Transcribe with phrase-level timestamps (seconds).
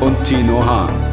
[0.00, 1.08] und Tino Hahn.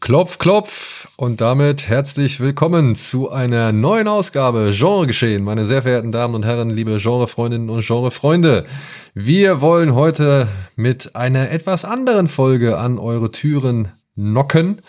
[0.00, 6.34] Klopf, klopf und damit herzlich willkommen zu einer neuen Ausgabe Genregeschehen, meine sehr verehrten Damen
[6.34, 8.66] und Herren, liebe Genrefreundinnen und Genrefreunde.
[9.14, 14.82] Wir wollen heute mit einer etwas anderen Folge an eure Türen knocken.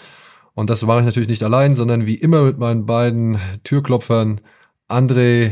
[0.55, 4.41] Und das mache ich natürlich nicht allein, sondern wie immer mit meinen beiden Türklopfern
[4.89, 5.51] André,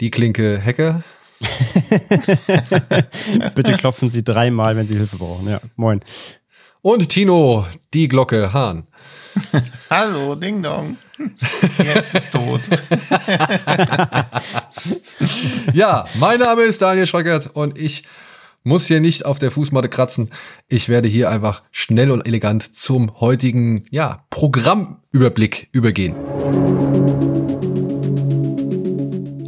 [0.00, 1.02] die Klinke Hacker.
[3.54, 5.48] Bitte klopfen Sie dreimal, wenn Sie Hilfe brauchen.
[5.48, 6.00] Ja, moin.
[6.80, 8.84] Und Tino, die Glocke Hahn.
[9.90, 10.96] Hallo, Ding Dong.
[11.78, 12.60] Jetzt ist tot.
[15.74, 18.04] ja, mein Name ist Daniel Schreckert und ich
[18.64, 20.30] muss hier nicht auf der Fußmatte kratzen.
[20.68, 26.14] Ich werde hier einfach schnell und elegant zum heutigen ja, Programmüberblick übergehen.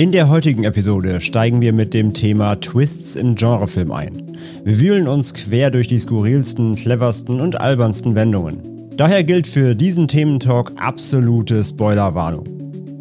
[0.00, 4.38] In der heutigen Episode steigen wir mit dem Thema Twists im Genrefilm ein.
[4.64, 8.62] Wir wühlen uns quer durch die skurrilsten, cleversten und albernsten Wendungen.
[8.96, 12.59] Daher gilt für diesen Thementalk absolute Spoilerwarnung.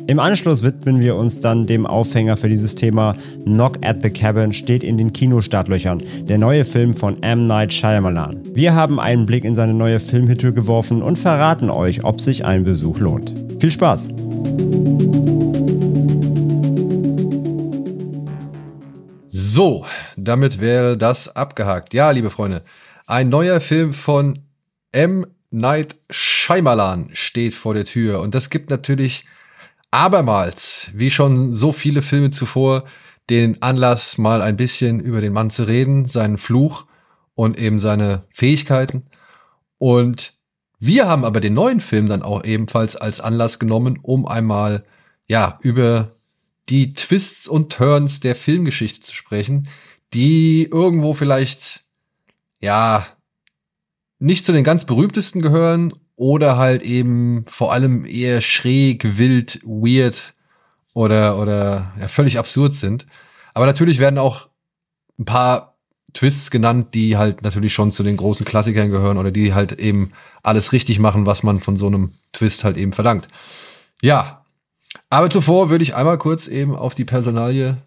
[0.09, 3.15] Im Anschluss widmen wir uns dann dem Aufhänger für dieses Thema.
[3.43, 7.45] Knock at the Cabin steht in den Kinostartlöchern, der neue Film von M.
[7.45, 8.41] Night Shyamalan.
[8.55, 12.63] Wir haben einen Blick in seine neue Filmhütte geworfen und verraten euch, ob sich ein
[12.63, 13.35] Besuch lohnt.
[13.59, 14.07] Viel Spaß!
[19.27, 19.85] So,
[20.17, 21.93] damit wäre das abgehakt.
[21.93, 22.63] Ja, liebe Freunde,
[23.05, 24.33] ein neuer Film von
[24.91, 25.27] M.
[25.51, 28.21] Night Shyamalan steht vor der Tür.
[28.21, 29.25] Und das gibt natürlich
[29.91, 32.85] abermals, wie schon so viele Filme zuvor,
[33.29, 36.85] den Anlass, mal ein bisschen über den Mann zu reden, seinen Fluch
[37.35, 39.05] und eben seine Fähigkeiten.
[39.77, 40.33] Und
[40.79, 44.83] wir haben aber den neuen Film dann auch ebenfalls als Anlass genommen, um einmal,
[45.27, 46.11] ja, über
[46.69, 49.67] die Twists und Turns der Filmgeschichte zu sprechen,
[50.13, 51.83] die irgendwo vielleicht,
[52.61, 53.05] ja,
[54.19, 60.33] nicht zu den ganz berühmtesten gehören oder halt eben vor allem eher schräg, wild, weird
[60.93, 63.05] oder, oder ja, völlig absurd sind.
[63.53, 64.49] Aber natürlich werden auch
[65.17, 65.77] ein paar
[66.11, 70.11] Twists genannt, die halt natürlich schon zu den großen Klassikern gehören oder die halt eben
[70.43, 73.29] alles richtig machen, was man von so einem Twist halt eben verlangt.
[74.01, 74.43] Ja,
[75.09, 77.77] aber zuvor würde ich einmal kurz eben auf die Personalie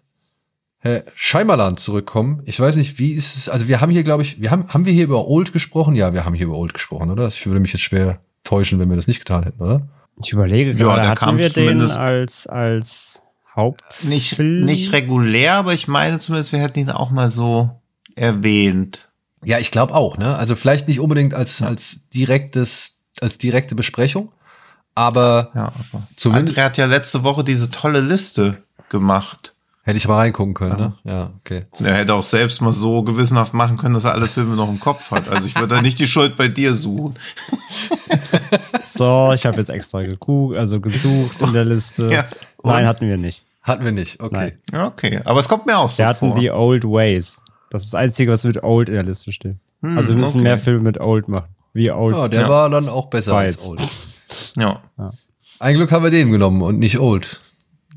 [0.83, 2.41] Herr Scheimerland zurückkommen.
[2.43, 4.85] Ich weiß nicht, wie ist es, also wir haben hier, glaube ich, wir haben, haben
[4.85, 5.95] wir hier über Old gesprochen?
[5.95, 7.25] Ja, wir haben hier über Old gesprochen, oder?
[7.29, 9.87] Ich würde mich jetzt schwer täuschen, wenn wir das nicht getan hätten, oder?
[10.21, 13.23] Ich überlege gerade, ja, hatten wir den als, als
[13.55, 14.09] Hauptfilm?
[14.09, 17.81] Nicht, nicht regulär, aber ich meine zumindest, wir hätten ihn auch mal so
[18.15, 19.09] erwähnt.
[19.45, 20.35] Ja, ich glaube auch, ne?
[20.35, 24.33] Also vielleicht nicht unbedingt als, als direktes, als direkte Besprechung,
[24.95, 26.57] aber, ja, aber zumindest.
[26.57, 29.52] André hat ja letzte Woche diese tolle Liste gemacht.
[29.85, 30.93] Hätte ich mal reingucken können, ne?
[31.03, 31.65] Ja, okay.
[31.83, 34.79] Er hätte auch selbst mal so gewissenhaft machen können, dass er alle Filme noch im
[34.79, 35.27] Kopf hat.
[35.27, 37.15] Also ich würde da nicht die Schuld bei dir suchen.
[38.85, 42.11] So, ich habe jetzt extra geguckt, also gesucht in der Liste.
[42.11, 42.25] Ja,
[42.63, 43.43] Nein, hatten wir nicht.
[43.63, 44.53] Hatten wir nicht, okay.
[44.71, 44.85] Nein.
[44.85, 46.39] Okay, aber es kommt mir auch so Wir hatten vor.
[46.39, 47.41] die Old Ways.
[47.71, 49.55] Das ist das Einzige, was mit Old in der Liste steht.
[49.81, 50.43] Hm, also wir müssen okay.
[50.43, 51.49] mehr Filme mit Old machen.
[51.73, 52.15] Wie Old.
[52.15, 52.49] Ja, der ja.
[52.49, 53.57] war dann auch besser Spice.
[53.57, 53.81] als Old.
[54.57, 54.81] Ja.
[54.97, 55.11] ja.
[55.59, 57.41] Ein Glück haben wir den genommen und nicht Old.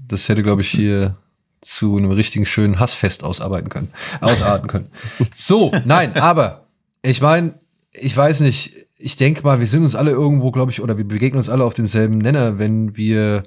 [0.09, 1.17] Das hätte, glaube ich, hier
[1.67, 3.91] zu einem richtigen schönen Hassfest ausarbeiten können,
[4.21, 4.91] ausarten können.
[5.35, 6.67] So, nein, aber
[7.03, 7.55] ich meine,
[7.93, 11.07] ich weiß nicht, ich denke mal, wir sind uns alle irgendwo, glaube ich, oder wir
[11.07, 13.45] begegnen uns alle auf demselben Nenner, wenn wir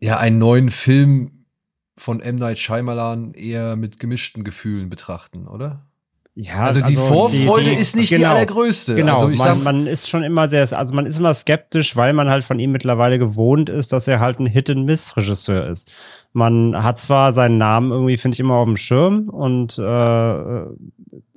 [0.00, 1.44] ja einen neuen Film
[1.96, 2.36] von M.
[2.36, 5.86] Night Shyamalan eher mit gemischten Gefühlen betrachten, oder?
[6.34, 8.94] Ja, also die also Vorfreude die, die, ist nicht genau, die allergrößte.
[8.94, 12.30] Genau, also man, man, ist schon immer sehr, also man ist immer skeptisch, weil man
[12.30, 15.90] halt von ihm mittlerweile gewohnt ist, dass er halt ein Hit-and-Miss-Regisseur ist.
[16.32, 20.64] Man hat zwar seinen Namen irgendwie, finde ich, immer auf dem Schirm und äh,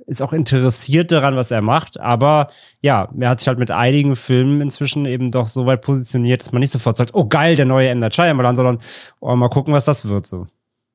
[0.06, 2.50] ist auch interessiert daran, was er macht, aber
[2.82, 6.52] ja, er hat sich halt mit einigen Filmen inzwischen eben doch so weit positioniert, dass
[6.52, 8.80] man nicht sofort sagt, oh geil, der neue Ender Shyamalan, sondern
[9.20, 10.48] oh, mal gucken, was das wird so.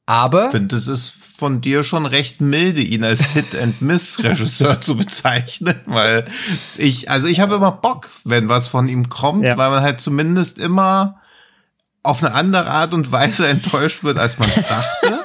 [0.07, 0.47] Aber.
[0.47, 6.27] Ich finde, es ist von dir schon recht milde, ihn als Hit-and-Miss-Regisseur zu bezeichnen, weil
[6.79, 9.59] ich, also ich habe immer Bock, wenn was von ihm kommt, ja.
[9.59, 11.21] weil man halt zumindest immer
[12.09, 15.19] auf eine andere Art und Weise enttäuscht wird, als man es dachte.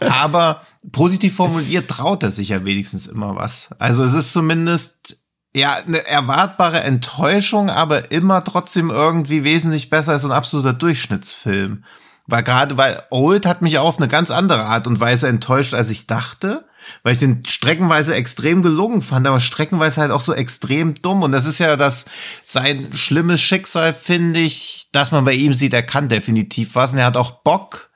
[0.10, 3.70] Aber positiv formuliert traut er sich ja wenigstens immer was.
[3.78, 5.18] Also es ist zumindest
[5.54, 11.84] ja eine erwartbare Enttäuschung, aber immer trotzdem irgendwie wesentlich besser als so ein absoluter Durchschnittsfilm.
[12.26, 15.74] Weil gerade, weil Old hat mich auch auf eine ganz andere Art und Weise enttäuscht,
[15.74, 16.67] als ich dachte.
[17.02, 21.22] Weil ich den streckenweise extrem gelungen fand, aber streckenweise halt auch so extrem dumm.
[21.22, 22.06] Und das ist ja das,
[22.42, 26.98] sein schlimmes Schicksal, finde ich, dass man bei ihm sieht, er kann definitiv was und
[26.98, 27.90] er hat auch Bock.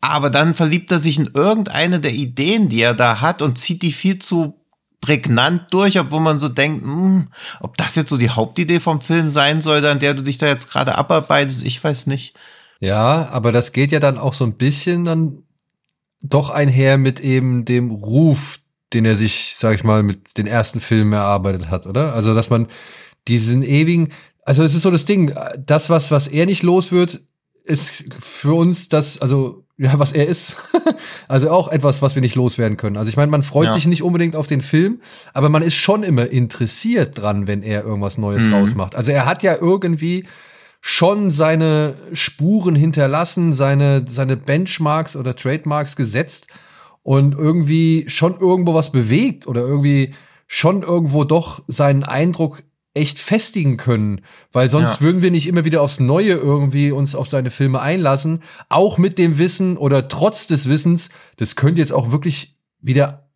[0.00, 3.82] Aber dann verliebt er sich in irgendeine der Ideen, die er da hat und zieht
[3.82, 4.58] die viel zu
[5.00, 7.28] prägnant durch, obwohl man so denkt, mh, hm,
[7.60, 10.46] ob das jetzt so die Hauptidee vom Film sein soll, an der du dich da
[10.46, 12.34] jetzt gerade abarbeitest, ich weiß nicht.
[12.80, 15.42] Ja, aber das geht ja dann auch so ein bisschen dann
[16.22, 18.60] doch einher mit eben dem Ruf,
[18.92, 22.14] den er sich, sag ich mal, mit den ersten Filmen erarbeitet hat, oder?
[22.14, 22.66] Also, dass man
[23.28, 24.08] diesen ewigen,
[24.44, 27.22] also es ist so das Ding, das, was, was er nicht los wird,
[27.64, 30.54] ist für uns das, also, ja, was er ist.
[31.28, 32.96] also auch etwas, was wir nicht loswerden können.
[32.96, 33.72] Also ich meine, man freut ja.
[33.72, 35.00] sich nicht unbedingt auf den Film,
[35.32, 38.54] aber man ist schon immer interessiert dran, wenn er irgendwas Neues mhm.
[38.54, 38.96] rausmacht.
[38.96, 40.24] Also er hat ja irgendwie
[40.84, 46.48] schon seine Spuren hinterlassen, seine, seine Benchmarks oder Trademarks gesetzt
[47.04, 50.12] und irgendwie schon irgendwo was bewegt oder irgendwie
[50.48, 52.64] schon irgendwo doch seinen Eindruck
[52.94, 55.00] echt festigen können, weil sonst ja.
[55.02, 59.18] würden wir nicht immer wieder aufs Neue irgendwie uns auf seine Filme einlassen, auch mit
[59.18, 63.30] dem Wissen oder trotz des Wissens, das könnte jetzt auch wirklich wieder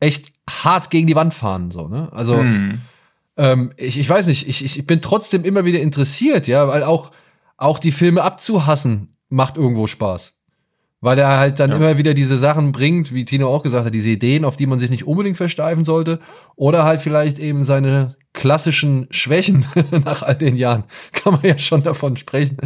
[0.00, 2.12] echt hart gegen die Wand fahren, so, ne?
[2.12, 2.80] Also, hm
[3.40, 7.10] ähm, ich, ich weiß nicht, ich, ich bin trotzdem immer wieder interessiert, ja, weil auch,
[7.56, 10.34] auch die Filme abzuhassen macht irgendwo Spaß.
[11.00, 11.76] Weil er halt dann ja.
[11.76, 14.78] immer wieder diese Sachen bringt, wie Tino auch gesagt hat, diese Ideen, auf die man
[14.78, 16.20] sich nicht unbedingt versteifen sollte.
[16.54, 19.64] Oder halt vielleicht eben seine klassischen Schwächen
[20.04, 20.84] nach all den Jahren.
[21.12, 22.58] Kann man ja schon davon sprechen.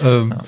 [0.00, 0.44] Ähm, ja.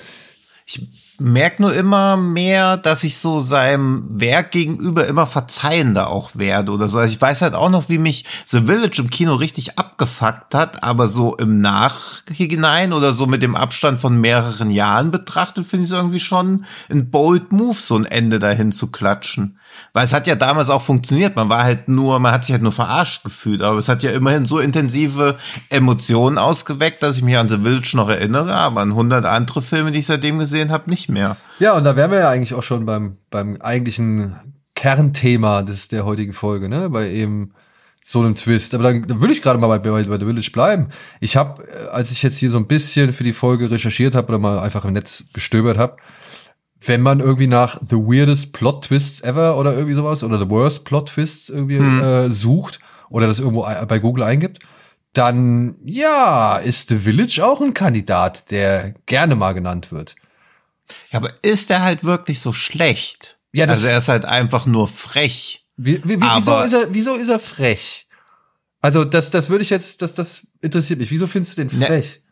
[0.66, 6.72] Ich merke nur immer mehr, dass ich so seinem Werk gegenüber immer verzeihender auch werde
[6.72, 6.98] oder so.
[6.98, 10.82] Also ich weiß halt auch noch, wie mich The Village im Kino richtig abgefuckt hat,
[10.82, 15.90] aber so im Nachhinein oder so mit dem Abstand von mehreren Jahren betrachtet, finde ich
[15.90, 19.58] es irgendwie schon ein bold Move, so ein Ende dahin zu klatschen.
[19.92, 21.36] Weil es hat ja damals auch funktioniert.
[21.36, 23.62] Man war halt nur, man hat sich halt nur verarscht gefühlt.
[23.62, 25.36] Aber es hat ja immerhin so intensive
[25.68, 28.54] Emotionen ausgeweckt, dass ich mich an The Village noch erinnere.
[28.54, 31.36] Aber an hundert andere Filme, die ich seitdem gesehen habe, nicht mehr.
[31.58, 34.36] Ja, und da wären wir ja eigentlich auch schon beim, beim eigentlichen
[34.74, 36.88] Kernthema des, der heutigen Folge, ne?
[36.88, 37.52] Bei eben
[38.04, 38.74] so einem Twist.
[38.74, 40.88] Aber dann, dann würde ich gerade mal bei, bei, bei The Village bleiben.
[41.20, 44.28] Ich habe, äh, als ich jetzt hier so ein bisschen für die Folge recherchiert habe
[44.28, 45.96] oder mal einfach im Netz gestöbert habe,
[46.80, 50.84] wenn man irgendwie nach The Weirdest Plot Twists Ever oder irgendwie sowas oder The Worst
[50.84, 52.02] Plot Twists irgendwie hm.
[52.02, 52.80] äh, sucht
[53.10, 54.60] oder das irgendwo bei Google eingibt,
[55.12, 60.14] dann ja, ist The Village auch ein Kandidat, der gerne mal genannt wird.
[61.10, 63.38] Ja, aber ist er halt wirklich so schlecht?
[63.52, 65.66] Ja, das also er ist halt einfach nur frech.
[65.76, 68.06] Wie, wie, wieso, ist er, wieso ist er frech?
[68.80, 71.10] Also das, das würde ich jetzt, das, das interessiert mich.
[71.10, 72.20] Wieso findest du den ne, frech?
[72.22, 72.29] Ne,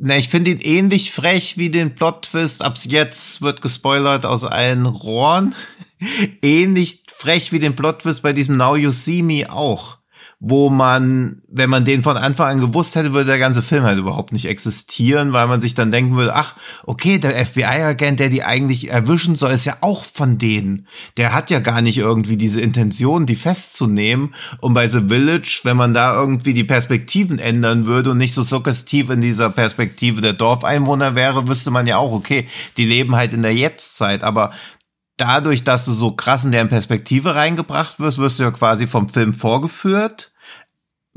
[0.00, 2.62] ich finde ihn ähnlich frech wie den Plot-Twist.
[2.62, 5.54] Abs jetzt wird gespoilert aus allen Rohren.
[6.42, 9.97] ähnlich frech wie den Plot-Twist bei diesem Now You See Me auch
[10.40, 13.98] wo man, wenn man den von Anfang an gewusst hätte, würde der ganze Film halt
[13.98, 16.54] überhaupt nicht existieren, weil man sich dann denken würde, ach,
[16.86, 20.86] okay, der FBI-Agent, der die eigentlich erwischen soll, ist ja auch von denen.
[21.16, 24.32] Der hat ja gar nicht irgendwie diese Intention, die festzunehmen.
[24.60, 28.42] Und bei The Village, wenn man da irgendwie die Perspektiven ändern würde und nicht so
[28.42, 33.32] suggestiv in dieser Perspektive der Dorfeinwohner wäre, wüsste man ja auch, okay, die leben halt
[33.32, 34.22] in der Jetztzeit.
[34.22, 34.52] Aber
[35.18, 39.08] dadurch, dass du so krass in deren Perspektive reingebracht wirst, wirst du ja quasi vom
[39.08, 40.32] Film vorgeführt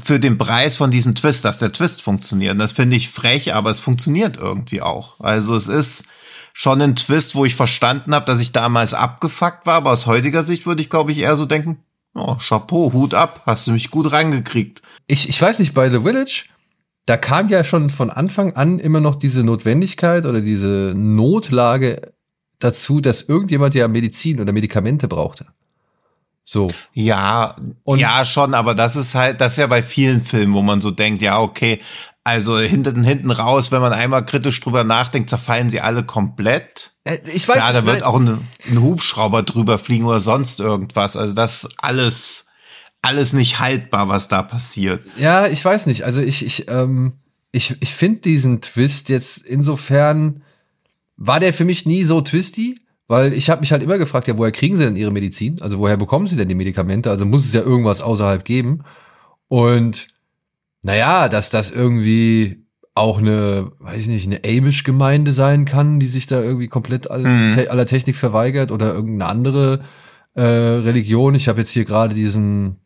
[0.04, 2.54] für den Preis von diesem Twist, dass der Twist funktioniert.
[2.54, 5.20] Und das finde ich frech, aber es funktioniert irgendwie auch.
[5.20, 6.06] Also es ist
[6.54, 10.44] schon ein Twist, wo ich verstanden habe, dass ich damals abgefuckt war, aber aus heutiger
[10.44, 11.84] Sicht würde ich, glaube ich, eher so denken,
[12.16, 14.82] oh, Chapeau, Hut ab, hast du mich gut reingekriegt.
[15.08, 16.46] Ich, ich weiß nicht, bei The Village,
[17.06, 22.14] da kam ja schon von Anfang an immer noch diese Notwendigkeit oder diese Notlage
[22.64, 25.48] dazu, dass irgendjemand ja Medizin oder Medikamente brauchte.
[26.44, 26.72] So.
[26.94, 30.62] Ja, und ja, schon, aber das ist halt, das ist ja bei vielen Filmen, wo
[30.62, 31.80] man so denkt, ja, okay,
[32.24, 36.94] also hinten, hinten raus, wenn man einmal kritisch drüber nachdenkt, zerfallen sie alle komplett.
[37.04, 41.18] Äh, ich weiß Ja, da wird auch ein, ein Hubschrauber drüber fliegen oder sonst irgendwas.
[41.18, 42.50] Also das alles,
[43.02, 45.04] alles nicht haltbar, was da passiert.
[45.18, 46.04] Ja, ich weiß nicht.
[46.04, 47.14] Also ich, ich, ähm,
[47.52, 50.44] ich, ich finde diesen Twist jetzt insofern
[51.24, 54.38] war der für mich nie so twisty, weil ich habe mich halt immer gefragt, ja,
[54.38, 55.62] woher kriegen sie denn ihre Medizin?
[55.62, 57.10] Also woher bekommen sie denn die Medikamente?
[57.12, 58.84] Also muss es ja irgendwas außerhalb geben.
[59.48, 60.08] Und
[60.84, 66.26] naja, dass das irgendwie auch eine, weiß ich nicht, eine Amish-Gemeinde sein kann, die sich
[66.26, 67.52] da irgendwie komplett all, Mhm.
[67.54, 69.82] te aller Technik verweigert oder irgendeine andere
[70.34, 71.36] äh, Religion.
[71.36, 72.78] Ich habe jetzt hier gerade diesen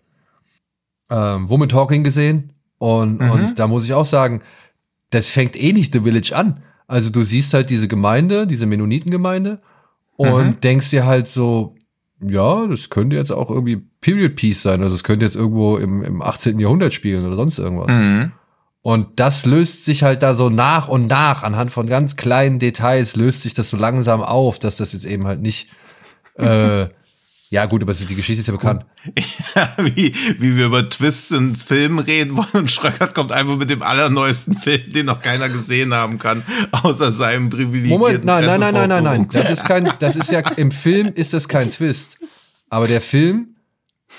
[1.09, 3.29] ähm, Woman Talking gesehen und, Mhm.
[3.31, 4.41] und da muss ich auch sagen,
[5.11, 6.63] das fängt eh nicht The Village an.
[6.87, 9.61] Also du siehst halt diese Gemeinde, diese Mennonitengemeinde
[10.17, 10.61] und Mhm.
[10.61, 11.75] denkst dir halt so,
[12.21, 14.81] ja, das könnte jetzt auch irgendwie Period Piece sein.
[14.83, 16.59] Also es könnte jetzt irgendwo im, im 18.
[16.59, 17.87] Jahrhundert spielen oder sonst irgendwas.
[17.93, 18.31] Mhm.
[18.81, 23.15] Und das löst sich halt da so nach und nach anhand von ganz kleinen Details
[23.15, 25.69] löst sich das so langsam auf, dass das jetzt eben halt nicht,
[26.37, 26.87] äh,
[27.49, 28.85] ja gut, aber die Geschichte ist ja bekannt.
[29.77, 33.83] wie, wie wir über Twists in Filmen reden wollen und Schröckert kommt einfach mit dem
[33.83, 38.73] allerneuesten Film, den noch keiner gesehen haben kann, außer seinem privilegierten Moment, nein, nein, nein,
[38.73, 39.27] nein, nein, nein.
[39.31, 42.17] Das ist kein, das ist ja, im Film ist das kein Twist.
[42.69, 43.55] Aber der Film,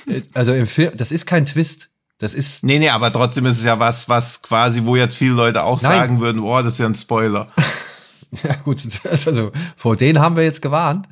[0.07, 1.89] äh, also im Film, das ist kein Twist.
[2.19, 5.35] Das ist, Nee, nee, aber trotzdem ist es ja was, was quasi, wo jetzt viele
[5.35, 5.93] Leute auch Nein.
[5.93, 7.53] sagen würden, oh, das ist ja ein Spoiler.
[8.43, 11.07] ja gut, also vor denen haben wir jetzt gewarnt.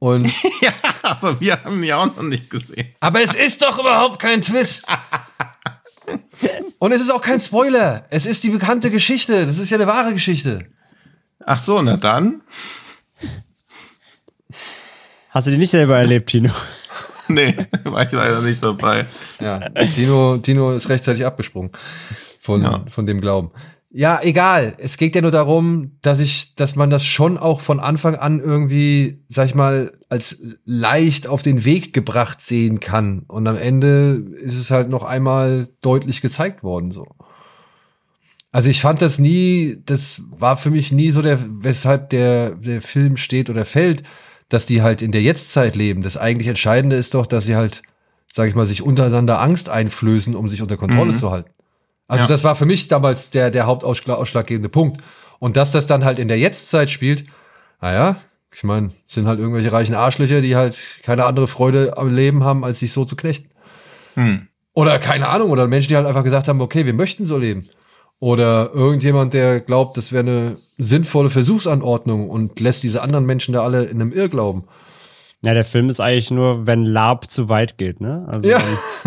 [0.00, 0.24] Und,
[0.60, 2.88] ja, aber wir haben ihn ja auch noch nicht gesehen.
[2.98, 4.86] aber es ist doch überhaupt kein Twist.
[6.78, 8.04] Und es ist auch kein Spoiler.
[8.10, 9.46] Es ist die bekannte Geschichte.
[9.46, 10.58] Das ist ja eine wahre Geschichte.
[11.44, 12.40] Ach so, na dann.
[15.30, 16.50] Hast du die nicht selber erlebt, Tino?
[17.28, 19.06] Nee, war ich leider nicht dabei.
[19.38, 19.60] Ja,
[19.94, 21.70] Tino, Tino ist rechtzeitig abgesprungen
[22.40, 22.84] von, Ja.
[22.88, 23.52] von dem Glauben.
[23.92, 24.74] Ja, egal.
[24.78, 28.38] Es geht ja nur darum, dass ich, dass man das schon auch von Anfang an
[28.38, 33.24] irgendwie, sag ich mal, als leicht auf den Weg gebracht sehen kann.
[33.26, 37.04] Und am Ende ist es halt noch einmal deutlich gezeigt worden, so.
[38.52, 42.80] Also ich fand das nie, das war für mich nie so der, weshalb der, der
[42.82, 44.02] Film steht oder fällt,
[44.48, 46.02] dass die halt in der Jetztzeit leben.
[46.02, 47.82] Das eigentlich Entscheidende ist doch, dass sie halt,
[48.32, 51.16] sag ich mal, sich untereinander Angst einflößen, um sich unter Kontrolle Mhm.
[51.16, 51.50] zu halten.
[52.10, 52.28] Also Ja.
[52.28, 55.00] das war für mich damals der, der hauptausschlaggebende Punkt.
[55.38, 57.24] Und dass das dann halt in der Jetztzeit spielt,
[57.80, 58.16] naja,
[58.52, 62.64] ich meine, sind halt irgendwelche reichen Arschlöcher, die halt keine andere Freude am Leben haben,
[62.64, 63.48] als sich so zu knechten.
[64.14, 64.48] Hm.
[64.74, 67.68] Oder keine Ahnung, oder Menschen, die halt einfach gesagt haben, okay, wir möchten so leben.
[68.18, 73.62] Oder irgendjemand, der glaubt, das wäre eine sinnvolle Versuchsanordnung und lässt diese anderen Menschen da
[73.62, 74.64] alle in einem Irrglauben.
[75.42, 78.26] Ja, der Film ist eigentlich nur, wenn Lab zu weit geht, ne?
[78.28, 78.58] Also Ja.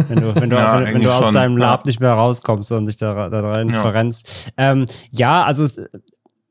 [0.07, 1.89] wenn, du, wenn du, Ja, wenn, wenn du aus schon, deinem Lab ja.
[1.89, 3.81] nicht mehr rauskommst und dich da, da rein Ja.
[3.81, 4.27] verrennst.
[4.57, 5.79] Ähm, ja, also es,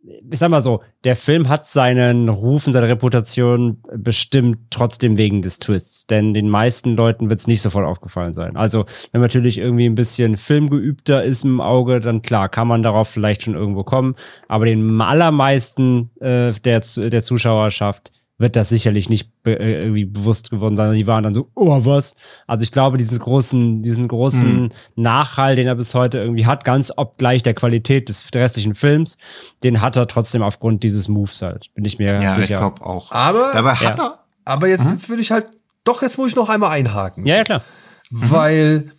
[0.04, 5.42] ich sag mal so, der Film hat seinen Ruf und seine Reputation bestimmt trotzdem wegen
[5.42, 6.06] des Twists.
[6.06, 8.56] Denn den meisten Leuten wird es nicht sofort aufgefallen sein.
[8.56, 12.82] Also, wenn man natürlich irgendwie ein bisschen filmgeübter ist im Auge, dann klar, kann man
[12.82, 14.16] darauf vielleicht schon irgendwo kommen.
[14.48, 18.12] Aber den allermeisten äh, der, der Zuschauerschaft
[18.42, 20.92] wird das sicherlich nicht be äh, irgendwie bewusst geworden sein.
[20.92, 22.14] Die waren dann so, oh, was?
[22.46, 26.92] Also ich glaube, diesen großen, diesen großen Nachhall, den er bis heute irgendwie hat, ganz
[26.94, 29.16] obgleich der Qualität des restlichen Films,
[29.62, 31.70] den hat er trotzdem aufgrund dieses Moves halt.
[31.74, 32.58] Bin ich mir Ja, ich sicher.
[32.58, 33.10] glaube auch.
[33.12, 34.04] Aber, Dabei hat Ja.
[34.04, 34.18] er.
[34.44, 35.46] aber jetzt, jetzt würde ich halt,
[35.84, 37.24] doch, jetzt muss ich noch einmal einhaken.
[37.24, 37.62] ja, ja, klar.
[38.10, 38.90] Weil,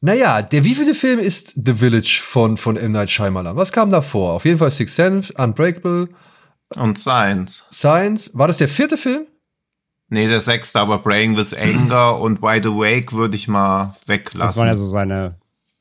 [0.00, 2.92] naja, der wievielte Film ist The Village von, von M.
[2.92, 3.56] Night Shyamalan?
[3.56, 4.32] Was kam da vor?
[4.34, 6.08] Auf jeden Fall Six Sense, Unbreakable,
[6.76, 7.64] Und Science.
[7.72, 8.30] Science.
[8.34, 9.26] War das der vierte Film?
[10.08, 14.18] Nee, der sechste, aber Praying with Anger und Wide Awake würde ich mal Das waren
[14.18, 14.66] weglassen.
[14.66, 15.34] ja so seine,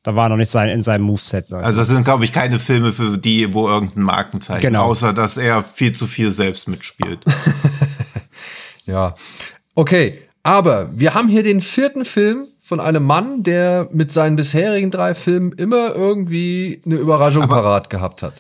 [0.04, 1.46] da war noch nicht sein, in seinem Moveset.
[1.48, 4.86] sag ich also das sind, glaube ich, keine Filme für die, wo irgendein Markenzeichen, Genau.
[4.86, 7.24] außer dass er viel zu viel selbst mitspielt.
[8.86, 9.16] Ja.
[9.76, 14.92] Okay, aber wir haben hier den vierten Film von einem Mann, der mit seinen bisherigen
[14.92, 18.34] drei Filmen immer irgendwie eine Überraschung parat gehabt hat.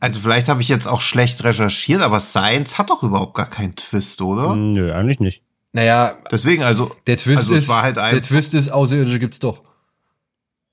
[0.00, 3.74] Also vielleicht habe ich jetzt auch schlecht recherchiert, aber Science hat doch überhaupt gar keinen
[3.74, 4.48] Twist, oder?
[4.48, 4.56] mal.
[4.56, 5.42] Nö, eigentlich nicht.
[5.72, 9.38] Naja, Deswegen, also der Twist also ist, war halt der ein, Twist ist, Außerirdische gibt's
[9.38, 9.62] doch.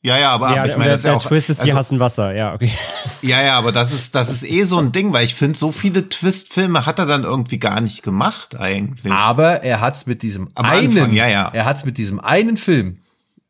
[0.02, 1.70] ja, ja, aber ja, ich meine, der, das ist ja der auch, Twist ist, die
[1.70, 2.34] also, hassen Wasser.
[2.34, 2.72] Ja, okay.
[3.22, 5.72] ja, ja, aber das ist, das ist eh so ein Ding, weil ich finde, so
[5.72, 9.12] viele Twist-Filme hat er dann irgendwie gar nicht gemacht eigentlich.
[9.12, 11.50] Aber er hat's mit diesem Am einen, Anfang, ja, ja.
[11.52, 13.00] er hat's mit diesem einen Film,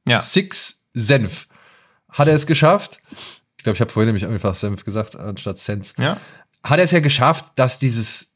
[0.07, 0.21] Ja.
[0.21, 1.47] Six Senf,
[2.09, 3.01] hat er es geschafft.
[3.65, 5.95] Ich glaube, ich habe vorhin nämlich einfach Senf gesagt, anstatt Sense.
[5.97, 6.17] Ja.
[6.63, 8.35] Hat er es ja geschafft, dass dieses,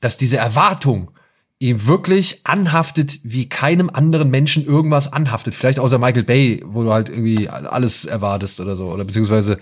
[0.00, 1.10] dass diese Erwartung
[1.58, 5.54] ihm wirklich anhaftet, wie keinem anderen Menschen irgendwas anhaftet.
[5.54, 8.86] Vielleicht außer Michael Bay, wo du halt irgendwie alles erwartest oder so.
[8.86, 9.58] Oder beziehungsweise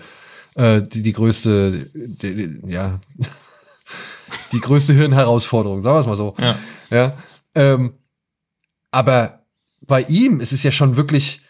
[0.55, 3.01] äh, die, die größte, die, die, ja,
[4.53, 6.35] die größte Hirnherausforderung, sagen wir es mal so.
[6.39, 6.57] Ja.
[6.89, 7.17] Ja.
[7.53, 7.95] Ähm,
[8.91, 9.43] aber
[9.81, 11.41] bei ihm ist es ja schon wirklich,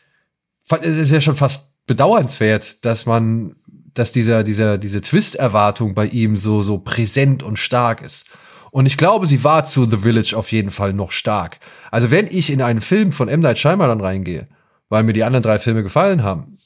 [0.67, 3.55] es ist ja schon fast bedauernswert, dass man
[3.93, 8.25] dass dieser, dieser, diese Twist-Erwartung bei ihm so, so präsent und stark ist.
[8.71, 11.59] Und ich glaube, sie war zu The Village auf jeden Fall noch stark.
[11.91, 13.41] Also wenn ich in einen Film von M.
[13.41, 14.47] Night Shyamalan reingehe,
[14.87, 16.57] weil mir die anderen drei Filme gefallen haben,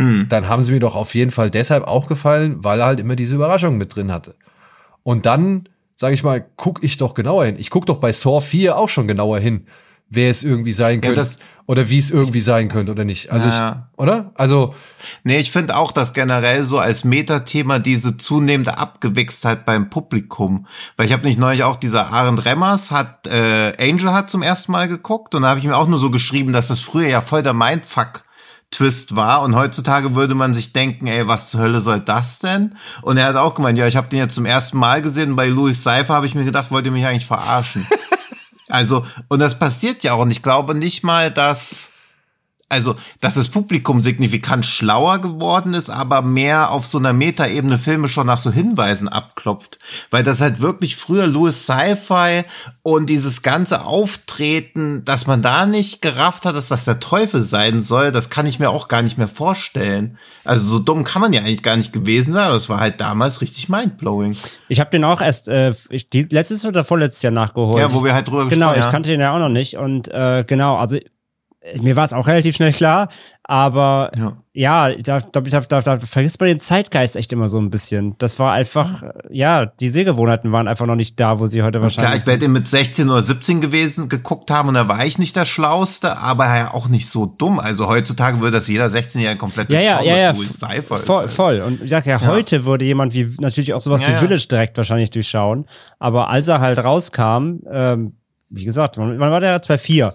[0.00, 0.28] Hm.
[0.30, 3.16] dann haben sie mir doch auf jeden Fall deshalb auch gefallen, weil er halt immer
[3.16, 4.34] diese Überraschung mit drin hatte.
[5.02, 7.56] Und dann, sage ich mal, guck ich doch genauer hin.
[7.58, 9.66] Ich guck doch bei Saw 4 auch schon genauer hin,
[10.10, 13.30] wer es irgendwie sein Ja, könnte das- oder wie es irgendwie sein könnte oder nicht.
[13.30, 13.88] Also Ja.
[13.94, 14.32] ich, oder?
[14.34, 14.74] Also
[15.24, 21.06] Nee, ich finde auch, dass generell so als Metathema diese zunehmende Abgewichstheit beim Publikum, weil
[21.06, 24.88] ich habe nicht neulich auch dieser Arend Remmers hat äh, Angel hat zum ersten Mal
[24.88, 27.42] geguckt und da habe ich mir auch nur so geschrieben, dass das früher ja voll
[27.42, 28.24] der Mindfuck
[28.72, 32.76] Twist war und heutzutage würde man sich denken, ey, was zur Hölle soll das denn?
[33.02, 35.48] Und er hat auch gemeint, ja, ich habe den jetzt zum ersten Mal gesehen, bei
[35.48, 37.86] Louis Seifer habe ich mir gedacht, wollt ihr mich eigentlich verarschen?
[38.70, 40.20] also, und das passiert ja auch.
[40.20, 41.92] Und ich glaube nicht mal, dass
[42.70, 48.08] also, dass das Publikum signifikant schlauer geworden ist, aber mehr auf so einer Metaebene Filme
[48.08, 49.78] schon nach so Hinweisen abklopft.
[50.10, 52.44] Weil das halt wirklich früher Louis Sci-Fi
[52.82, 57.80] und dieses ganze Auftreten, dass man da nicht gerafft hat, dass das der Teufel sein
[57.80, 60.16] soll, das kann ich mir auch gar nicht mehr vorstellen.
[60.44, 63.00] Also so dumm kann man ja eigentlich gar nicht gewesen sein, aber es war halt
[63.00, 64.36] damals richtig mindblowing.
[64.68, 67.80] Ich habe den auch erst äh, ich, letztes oder vorletztes Jahr nachgeholt.
[67.80, 68.92] Ja, wo wir halt drüber Genau, gesprochen ich haben.
[68.92, 69.76] kannte den ja auch noch nicht.
[69.76, 70.96] Und äh, genau, also
[71.80, 73.08] mir war es auch relativ schnell klar,
[73.44, 74.36] aber Ja.
[74.52, 78.14] ja, da, da, da, da, vergisst man den Zeitgeist echt immer so ein bisschen.
[78.18, 81.80] Das war einfach, äh, ja, die Sehgewohnheiten waren einfach noch nicht da, wo sie heute
[81.80, 85.18] Klar, wahrscheinlich ich werde mit 16 oder 17 gewesen, geguckt haben und da war ich
[85.18, 87.58] nicht der Schlauste, aber ja auch nicht so dumm.
[87.58, 91.06] Also heutzutage würde das jeder 16-Jährige komplett ja, ja, durchschauen, ja, ja, Cypher ist.
[91.06, 91.30] voll, halt.
[91.30, 91.60] voll.
[91.62, 94.18] Und ich sag ja, heute würde jemand wie natürlich auch sowas Ja, wie.
[94.18, 95.66] Village direkt wahrscheinlich durchschauen.
[95.98, 98.12] Aber als er halt rauskam, ähm,
[98.48, 100.12] wie gesagt, wann wann war der 2.4?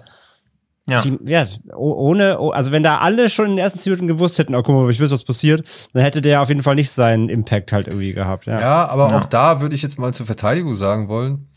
[0.88, 1.02] Ja.
[1.02, 4.08] Die, ja, oh- ohne, oh, also wenn da alle schon in den ersten 10 Minuten
[4.08, 6.76] gewusst hätten, oh guck mal, ich weiß, was passiert, dann hätte der auf jeden Fall
[6.76, 8.46] nicht seinen Impact halt irgendwie gehabt.
[8.46, 9.18] Ja, Ja, aber Ja.
[9.18, 11.48] auch da würde ich jetzt mal zur Verteidigung sagen wollen.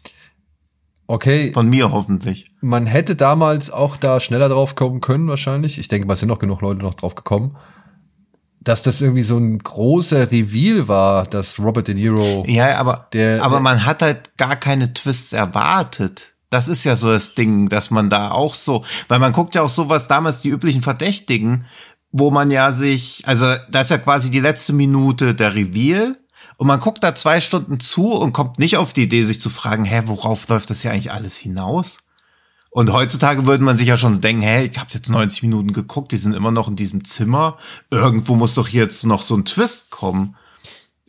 [1.07, 2.49] Okay, Von mir hoffentlich.
[2.61, 5.79] man hätte damals auch da schneller drauf kommen können, wahrscheinlich.
[5.79, 7.57] Ich denke, mal, es sind noch genug Leute noch drauf gekommen.
[8.61, 12.45] Dass das irgendwie so ein großer Reveal war, dass Robert De Niro.
[12.47, 16.35] Ja, aber, Der- aber der- man hat halt gar keine Twists erwartet.
[16.51, 19.63] Das ist ja so das Ding, dass man da auch so, weil man guckt ja
[19.63, 21.67] auch sowas damals die üblichen Verdächtigen,
[22.11, 26.17] wo man ja sich, also da ist ja quasi die letzte Minute der Reveal
[26.57, 29.51] und man guckt da zwei Stunden zu und kommt nicht auf die Idee, sich zu
[29.51, 31.99] fragen, hä, worauf läuft das hier eigentlich alles hinaus?
[32.71, 36.13] Und heutzutage würde man sich ja schon denken, hä, ich habe jetzt 90 Minuten geguckt,
[36.13, 37.59] die sind immer noch in diesem Zimmer.
[37.91, 40.37] Irgendwo muss doch jetzt noch so ein Twist kommen.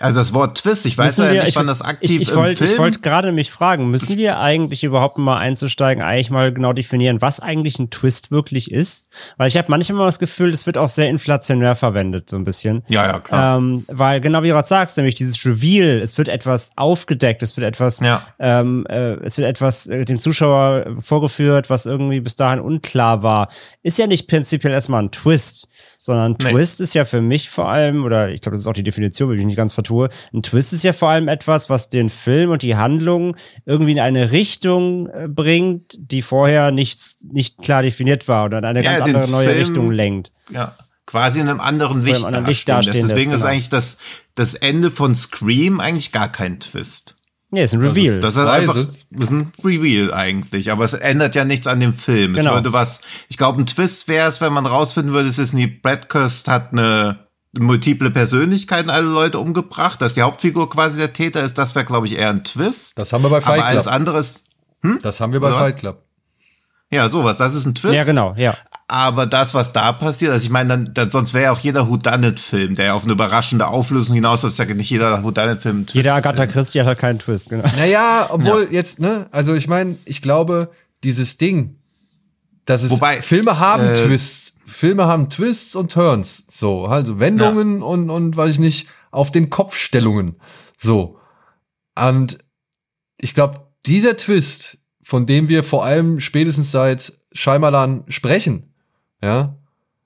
[0.02, 2.30] Also das Wort Twist, ich weiß Müssen ja wir- nicht, wann das aktiv ich, ich
[2.30, 2.56] Film.
[2.72, 7.22] ich wollte gerade mich fragen, müssen wir eigentlich überhaupt mal einzusteigen, eigentlich mal genau definieren,
[7.22, 9.04] was eigentlich ein Twist wirklich ist?
[9.38, 12.46] Weil ich habe manchmal mal das Gefühl, das wird auch sehr inflationär verwendet, so ein
[12.46, 12.84] bisschen.
[12.88, 13.58] ja, ja, klar.
[13.58, 17.56] Ähm, weil genau wie du gerade sagst, nämlich dieses Reveal, es wird etwas aufgedeckt, es
[17.58, 18.22] wird etwas, Ja.
[18.40, 23.50] ähm, äh, es wird etwas äh, dem Zuschauer vorgeführt, was irgendwie bis dahin unklar war.
[23.84, 25.68] Ist ja nicht prinzipiell erstmal ein Twist,
[26.10, 26.52] sondern ein Nee.
[26.52, 29.30] Twist ist ja für mich vor allem, oder ich glaube, das ist auch die Definition,
[29.30, 32.10] wenn ich mich nicht ganz vertue, ein Twist ist ja vor allem etwas, was den
[32.10, 37.00] Film und die Handlung irgendwie in eine Richtung äh, bringt, die vorher nicht,
[37.32, 40.32] nicht klar definiert war oder in eine Ja, ganz andere neue Film- Richtung lenkt.
[40.50, 43.52] ja, quasi in einem anderen einem Licht, anderen Licht dastehen Deswegen ist genau.
[43.54, 43.98] eigentlich das,
[44.36, 47.16] das Ende von Scream eigentlich gar kein Twist.
[47.52, 48.22] Nee, ist ein Reveal.
[48.22, 51.94] Das ist einfach das ist ein Reveal eigentlich, aber es ändert ja nichts an dem
[51.94, 52.34] Film.
[52.36, 52.52] Genau.
[52.52, 55.54] Es würde was, ich glaube, ein Twist wäre es, wenn man rausfinden würde, es ist
[55.54, 61.14] nie Brad Kirst hat eine multiple Persönlichkeiten alle Leute umgebracht, dass die Hauptfigur quasi der
[61.14, 62.98] Täter ist, das wäre, glaube ich, eher ein Twist.
[63.00, 63.96] Das haben wir bei Fight aber alles Club.
[63.96, 64.44] anderes,
[65.02, 65.58] Das haben wir bei Oder?
[65.58, 66.04] Fight Club.
[66.92, 67.96] Ja, sowas, das ist ein Twist.
[67.96, 68.56] ja, genau, ja.
[68.88, 71.88] Aber das, was da passiert, also ich meine, dann, dann sonst wäre ja auch jeder
[71.88, 75.96] Whodunit-Film, der auf eine überraschende Auflösung hinaus ist, ja nicht jeder Whodunit-Film ein Twist.
[75.96, 77.64] Jeder Agatha Christie hat halt keinen Twist, genau.
[77.78, 80.72] Naja, obwohl jetzt, ne, also ich meine, ich glaube,
[81.04, 81.76] dieses Ding,
[82.66, 84.56] dass es Wobei, Filme haben äh, Twists.
[84.66, 86.46] Filme haben Twists und Turns.
[86.50, 90.40] So, also Wendungen und, und weiß ich nicht, auf den Kopfstellungen.
[90.78, 91.20] So.
[91.96, 92.40] Und
[93.20, 94.79] ich glaube, dieser Twist,
[95.10, 98.76] von dem wir vor allem spätestens seit Scheimerlan sprechen,
[99.24, 99.56] ja,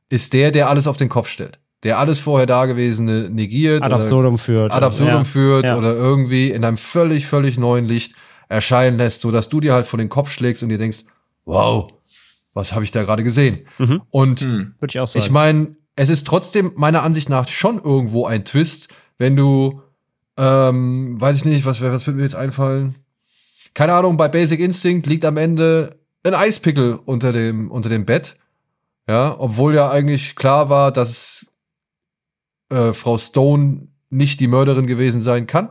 [0.08, 1.60] ist der, der alles auf den Kopf stellt.
[1.84, 3.82] Der alles vorher Dagewesene negiert.
[3.84, 4.72] Ad oder- absurdum führt.
[4.72, 5.24] ad absurdum Ja.
[5.26, 5.78] führt Ja.
[5.78, 8.14] oder irgendwie in einem völlig, völlig neuen Licht
[8.48, 11.00] erscheinen lässt, so dass du dir halt vor den Kopf schlägst und dir denkst,
[11.44, 11.92] wow,
[12.54, 13.68] was habe ich da gerade gesehen?
[13.80, 14.04] Mhm.
[14.10, 14.76] Und Hm.
[14.80, 15.26] Würde ich auch sagen.
[15.26, 18.88] ich meine, es ist trotzdem meiner Ansicht nach schon irgendwo ein Twist,
[19.18, 19.82] wenn du,
[20.38, 22.96] ähm, weiß ich nicht, was, was wird mir jetzt einfallen?
[23.74, 28.36] Keine Ahnung, bei Basic Instinct liegt am Ende ein Eispickel unter dem, unter dem Bett.
[29.08, 31.48] Ja, obwohl ja eigentlich klar war, dass
[32.70, 35.70] äh, Frau Stone nicht die Mörderin gewesen sein kann.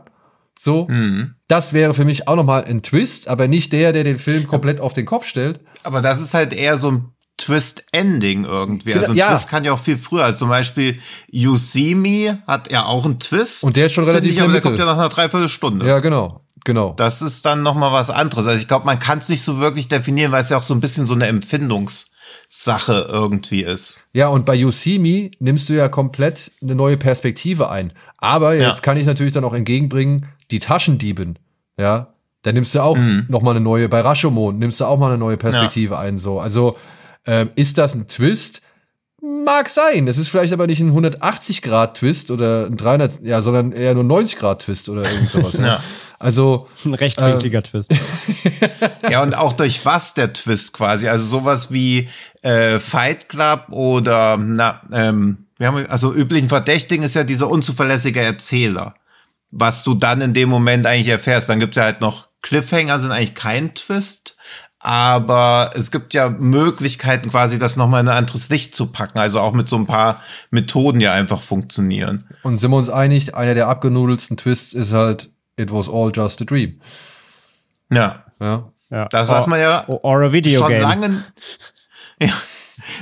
[0.59, 1.35] So, Mhm.
[1.47, 4.47] das wäre für mich auch noch mal ein Twist, aber nicht der, der den Film
[4.47, 5.59] komplett auf den Kopf stellt.
[5.83, 7.05] Aber das ist halt eher so ein
[7.37, 8.93] Twist-Ending irgendwie.
[8.93, 9.29] Also ein ja.
[9.29, 10.23] Twist kann ja auch viel früher.
[10.23, 13.63] Also zum Beispiel You See Me hat ja auch einen Twist.
[13.63, 15.87] Und der ist schon relativ ich, aber der kommt ja nach einer Dreiviertelstunde.
[15.87, 16.93] Ja, genau, genau.
[16.97, 18.45] Das ist dann noch mal was anderes.
[18.47, 20.73] Also ich glaube, man kann es nicht so wirklich definieren, weil es ja auch so
[20.73, 24.01] ein bisschen so eine Empfindungssache irgendwie ist.
[24.13, 27.93] Ja, und bei You See Me nimmst du ja komplett eine neue Perspektive ein.
[28.17, 28.81] Aber jetzt Ja.
[28.81, 31.39] kann ich natürlich dann auch entgegenbringen, die Taschendieben,
[31.77, 32.97] ja, da nimmst du auch
[33.29, 36.39] noch mal eine neue, bei Rashomon nimmst du auch mal eine neue Perspektive ein, so.
[36.41, 36.75] Also,
[37.25, 38.61] ähm, ist das ein Twist?
[39.21, 40.09] Mag sein.
[40.09, 44.89] Es ist vielleicht aber nicht ein 180-Grad-Twist oder ein 300, ja, sondern eher nur 90-Grad-Twist
[44.89, 45.53] oder irgend sowas.
[45.57, 45.65] ja.
[45.65, 45.83] Ja.
[46.23, 47.93] Also, Ein rechtwinkliger Twist.
[49.09, 51.09] Ja, und auch durch was der Twist quasi.
[51.09, 52.09] Also sowas wie
[52.41, 58.21] äh, Fight Club oder na, ähm, wir haben also üblichen Verdächtigen ist ja dieser unzuverlässige
[58.21, 58.95] Erzähler.
[59.51, 61.49] Was du dann in dem Moment eigentlich erfährst.
[61.49, 64.37] Dann gibt's ja halt noch Cliffhanger, sind eigentlich kein Twist.
[64.79, 69.19] Aber es gibt ja Möglichkeiten, quasi das nochmal in ein anderes Licht zu packen.
[69.19, 72.25] Also auch mit so ein paar Methoden ja einfach funktionieren.
[72.43, 76.41] und sind wir uns einig, einer der abgenudelsten Twists ist halt, it was all just
[76.41, 76.79] a dream.
[77.91, 78.23] Ja.
[78.39, 78.71] Ja.
[78.89, 79.07] Ja.
[79.09, 80.81] Das, was man ja Or, or a video schon game.
[80.81, 81.23] lange,
[82.21, 82.29] ja,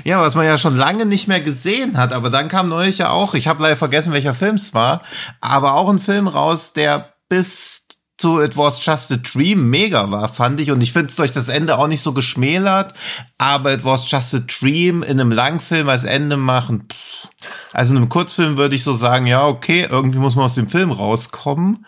[0.06, 2.14] ja, was man ja schon lange nicht mehr gesehen hat.
[2.14, 5.02] Aber dann kam neulich ja auch, ich habe leider vergessen, welcher Film es war,
[5.42, 7.88] aber auch ein Film raus, der bis
[8.18, 10.70] zu It Was Just a Dream mega war, fand ich.
[10.72, 12.94] Und ich finde es durch das Ende auch nicht so geschmälert.
[13.40, 16.88] Aber It Was Just a Dream in einem Langfilm als Ende machen.
[16.88, 17.28] Pff.
[17.74, 20.70] Also in einem Kurzfilm würde ich so sagen, ja, okay, irgendwie muss man aus dem
[20.70, 21.86] Film rauskommen.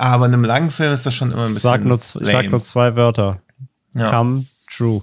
[0.00, 1.60] Aber in einem langen Film ist das schon immer ein bisschen.
[1.60, 2.48] sag, nur, ich sag lame.
[2.48, 3.42] nur zwei Wörter.
[3.94, 4.10] Ja.
[4.10, 5.02] Come true.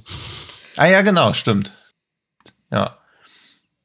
[0.75, 1.71] Ah ja, genau, stimmt.
[2.71, 2.97] Ja.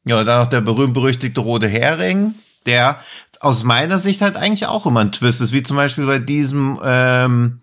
[0.07, 2.99] Ja, dann noch der berühmt-berüchtigte rote Hering, der
[3.41, 6.81] aus meiner Sicht halt eigentlich auch immer ein Twist ist, wie zum Beispiel bei diesem
[6.83, 7.61] ähm,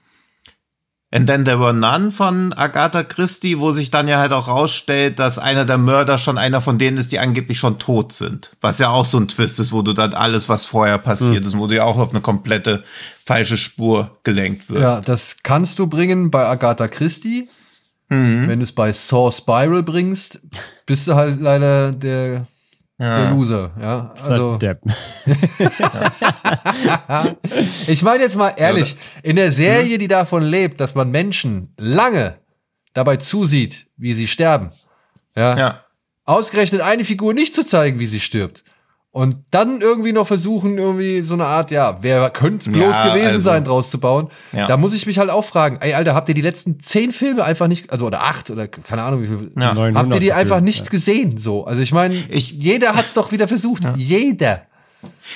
[1.11, 5.17] And Then There Were None von Agatha Christie, wo sich dann ja halt auch rausstellt,
[5.17, 8.51] dass einer der Mörder schon einer von denen ist, die angeblich schon tot sind.
[8.61, 11.57] Was ja auch so ein Twist ist, wo du dann alles, was vorher passiert ist,
[11.57, 12.83] wo du ja auch auf eine komplette
[13.25, 14.81] falsche Spur gelenkt wirst.
[14.81, 17.49] Ja, das kannst du bringen bei Agatha Christie.
[18.11, 20.39] Wenn du es bei Saw Spiral bringst,
[20.87, 22.47] bist du halt leider der,
[22.99, 23.71] der Loser.
[23.79, 24.81] Ja, Also, also Depp.
[27.87, 32.37] ich meine jetzt mal ehrlich, in der Serie, die davon lebt, dass man Menschen lange
[32.93, 34.71] dabei zusieht, wie sie sterben,
[35.35, 35.83] ja, ja.
[36.25, 38.63] ausgerechnet eine Figur nicht zu zeigen, wie sie stirbt.
[39.11, 43.25] Und dann irgendwie noch versuchen, irgendwie so eine Art, ja, wer könnte bloß Ja, gewesen
[43.27, 44.29] also- sein, draus zu bauen.
[44.53, 44.67] Ja.
[44.67, 47.43] Da muss ich mich halt auch fragen, ey, Alter, habt ihr die letzten zehn Filme
[47.43, 49.73] einfach nicht, also oder acht oder keine Ahnung, wie viel, Ja.
[49.73, 51.39] 900 habt ihr die einfach nicht gesehen?
[51.39, 53.81] So, also ich meine, Ich- jeder hat's doch wieder versucht.
[53.95, 54.61] Jeder.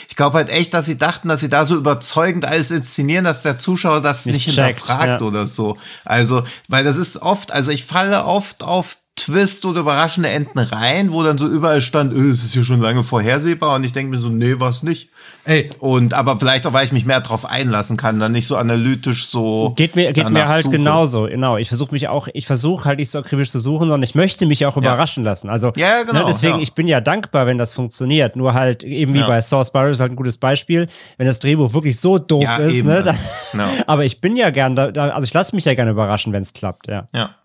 [0.10, 3.43] Ich glaube halt echt, dass sie dachten, dass sie da so überzeugend alles inszenieren, dass
[3.43, 5.27] der Zuschauer das Nicht nicht, checkt, hinterfragt ja.
[5.27, 5.77] oder so.
[6.06, 11.12] Also, weil das ist oft, also ich falle oft auf Twist oder überraschende Enden rein,
[11.13, 14.10] wo dann so überall stand, äh, es ist ja schon lange vorhersehbar und ich denke
[14.10, 15.10] mir so, nee, was nicht.
[15.45, 18.58] Ey, Und aber vielleicht auch, weil ich mich mehr drauf einlassen kann, dann nicht so
[18.58, 19.73] analytisch so.
[19.75, 20.77] Geht mir, geht mir halt suche.
[20.77, 21.58] genauso, genau.
[21.58, 24.45] Ich versuche mich auch, ich versuche halt nicht so akribisch zu suchen, sondern ich möchte
[24.47, 25.47] mich auch überraschen lassen.
[25.49, 26.62] Also, Ja, ja, genau, ne, deswegen, ja.
[26.62, 28.36] ich bin ja dankbar, wenn das funktioniert.
[28.36, 29.27] Nur halt, eben wie Ja.
[29.27, 30.88] bei Source Spiral ist halt ein gutes Beispiel.
[31.17, 32.88] Wenn das Drehbuch wirklich so doof Ja, ist, eben.
[32.88, 33.17] ne, dann,
[33.54, 33.67] Ja.
[33.88, 36.41] aber ich bin ja gern da, da also ich lasse mich ja gerne überraschen, wenn
[36.41, 37.08] es klappt, ja.
[37.13, 37.36] Ja.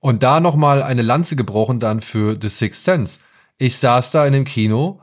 [0.00, 3.20] Und da noch mal eine Lanze gebrochen dann für The Sixth Sense.
[3.58, 5.00] Ich saß da in dem Kino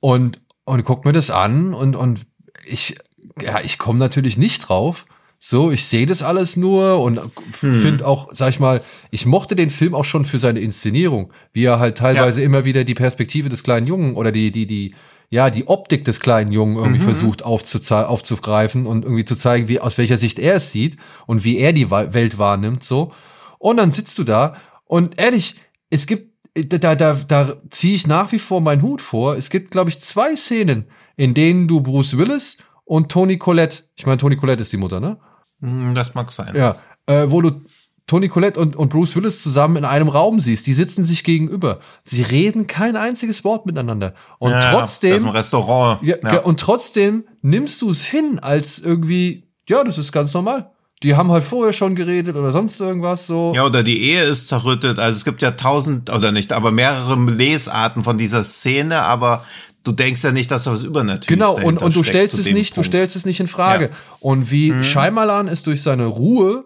[0.00, 2.20] und, und guck mir das an und, und
[2.64, 2.96] ich,
[3.42, 5.06] ja, ich komme natürlich nicht drauf.
[5.38, 7.20] So, ich sehe das alles nur und
[7.52, 11.64] finde auch, sag ich mal, ich mochte den Film auch schon für seine Inszenierung, wie
[11.64, 14.94] er halt teilweise immer wieder die Perspektive des kleinen Jungen oder die, die, die,
[15.28, 19.80] ja, die Optik des kleinen Jungen irgendwie versucht aufzuzei- aufzugreifen und irgendwie zu zeigen, wie,
[19.80, 23.12] aus welcher Sicht er es sieht und wie er die Welt wahrnimmt, so.
[23.58, 25.56] Und dann sitzt du da und ehrlich,
[25.90, 29.36] es gibt, da, da, da ziehe ich nach wie vor meinen Hut vor.
[29.36, 30.86] Es gibt, glaube ich, zwei Szenen,
[31.16, 35.00] in denen du Bruce Willis und Toni Collette, ich meine, Toni Collette ist die Mutter,
[35.00, 35.18] ne?
[35.60, 36.54] Hm, Das mag sein.
[36.54, 37.62] Ja, äh, wo du
[38.06, 40.66] Toni Collette und, und Bruce Willis zusammen in einem Raum siehst.
[40.68, 41.80] Die sitzen sich gegenüber.
[42.04, 44.14] Sie reden kein einziges Wort miteinander.
[44.38, 46.02] Und Ja, Das trotzdem, im Restaurant.
[46.06, 46.40] ja, Ja.
[46.42, 50.70] und trotzdem nimmst du es hin als irgendwie, ja, das ist ganz normal.
[51.02, 53.52] Die haben halt vorher schon geredet oder sonst irgendwas so.
[53.54, 54.98] Ja, oder die Ehe ist zerrüttet.
[55.00, 59.44] Also es gibt ja tausend, oder nicht, aber mehrere Lesarten von dieser Szene, aber
[59.84, 62.70] du denkst ja nicht, dass da was Übernatürliches Genau, und, und du stellst es nicht,
[62.70, 62.86] du Punkt.
[62.86, 63.86] stellst es nicht in Frage.
[63.86, 63.90] Ja.
[64.20, 66.64] Und wie Scheimalan es durch seine Ruhe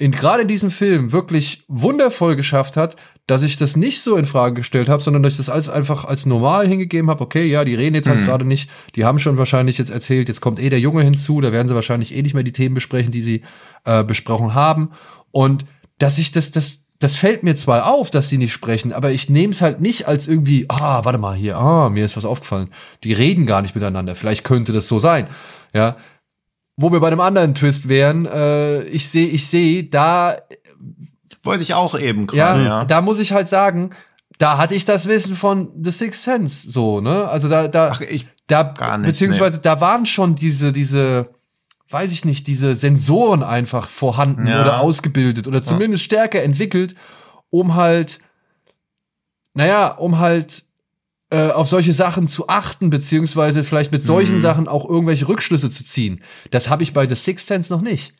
[0.00, 4.24] in gerade in diesem Film wirklich wundervoll geschafft hat, dass ich das nicht so in
[4.24, 7.22] Frage gestellt habe, sondern dass ich das alles einfach als normal hingegeben habe.
[7.22, 10.40] Okay, ja, die reden jetzt halt gerade nicht, die haben schon wahrscheinlich jetzt erzählt, jetzt
[10.40, 13.12] kommt eh der Junge hinzu, da werden sie wahrscheinlich eh nicht mehr die Themen besprechen,
[13.12, 13.42] die sie
[13.84, 14.90] äh, besprochen haben.
[15.32, 15.66] Und
[15.98, 19.28] dass ich das, das, das fällt mir zwar auf, dass sie nicht sprechen, aber ich
[19.28, 22.70] nehme es halt nicht als irgendwie, ah, warte mal hier, ah, mir ist was aufgefallen.
[23.04, 24.14] Die reden gar nicht miteinander.
[24.14, 25.28] Vielleicht könnte das so sein.
[25.74, 25.96] Ja,
[26.80, 30.38] wo wir bei einem anderen Twist wären, äh, ich sehe, ich sehe, da
[31.42, 32.84] wollte ich auch eben gerade, ja, ja.
[32.84, 33.90] da muss ich halt sagen,
[34.38, 37.28] da hatte ich das Wissen von The Sixth Sense, so, ne?
[37.28, 41.30] Also da, da, Ach, ich da, gar nicht, beziehungsweise da waren schon diese, diese,
[41.90, 44.62] weiß ich nicht, diese Sensoren einfach vorhanden Ja.
[44.62, 46.94] oder ausgebildet oder zumindest stärker entwickelt,
[47.50, 48.20] um halt,
[49.54, 50.64] naja, um halt
[51.30, 54.40] auf solche Sachen zu achten, beziehungsweise vielleicht mit solchen Mhm.
[54.40, 56.22] Sachen auch irgendwelche Rückschlüsse zu ziehen.
[56.50, 58.14] Das habe ich bei The Sixth Sense noch nicht.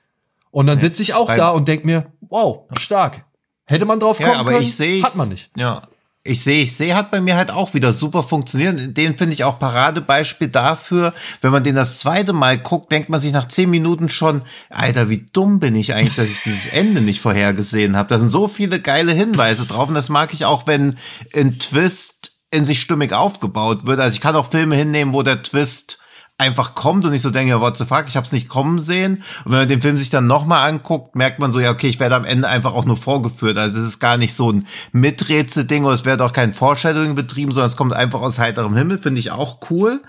[0.52, 3.24] Und dann sitze ich auch da und denk mir, wow, stark.
[3.66, 5.50] Hätte man drauf kommen Ja, aber können, ich sehe hat man nicht.
[5.56, 5.82] Ja.
[6.22, 8.94] Ich sehe, ich sehe, hat bei mir halt auch wieder super funktioniert.
[8.94, 11.14] Den finde ich auch Paradebeispiel dafür.
[11.40, 15.08] Wenn man den das zweite Mal guckt, denkt man sich nach zehn Minuten schon, Alter,
[15.08, 18.10] wie dumm bin ich eigentlich, dass ich dieses Ende nicht vorhergesehen habe.
[18.10, 20.96] Da sind so viele geile Hinweise drauf und das mag ich auch, wenn
[21.34, 24.00] ein Twist in sich stimmig aufgebaut wird.
[24.00, 26.00] Also ich kann auch Filme hinnehmen, wo der Twist
[26.40, 29.22] einfach kommt und ich so denke, what the fuck, ich habe es nicht kommen sehen.
[29.44, 32.00] Und wenn man den Film sich dann nochmal anguckt, merkt man so, ja, okay, ich
[32.00, 33.58] werde am Ende einfach auch nur vorgeführt.
[33.58, 37.52] Also es ist gar nicht so ein Miträtsel-Ding oder es wird auch kein Foreshadowing betrieben,
[37.52, 40.00] sondern es kommt einfach aus heiterem Himmel, finde ich auch cool.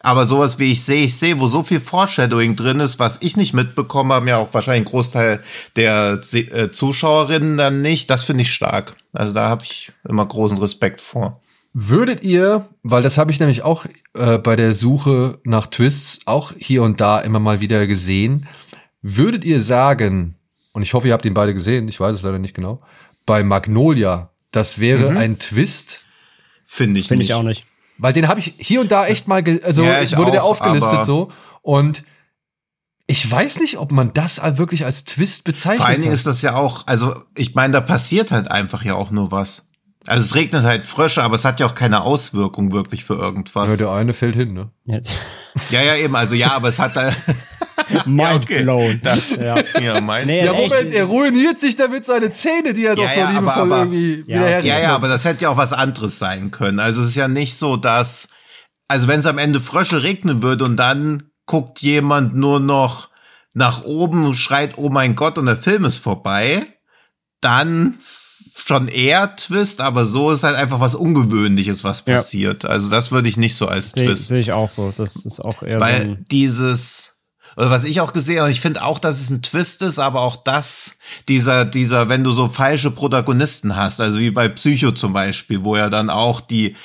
[0.00, 3.36] Aber sowas wie ich sehe, ich sehe, wo so viel Foreshadowing drin ist, was ich
[3.36, 5.42] nicht mitbekommen habe, ja auch wahrscheinlich ein Großteil
[5.74, 8.94] der äh, Zuschauerinnen dann nicht, das finde ich stark.
[9.12, 11.40] Also da habe ich immer großen Respekt vor.
[11.72, 16.52] Würdet ihr, weil das habe ich nämlich auch äh, bei der Suche nach Twists auch
[16.56, 18.48] hier und da immer mal wieder gesehen,
[19.02, 20.36] würdet ihr sagen,
[20.72, 22.82] und ich hoffe, ihr habt ihn beide gesehen, ich weiß es leider nicht genau,
[23.26, 26.04] bei Magnolia, das wäre ein Twist?
[26.64, 27.64] Finde ich Finde ich auch nicht.
[27.98, 30.44] Weil den habe ich hier und da echt mal, ge also Ja, ich wurde der
[30.44, 32.02] auch, aufgelistet aber- so und
[33.06, 36.42] ich weiß nicht, ob man das wirklich als Twist bezeichnen Vor allen Dingen ist das
[36.42, 39.67] ja auch, also ich meine, da passiert halt einfach ja auch nur was.
[40.08, 43.24] Also es regnet halt Frösche, aber es hat ja auch keine Auswirkung wirklich für ja,
[43.24, 43.76] irgendwas.
[43.76, 44.70] der eine fällt hin, ne?
[44.84, 45.10] Jetzt.
[45.70, 47.12] Ja, ja, eben, also ja, aber es hat da.
[48.06, 48.62] Mind okay.
[48.62, 49.00] blown.
[49.02, 49.56] Da- Ja.
[49.80, 50.26] ja, mein.
[50.26, 50.70] Nee, Ja, echt.
[50.70, 53.78] Moment, er ruiniert sich damit seine Zähne, die er doch Ja, so ja, liebevoll aber-
[53.78, 56.80] irgendwie Ja, wieder Ja, ja, aber das hätte ja auch was anderes sein können.
[56.80, 58.28] Also es ist ja nicht so, dass,
[58.88, 63.08] also wenn es am Ende Frösche regnen würde und dann guckt jemand nur noch
[63.54, 66.66] nach oben und schreit, oh mein Gott, und der Film ist vorbei,
[67.40, 67.98] dann
[68.66, 72.16] schon eher Twist, aber so ist halt einfach was Ungewöhnliches, was Ja.
[72.16, 72.64] passiert.
[72.64, 74.28] Also das würde ich nicht so als Sehe Twist.
[74.28, 74.92] sehe ich auch so.
[74.96, 77.14] Das ist auch eher so Weil ein, dieses,
[77.56, 80.20] oder was ich auch gesehen habe, ich finde auch, dass es ein Twist ist, aber
[80.20, 85.12] auch das, dieser, dieser, wenn du so falsche Protagonisten hast, also wie bei Psycho zum
[85.12, 86.76] Beispiel, wo ja dann auch die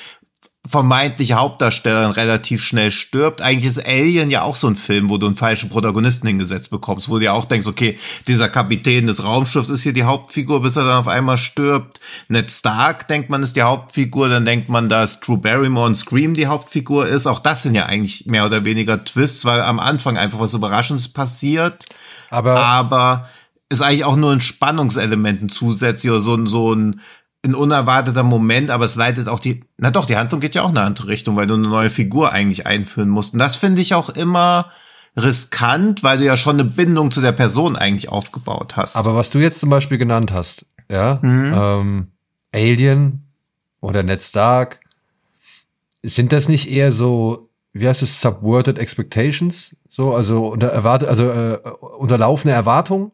[0.66, 3.42] vermeintliche Hauptdarstellerin relativ schnell stirbt.
[3.42, 7.08] Eigentlich ist Alien ja auch so ein Film, wo du einen falschen Protagonisten hingesetzt bekommst,
[7.10, 10.76] wo du ja auch denkst, okay, dieser Kapitän des Raumschiffs ist hier die Hauptfigur, bis
[10.76, 12.00] er dann auf einmal stirbt.
[12.28, 16.32] Ned Stark denkt man ist die Hauptfigur, dann denkt man, dass Drew Barrymore und Scream
[16.32, 17.26] die Hauptfigur ist.
[17.26, 21.08] Auch das sind ja eigentlich mehr oder weniger Twists, weil am Anfang einfach was Überraschendes
[21.08, 21.84] passiert
[22.30, 23.28] aber aber
[23.68, 27.00] ist eigentlich auch nur ein Spannungselement ein zusätzlich oder so, ein- so ein,
[27.44, 30.70] ein unerwarteter Moment, aber es leitet auch die, na doch, die Handlung geht ja auch
[30.70, 33.34] in eine andere Richtung, weil du eine neue Figur eigentlich einführen musst.
[33.34, 34.70] Und das finde ich auch immer
[35.16, 38.96] riskant, weil du ja schon eine Bindung zu der Person eigentlich aufgebaut hast.
[38.96, 41.52] Aber was du jetzt zum Beispiel genannt hast, ja, Mhm.
[41.54, 42.06] ähm,
[42.52, 43.26] Alien
[43.80, 44.80] oder Ned Stark,
[46.02, 49.76] sind das nicht eher so, wie heißt es, subverted expectations?
[49.88, 51.58] So, also unter erwartet, also äh,
[51.98, 53.12] unterlaufene Erwartungen?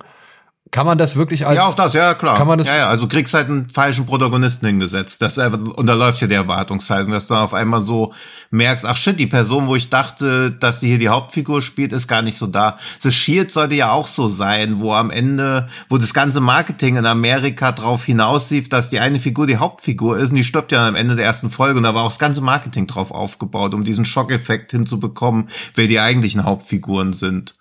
[0.70, 2.36] Kann man das wirklich als ja, auch das, ja, klar.
[2.36, 5.20] kann man das- ja, ja, also du kriegst halt einen falschen Protagonisten hingesetzt.
[5.20, 8.14] Das äh, unterläuft ja die Erwartungshaltung, dass du auf einmal so
[8.52, 12.06] merkst, ach shit, die Person, wo ich dachte, dass die hier die Hauptfigur spielt, ist
[12.06, 12.78] gar nicht so da.
[13.00, 17.06] The Shield sollte ja auch so sein, wo am Ende, wo das ganze Marketing in
[17.06, 20.94] Amerika drauf hinauslief, dass die eine Figur die Hauptfigur ist und die stirbt ja am
[20.94, 24.04] Ende der ersten Folge und da war auch das ganze Marketing drauf aufgebaut, um diesen
[24.04, 27.54] Schockeffekt hinzubekommen, wer die eigentlichen Hauptfiguren sind.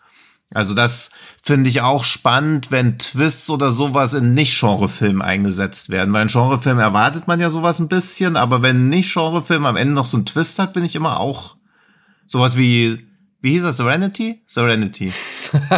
[0.53, 1.12] Also das
[1.43, 6.12] finde ich auch spannend, wenn Twists oder sowas in Nicht-Genre-Filmen eingesetzt werden.
[6.13, 9.93] Weil in Genre-Filmen erwartet man ja sowas ein bisschen, aber wenn ein Nicht-Genre-Film am Ende
[9.93, 11.55] noch so einen Twist hat, bin ich immer auch
[12.25, 13.05] sowas wie,
[13.41, 14.41] wie hieß das, Serenity?
[14.47, 15.09] Serenity.
[15.09, 15.59] so,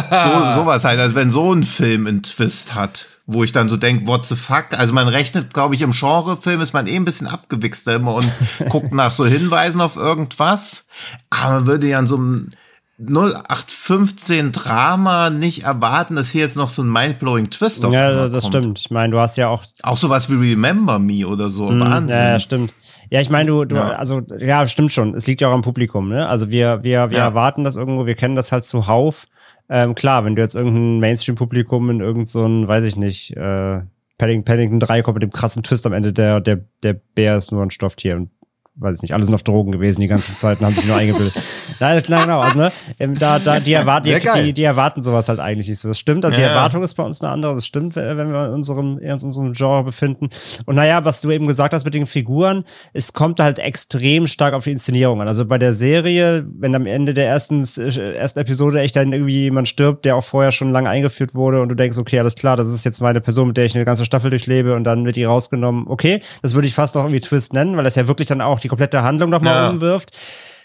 [0.54, 4.06] sowas halt, also wenn so ein Film einen Twist hat, wo ich dann so denke,
[4.06, 4.66] what the fuck?
[4.72, 8.28] Also man rechnet, glaube ich, im Genrefilm ist man eh ein bisschen abgewichster immer und
[8.70, 10.88] guckt nach so Hinweisen auf irgendwas.
[11.28, 12.50] Aber man würde ja in so einem
[12.98, 18.44] 0815 Drama nicht erwarten, dass hier jetzt noch so ein mindblowing Twist auf Ja, das
[18.44, 18.54] kommt.
[18.54, 18.78] stimmt.
[18.80, 21.70] Ich meine, du hast ja auch Auch sowas wie Remember Me oder so.
[21.70, 22.16] Mhm, Wahnsinn.
[22.16, 22.74] Ja, stimmt.
[23.10, 23.90] Ja, ich meine, du, du, Ja.
[23.96, 25.14] also, ja, stimmt schon.
[25.14, 26.26] Es liegt ja auch am Publikum, ne?
[26.28, 27.24] Also wir, wir, wir Ja.
[27.24, 29.26] erwarten das irgendwo, wir kennen das halt zuhauf.
[29.68, 33.80] Ähm, klar, wenn du jetzt irgendein Mainstream-Publikum in irgendein, so weiß ich nicht, äh,
[34.18, 37.52] Paddington, Paddington 3 kommt mit dem krassen Twist am Ende, der, der, der Bär ist
[37.52, 38.30] nur ein Stofftier und
[38.76, 40.96] weiß ich nicht, alle sind auf Drogen gewesen die ganzen Zeit und haben sich nur
[40.96, 41.34] eingebildet.
[41.80, 45.28] Nein, nein, genau, also, ne, ähm, da, da, die erwarten, die, die, die erwarten sowas
[45.28, 45.88] halt eigentlich nicht so.
[45.88, 46.50] Das stimmt, also die Ja.
[46.50, 49.52] Erwartung ist bei uns eine andere, das stimmt, wenn wenn wir in unserem, in unserem
[49.52, 50.28] Genre befinden.
[50.66, 54.54] Und naja, was du eben gesagt hast mit den Figuren, es kommt halt extrem stark
[54.54, 55.28] auf die Inszenierung an.
[55.28, 59.40] Also bei der Serie, wenn am Ende der ersten, äh, ersten Episode echt dann irgendwie
[59.42, 62.56] jemand stirbt, der auch vorher schon lange eingeführt wurde und du denkst, okay, alles klar,
[62.56, 65.16] das ist jetzt meine Person, mit der ich eine ganze Staffel durchlebe und dann wird
[65.16, 65.86] die rausgenommen.
[65.88, 68.61] Okay, das würde ich fast noch irgendwie Twist nennen, weil das ja wirklich dann auch
[68.62, 69.70] die komplette Handlung nochmal Ja.
[69.70, 70.10] umwirft.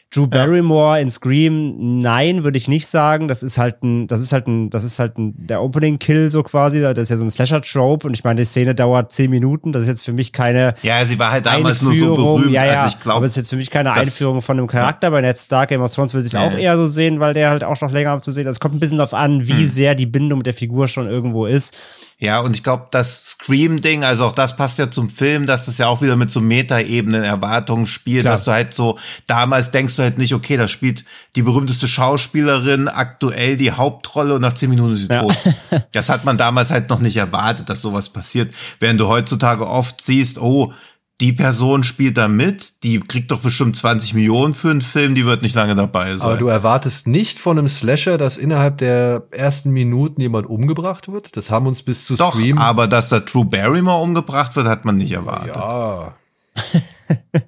[0.10, 3.28] Drew Barrymore in Scream, nein, würde ich nicht sagen.
[3.28, 6.44] Das ist halt ein, das ist halt ein, das ist halt ein, der Opening-Kill so
[6.44, 6.80] quasi.
[6.80, 9.74] Das ist ja so ein Slasher-Trope und ich meine, die Szene dauert zehn Minuten.
[9.74, 12.38] Das ist jetzt für mich keine Ja, sie war halt damals nur so Einführung.
[12.38, 12.54] berühmt.
[12.54, 14.68] Ja, ja, Also ich aber glaube, es ist jetzt für mich keine Einführung von einem
[14.68, 15.12] Charakter.
[15.12, 16.40] Bei Ned Stark, Game of Thrones will ich Nee.
[16.40, 18.46] auch eher so sehen, weil der halt auch noch länger zu sehen.
[18.48, 18.52] ist.
[18.52, 19.68] Es kommt ein bisschen darauf an, wie Hm.
[19.70, 21.76] sehr die Bindung mit der Figur schon irgendwo ist.
[22.20, 25.78] Ja, und ich glaube, das Scream-Ding, also auch das passt ja zum Film, dass das
[25.78, 28.34] ja auch wieder mit so Metaebenen Erwartungen spielt, Klar.
[28.34, 32.88] dass du halt so, damals denkst du halt nicht, okay, da spielt die berühmteste Schauspielerin
[32.88, 35.22] aktuell die Hauptrolle und nach zehn Minuten ist sie Ja.
[35.22, 35.38] tot.
[35.92, 38.52] Das hat man damals halt noch nicht erwartet, dass sowas passiert.
[38.80, 40.74] Während du heutzutage oft siehst, oh,
[41.20, 45.26] die Person spielt da mit, die kriegt doch bestimmt 20 Millionen für einen Film, die
[45.26, 46.28] wird nicht lange dabei sein.
[46.28, 51.36] Aber du erwartest nicht von einem Slasher, dass innerhalb der ersten Minuten jemand umgebracht wird.
[51.36, 52.60] Das haben uns bis zu doch, Scream.
[52.60, 55.56] aber dass da Drew Barrymore umgebracht wird, hat man nicht erwartet.
[55.56, 56.14] ja.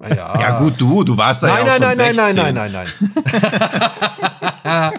[0.08, 0.40] ja.
[0.40, 2.54] Ja gut, du, du warst da Nein, ja auch nein, schon nein, nein, 16.
[2.54, 2.88] nein, nein, nein,
[4.64, 4.92] nein.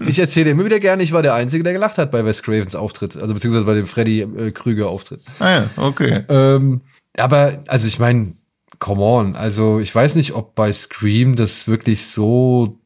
[0.08, 2.74] ich erzähle immer wieder gerne, ich war der Einzige, der gelacht hat bei Wes Cravens
[2.74, 5.22] Auftritt, also beziehungsweise bei dem Freddy äh, Krüger Auftritt.
[5.38, 6.24] Ah ja, okay.
[6.28, 6.80] Ähm,
[7.18, 8.34] aber, also ich meine,
[8.78, 12.78] come on, also ich weiß nicht, ob bei Scream das wirklich so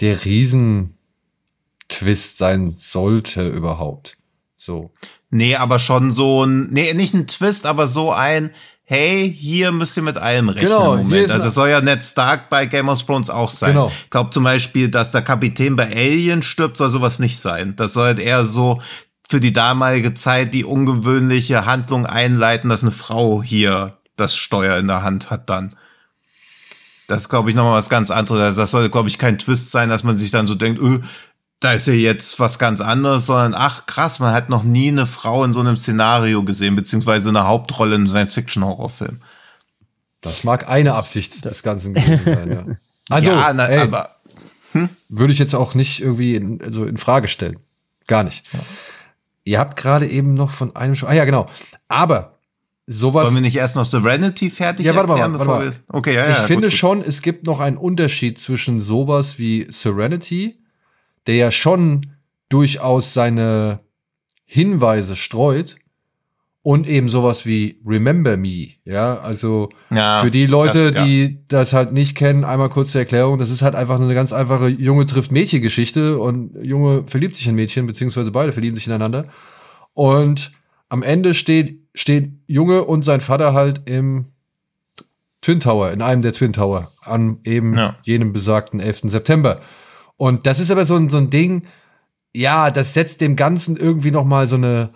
[0.00, 4.16] der Riesen-Twist sein sollte überhaupt.
[4.54, 4.92] So.
[5.30, 8.50] Nee, aber schon so ein, nee, nicht ein Twist, aber so ein,
[8.84, 10.70] hey, hier müsst ihr mit allem rechnen.
[10.70, 11.30] Genau, Moment.
[11.30, 13.72] Also es soll ja Ned Stark bei Game of Thrones auch sein.
[13.72, 13.92] Genau.
[14.04, 17.74] Ich glaube zum Beispiel, dass der Kapitän bei Alien stirbt, soll sowas nicht sein.
[17.76, 18.80] Das soll halt eher so
[19.28, 24.88] für die damalige Zeit die ungewöhnliche Handlung einleiten, dass eine Frau hier das Steuer in
[24.88, 25.76] der Hand hat dann.
[27.08, 28.40] Das ist, glaube ich, nochmal was ganz anderes.
[28.40, 31.00] Also Das soll, glaube ich, kein Twist sein, dass man sich dann so denkt, öh,
[31.60, 35.06] da ist ja jetzt was ganz anderes, sondern ach krass, man hat noch nie eine
[35.06, 39.20] Frau in so einem Szenario gesehen, beziehungsweise eine Hauptrolle in einem Science-Fiction-Horrorfilm.
[40.20, 42.64] Das mag eine Absicht des Ganzen gewesen sein, ja.
[43.08, 44.16] Also, ja, na, ey, aber
[45.08, 47.60] würde ich jetzt auch nicht irgendwie in, also in Frage stellen.
[48.08, 48.50] Gar nicht.
[49.46, 51.08] Ihr habt gerade eben noch von einem schon.
[51.08, 51.46] Ah ja, genau.
[51.86, 52.40] Aber
[52.86, 53.26] sowas.
[53.26, 55.72] wollen wir nicht erst noch Serenity fertig Ja, warte mal, erklären, warte mal.
[55.72, 55.80] wir.
[55.88, 56.32] Okay, ja, ja.
[56.32, 56.78] ich finde gut, gut.
[56.78, 60.58] schon, es gibt noch einen Unterschied zwischen sowas wie Serenity,
[61.28, 62.00] der ja schon
[62.48, 63.80] durchaus seine
[64.44, 65.76] Hinweise streut,
[66.66, 68.70] und eben sowas wie Remember Me.
[68.84, 71.04] Ja, also Ja, für die Leute, das- ja.
[71.06, 74.32] die das halt nicht kennen, einmal kurz zur Erklärung, das ist halt einfach eine ganz
[74.32, 78.88] einfache Junge trifft Mädchen Geschichte und Junge verliebt sich in Mädchen, beziehungsweise beide verlieben sich
[78.88, 79.26] ineinander.
[79.94, 80.50] Und
[80.88, 84.26] am Ende steht, steht Junge und sein Vater halt im
[85.42, 87.94] Twin Tower, in einem der Twin Tower, an eben Ja.
[88.02, 89.08] jenem besagten 11.
[89.08, 89.60] September.
[90.16, 91.62] Und das ist aber so ein, so ein Ding,
[92.34, 94.90] ja, das setzt dem Ganzen irgendwie noch mal so eine,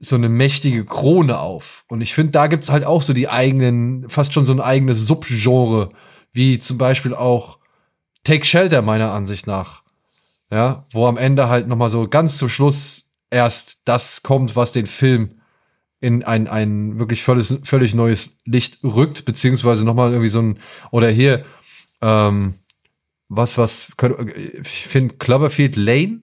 [0.00, 1.84] so eine mächtige Krone auf.
[1.88, 5.06] Und ich finde, da gibt's halt auch so die eigenen, fast schon so ein eigenes
[5.06, 5.90] Subgenre,
[6.32, 7.58] wie zum Beispiel auch
[8.24, 9.82] Take Shelter, meiner Ansicht nach.
[10.50, 14.72] Ja, wo am Ende halt noch mal so ganz zum Schluss erst das kommt, was
[14.72, 15.40] den Film
[16.00, 20.58] in ein, ein wirklich völlig, völlig neues Licht rückt, beziehungsweise noch mal irgendwie so ein,
[20.90, 21.44] oder hier,
[22.00, 22.54] ähm,
[23.28, 23.92] was, was,
[24.62, 26.22] ich finde Cloverfield Lane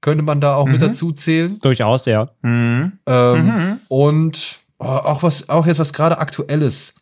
[0.00, 1.58] könnte man da auch mit dazu zählen.
[1.60, 2.30] Durchaus, ja.
[2.42, 2.92] Mhm.
[3.06, 6.94] Ähm, Und oh, auch was, auch jetzt was gerade aktuelles.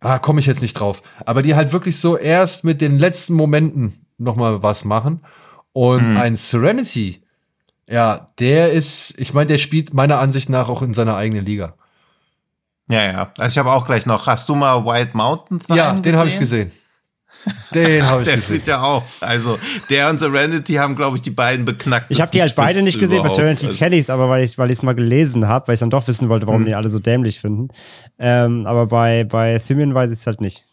[0.00, 1.02] Ah, komme ich jetzt nicht drauf.
[1.24, 5.20] Aber die halt wirklich so erst mit den letzten Momenten noch mal was machen.
[5.72, 7.22] Und ein Serenity,
[7.88, 11.74] ja, der ist, ich meine, der spielt meiner Ansicht nach auch in seiner eigenen Liga.
[12.88, 13.32] Ja, ja.
[13.38, 14.26] Also ich habe auch gleich noch.
[14.26, 16.70] Hast du mal White Mountain ja, den habe ich gesehen.
[17.74, 18.42] Den habe ich Der gesehen.
[18.42, 19.04] spielt ja auch.
[19.20, 19.58] Also
[19.90, 22.06] der und Serenity haben, glaube ich, die beiden beknackt.
[22.10, 24.44] Ich habe die halt beide nicht gesehen, bei Serenity Also, kenne ich es, aber weil
[24.44, 26.48] ich weil ich es mal gelesen habe, weil ich dann doch wissen wollte, Mhm.
[26.48, 27.68] warum die alle so dämlich finden.
[28.18, 30.64] Ähm, aber bei, bei Thymian weiß ich es halt nicht.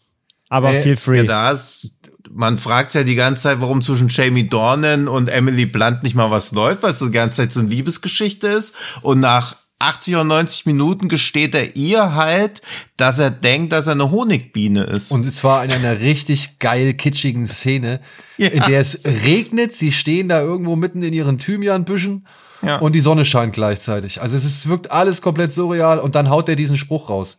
[0.48, 1.18] Aber Äh, feel free.
[1.18, 1.96] ja, da ist
[2.36, 6.30] man fragt ja die ganze Zeit, warum zwischen Jamie Dornan und Emily Blunt nicht mal
[6.32, 8.74] was läuft, weil es so die ganze Zeit so eine Liebesgeschichte ist.
[9.02, 9.54] Und nach
[9.84, 12.62] 80 oder 90 Minuten gesteht er ihr halt,
[12.96, 15.12] dass er denkt, dass er eine Honigbiene ist.
[15.12, 18.00] Und zwar in einer richtig geil kitschigen Szene,
[18.38, 18.48] ja.
[18.48, 19.72] in der es regnet.
[19.74, 22.26] Sie stehen da irgendwo mitten in ihren Thymianbüschen
[22.62, 22.78] ja.
[22.78, 24.22] und die Sonne scheint gleichzeitig.
[24.22, 27.38] Also es ist, wirkt alles komplett surreal und dann haut er diesen Spruch raus.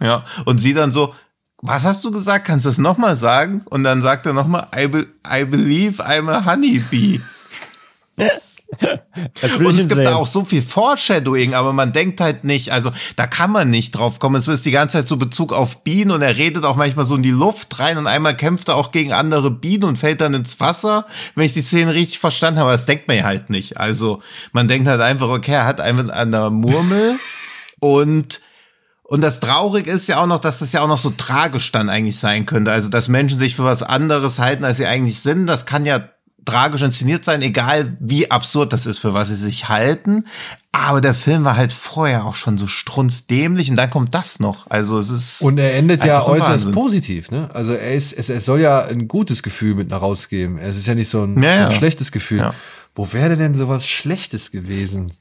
[0.00, 1.14] Ja, und sie dann so,
[1.58, 2.44] was hast du gesagt?
[2.44, 3.62] Kannst du es nochmal sagen?
[3.70, 7.20] Und dann sagt er nochmal, I, be I believe I'm a honeybee.
[9.58, 13.26] und es gibt da auch so viel Foreshadowing, aber man denkt halt nicht, also da
[13.26, 14.36] kann man nicht drauf kommen.
[14.36, 17.16] Es ist die ganze Zeit so Bezug auf Bienen und er redet auch manchmal so
[17.16, 20.34] in die Luft rein und einmal kämpft er auch gegen andere Bienen und fällt dann
[20.34, 22.72] ins Wasser, wenn ich die Szene richtig verstanden habe.
[22.72, 23.78] Das denkt man ja halt nicht.
[23.78, 27.18] Also man denkt halt einfach, okay, er hat einfach an der Murmel
[27.80, 28.40] und
[29.06, 31.90] und das Traurige ist ja auch noch, dass das ja auch noch so tragisch dann
[31.90, 32.72] eigentlich sein könnte.
[32.72, 35.46] Also, dass Menschen sich für was anderes halten, als sie eigentlich sind.
[35.46, 36.08] Das kann ja
[36.44, 40.24] tragisch inszeniert sein, egal wie absurd das ist, für was sie sich halten.
[40.72, 44.66] Aber der Film war halt vorher auch schon so strunzdämlich und dann kommt das noch.
[44.68, 45.42] Also es ist.
[45.42, 46.72] Und er endet ja äußerst Wahnsinn.
[46.72, 47.48] positiv, ne?
[47.54, 50.58] Also er ist, es, es soll ja ein gutes Gefühl mit nach rausgeben.
[50.58, 52.38] Es ist ja nicht so ein, ja, so ein schlechtes Gefühl.
[52.38, 52.54] Ja.
[52.94, 55.12] Wo wäre denn sowas Schlechtes gewesen?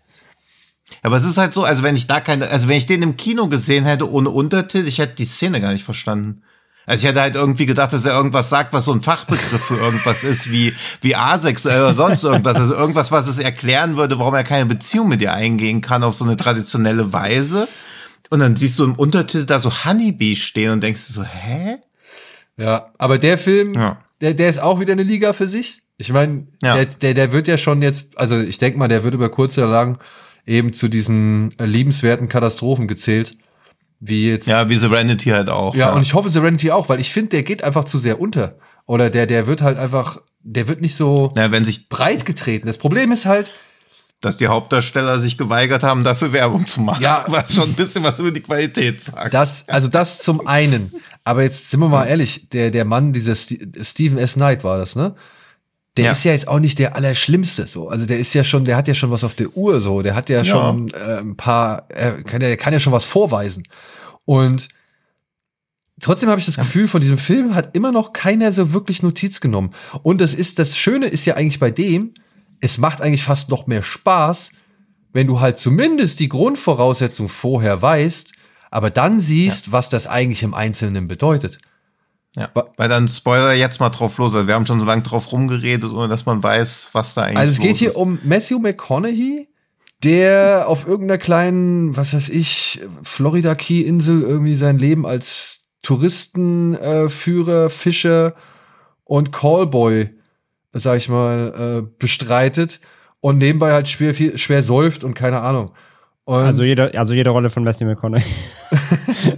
[1.02, 3.18] Aber es ist halt so, also wenn ich da keine, also wenn ich den im
[3.18, 6.44] Kino gesehen hätte ohne Untertitel, ich hätte die Szene gar nicht verstanden.
[6.86, 9.78] Also ich hätte halt irgendwie gedacht, dass er irgendwas sagt, was so ein Fachbegriff für
[9.78, 12.58] irgendwas ist, wie, wie asexuell oder sonst irgendwas.
[12.58, 16.16] Also irgendwas, was es erklären würde, warum er keine Beziehung mit ihr eingehen kann auf
[16.16, 17.70] so eine traditionelle Weise.
[18.30, 21.78] Und dann siehst du im Untertitel da so Honeybee stehen und denkst du so, hä?
[22.58, 23.98] Ja, aber der Film, ja.
[24.22, 25.82] der, der ist auch wieder eine Liga für sich.
[25.98, 26.76] Ich meine, ja.
[26.76, 29.58] der, der, der wird ja schon jetzt, also ich denke mal, der wird über kurz
[29.58, 30.00] oder lang
[30.46, 33.38] eben zu diesen liebenswerten Katastrophen gezählt.
[34.06, 34.50] Wie jetzt.
[34.50, 35.76] Ja, wie Serenity halt auch.
[35.76, 35.94] Ja, ja.
[35.94, 38.58] und ich hoffe Serenity auch, weil ich finde, der geht einfach zu sehr unter.
[38.86, 42.68] Oder der, der wird halt einfach, der wird nicht so ja, wenn sich breit getreten.
[42.68, 43.52] Das Problem ist halt,
[44.20, 47.02] dass die Hauptdarsteller sich geweigert haben, dafür Werbung zu machen.
[47.02, 49.34] Ja, was schon ein bisschen was über die Qualität sagt.
[49.34, 50.92] Das, also das zum einen.
[51.24, 54.34] Aber jetzt sind wir mal ehrlich, der, der Mann, dieser Stephen S.
[54.34, 55.16] Knight war das, ne?
[55.98, 56.12] Der ja.
[56.12, 57.88] ist ja jetzt auch nicht der Allerschlimmste, so.
[57.88, 60.02] Also der ist ja schon, der hat ja schon was auf der Uhr, so.
[60.02, 60.44] Der hat ja, ja.
[60.44, 63.64] schon äh, ein paar, er kann, er kann ja schon was vorweisen.
[64.26, 64.70] Und
[66.02, 66.64] trotzdem habe ich das ja.
[66.64, 69.70] Gefühl, von diesem Film hat immer noch keiner so wirklich Notiz genommen.
[70.02, 72.14] Und das ist, das Schöne ist ja eigentlich bei dem,
[72.60, 74.52] es macht eigentlich fast noch mehr Spaß,
[75.12, 78.32] wenn du halt zumindest die Grundvoraussetzung vorher weißt,
[78.72, 81.60] aber dann siehst, was das eigentlich im Einzelnen bedeutet.
[82.36, 84.34] Ja, weil dann Spoiler jetzt mal drauf los.
[84.34, 87.38] Also wir haben schon so lange drauf rumgeredet, ohne dass man weiß, was da eigentlich
[87.38, 87.96] Also es geht hier ist.
[87.96, 89.50] um Matthew McConaughey,
[90.04, 97.66] der auf irgendeiner kleinen, was weiß ich, Florida Key Insel irgendwie sein Leben als Touristenführer,
[97.66, 98.34] äh, Fischer
[99.04, 100.10] und Callboy,
[100.74, 102.80] sag ich mal, äh, bestreitet
[103.20, 105.72] und nebenbei halt schwer, viel, schwer säuft und keine Ahnung.
[106.26, 108.24] Und also jede, also jede Rolle von Matthew McConaughey.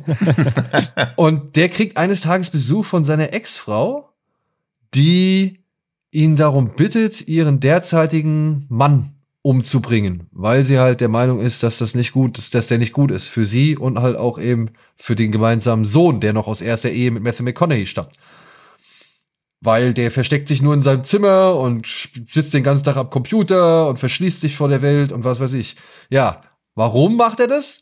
[1.16, 4.10] und der kriegt eines Tages Besuch von seiner Ex-Frau,
[4.94, 5.64] die
[6.12, 11.94] ihn darum bittet, ihren derzeitigen Mann umzubringen, weil sie halt der Meinung ist, dass das
[11.94, 15.16] nicht gut ist, dass der nicht gut ist für sie und halt auch eben für
[15.16, 18.14] den gemeinsamen Sohn, der noch aus erster Ehe mit Matthew McConaughey stammt.
[19.62, 23.88] Weil der versteckt sich nur in seinem Zimmer und sitzt den ganzen Tag am Computer
[23.88, 25.76] und verschließt sich vor der Welt und was weiß ich.
[26.10, 26.42] Ja,
[26.76, 27.82] warum macht er das?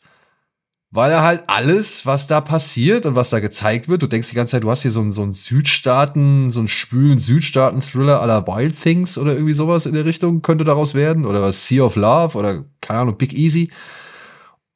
[0.94, 4.36] weil er halt alles, was da passiert und was da gezeigt wird, du denkst die
[4.36, 8.46] ganze Zeit, du hast hier so einen, so einen Südstaaten, so einen spülen Südstaaten-Thriller aller
[8.46, 12.38] Wild Things oder irgendwie sowas in der Richtung könnte daraus werden oder Sea of Love
[12.38, 13.72] oder keine Ahnung, Big Easy.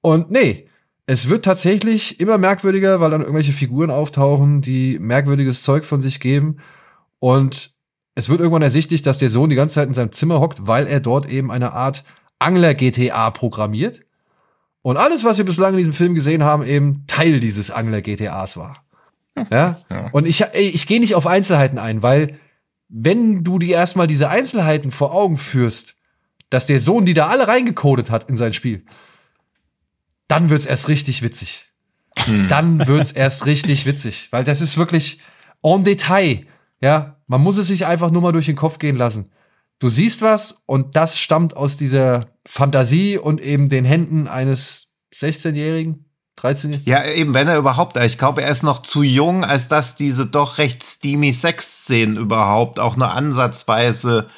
[0.01, 0.67] Und nee,
[1.05, 6.19] es wird tatsächlich immer merkwürdiger, weil dann irgendwelche Figuren auftauchen, die merkwürdiges Zeug von sich
[6.19, 6.57] geben
[7.19, 7.75] und
[8.15, 10.87] es wird irgendwann ersichtlich, dass der Sohn die ganze Zeit in seinem Zimmer hockt, weil
[10.87, 12.03] er dort eben eine Art
[12.39, 14.06] Angler-GTA programmiert
[14.87, 18.85] und alles, was wir bislang in diesem Film gesehen haben, eben Teil dieses Angler-GTAs war.
[19.51, 19.81] Ja?
[19.89, 20.07] ja.
[20.13, 22.37] Und ich, ich gehe nicht auf Einzelheiten ein, weil
[22.87, 25.95] wenn du dir erstmal diese Einzelheiten vor Augen führst,
[26.49, 28.85] dass der Sohn die da alle reingecodet hat in sein Spiel,
[30.29, 31.65] dann wird's erst richtig witzig.
[32.19, 32.47] Hm.
[32.47, 35.19] Dann wird's erst richtig witzig, weil das ist wirklich
[35.63, 36.45] en Detail.
[36.79, 39.31] Ja, man muss es sich einfach nur mal durch den Kopf gehen lassen.
[39.79, 46.05] Du siehst was und das stammt aus dieser Fantasie und eben den Händen eines 16-Jährigen,
[46.37, 49.95] 13 Ja, eben, wenn er überhaupt, ich glaube, er ist noch zu jung, als dass
[49.95, 54.29] diese doch recht steamy Sex-Szenen überhaupt auch nur ansatzweise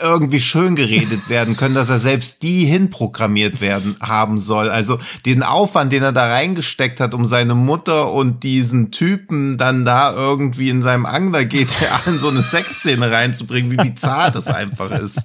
[0.00, 4.70] irgendwie schön geredet werden können, dass er selbst die hinprogrammiert werden haben soll.
[4.70, 9.84] Also den Aufwand, den er da reingesteckt hat, um seine Mutter und diesen Typen dann
[9.84, 11.68] da irgendwie in seinem Angler geht,
[12.06, 15.24] in so eine Sexszene reinzubringen, wie bizarr das einfach ist.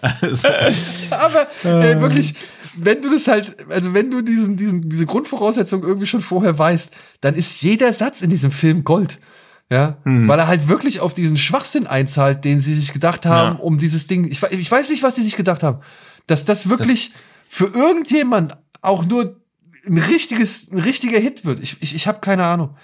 [0.00, 0.48] Also.
[1.10, 2.34] Aber ey, wirklich,
[2.76, 6.94] wenn du das halt, also wenn du diesen, diesen, diese Grundvoraussetzung irgendwie schon vorher weißt,
[7.20, 9.18] dann ist jeder Satz in diesem Film Gold.
[9.70, 10.26] Ja, hm.
[10.26, 13.62] weil er halt wirklich auf diesen Schwachsinn einzahlt, den sie sich gedacht haben, ja.
[13.62, 14.24] um dieses Ding.
[14.24, 15.80] Ich, ich, weiß nicht, was sie sich gedacht haben.
[16.26, 19.36] Dass das wirklich das für irgendjemand auch nur
[19.86, 21.60] ein richtiges, ein richtiger Hit wird.
[21.60, 22.76] Ich, ich, ich habe keine Ahnung.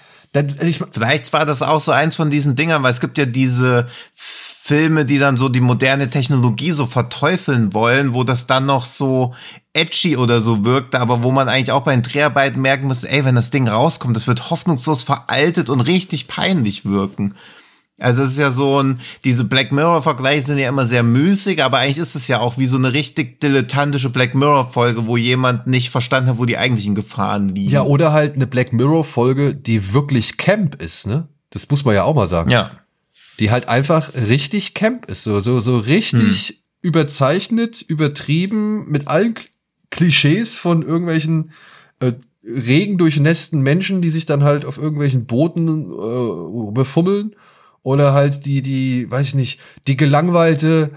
[0.61, 3.87] Ich, Vielleicht war das auch so eins von diesen Dingern, weil es gibt ja diese
[4.13, 9.33] Filme, die dann so die moderne Technologie so verteufeln wollen, wo das dann noch so
[9.75, 13.25] edgy oder so wirkte, aber wo man eigentlich auch bei den Dreharbeiten merken muss, ey,
[13.25, 17.35] wenn das Ding rauskommt, das wird hoffnungslos veraltet und richtig peinlich wirken.
[17.97, 21.77] Also es ist ja so ein, diese Black Mirror-Vergleiche sind ja immer sehr müßig, aber
[21.77, 25.91] eigentlich ist es ja auch wie so eine richtig dilettantische Black Mirror-Folge, wo jemand nicht
[25.91, 27.71] verstanden hat, wo die eigentlichen Gefahren liegen.
[27.71, 31.29] Ja, oder halt eine Black Mirror-Folge, die wirklich Camp ist, ne?
[31.51, 32.49] Das muss man ja auch mal sagen.
[32.49, 32.71] Ja.
[33.39, 36.55] Die halt einfach richtig Camp ist, so, so, so richtig hm.
[36.81, 39.35] überzeichnet, übertrieben, mit allen
[39.95, 41.51] Klischees von irgendwelchen
[41.99, 47.35] äh, regendurchnässten Menschen, die sich dann halt auf irgendwelchen Booten äh, befummeln.
[47.81, 50.91] Oder halt die, die, weiß ich nicht, die gelangweilte,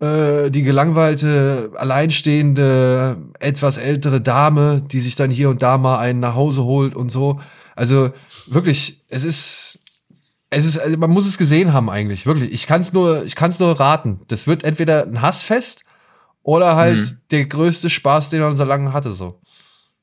[0.00, 6.20] äh, die gelangweilte, alleinstehende, etwas ältere Dame, die sich dann hier und da mal einen
[6.20, 7.40] nach Hause holt und so.
[7.76, 8.10] Also
[8.46, 9.80] wirklich, es ist,
[10.48, 12.52] es ist, also man muss es gesehen haben eigentlich, wirklich.
[12.52, 14.20] Ich kann es nur, ich kann es nur raten.
[14.28, 15.81] Das wird entweder ein Hassfest
[16.42, 17.18] oder halt mhm.
[17.30, 19.40] der größte Spaß, den er so lange hatte, so.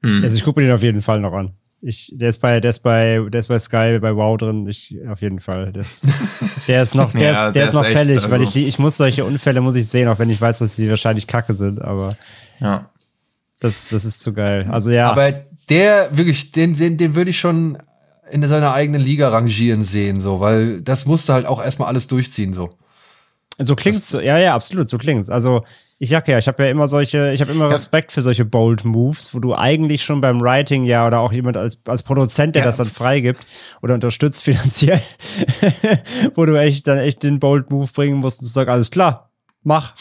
[0.02, 0.24] Mhm.
[0.24, 1.54] Also ich gucke mir den auf jeden Fall noch an.
[1.82, 4.68] Ich, der ist bei, der ist bei, der ist bei Sky, bei Wow drin.
[4.68, 5.72] Ich, auf jeden Fall.
[5.72, 5.86] Der,
[6.68, 8.56] der ist noch, der ja, ist, der, der ist noch echt, fällig, also weil ich,
[8.56, 11.54] ich muss solche Unfälle muss ich sehen, auch wenn ich weiß, dass sie wahrscheinlich Kacke
[11.54, 11.82] sind.
[11.82, 12.18] Aber
[12.60, 12.90] ja,
[13.62, 14.68] das, das ist zu geil.
[14.70, 15.10] Also ja.
[15.10, 15.32] Aber
[15.70, 17.78] der wirklich, den, den, den würde ich schon
[18.32, 22.54] in seiner eigenen Liga rangieren sehen, so, weil das musste halt auch erstmal alles durchziehen,
[22.54, 22.72] so.
[23.58, 25.30] So klingt's, das, ja, ja, absolut, so klingt's.
[25.30, 25.64] Also
[26.02, 28.86] ich sag ja, ich habe ja immer solche, ich habe immer Respekt für solche bold
[28.86, 32.62] Moves, wo du eigentlich schon beim Writing ja oder auch jemand als, als Produzent, der
[32.62, 32.68] ja.
[32.68, 33.46] das dann freigibt
[33.82, 35.02] oder unterstützt finanziell,
[36.36, 39.30] wo du echt dann echt den bold Move bringen musst und sagst, alles klar,
[39.62, 39.94] mach.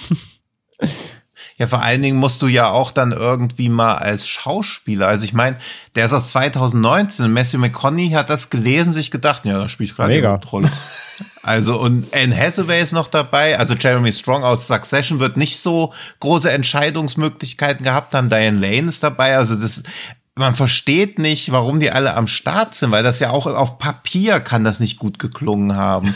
[1.56, 5.32] Ja, vor allen Dingen musst du ja auch dann irgendwie mal als Schauspieler, also ich
[5.32, 5.56] meine,
[5.96, 10.14] der ist aus 2019, Matthew McConaughey hat das gelesen, sich gedacht, ja, da spielt gerade
[10.14, 10.70] eine Rolle.
[11.48, 13.58] Also und Anne Hathaway ist noch dabei.
[13.58, 18.28] Also Jeremy Strong aus Succession wird nicht so große Entscheidungsmöglichkeiten gehabt haben.
[18.28, 19.34] Diane Lane ist dabei.
[19.34, 19.82] Also das,
[20.34, 24.40] man versteht nicht, warum die alle am Start sind, weil das ja auch auf Papier
[24.40, 26.14] kann das nicht gut geklungen haben.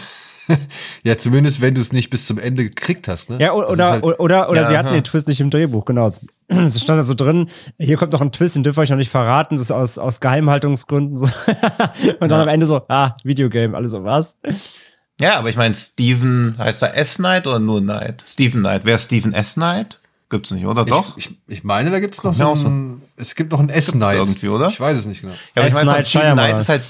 [1.03, 3.39] ja, zumindest wenn du es nicht bis zum Ende gekriegt hast, ne?
[3.41, 4.95] Ja, oder, halt oder, oder, oder ja, sie hatten aha.
[4.95, 6.11] den Twist nicht im Drehbuch, genau.
[6.49, 8.99] Es stand da so drin, hier kommt noch ein Twist, den dürft ihr euch noch
[8.99, 11.27] nicht verraten, das ist aus, aus Geheimhaltungsgründen so.
[12.21, 12.43] Und dann ja.
[12.43, 14.37] am Ende so, ah, Videogame, alles so, was?
[15.23, 17.19] Ja, aber ich meine, Steven, heißt er S.
[17.19, 18.25] Knight oder nur Knight?
[18.27, 18.81] Steven Knight.
[18.83, 19.55] Wer ist Steven S.
[19.55, 20.01] Knight?
[20.31, 20.85] Gibt's nicht, oder?
[20.85, 21.17] Doch?
[21.17, 23.07] Ich, ich meine, da gibt's noch so ein, so.
[23.17, 23.93] es gibt noch ein S.
[23.93, 24.17] Knight.
[24.17, 24.67] irgendwie, oder?
[24.67, 25.35] Ich weiß es nicht genau.
[25.55, 26.83] Ja, aber ich meine, Steven Knight ist halt,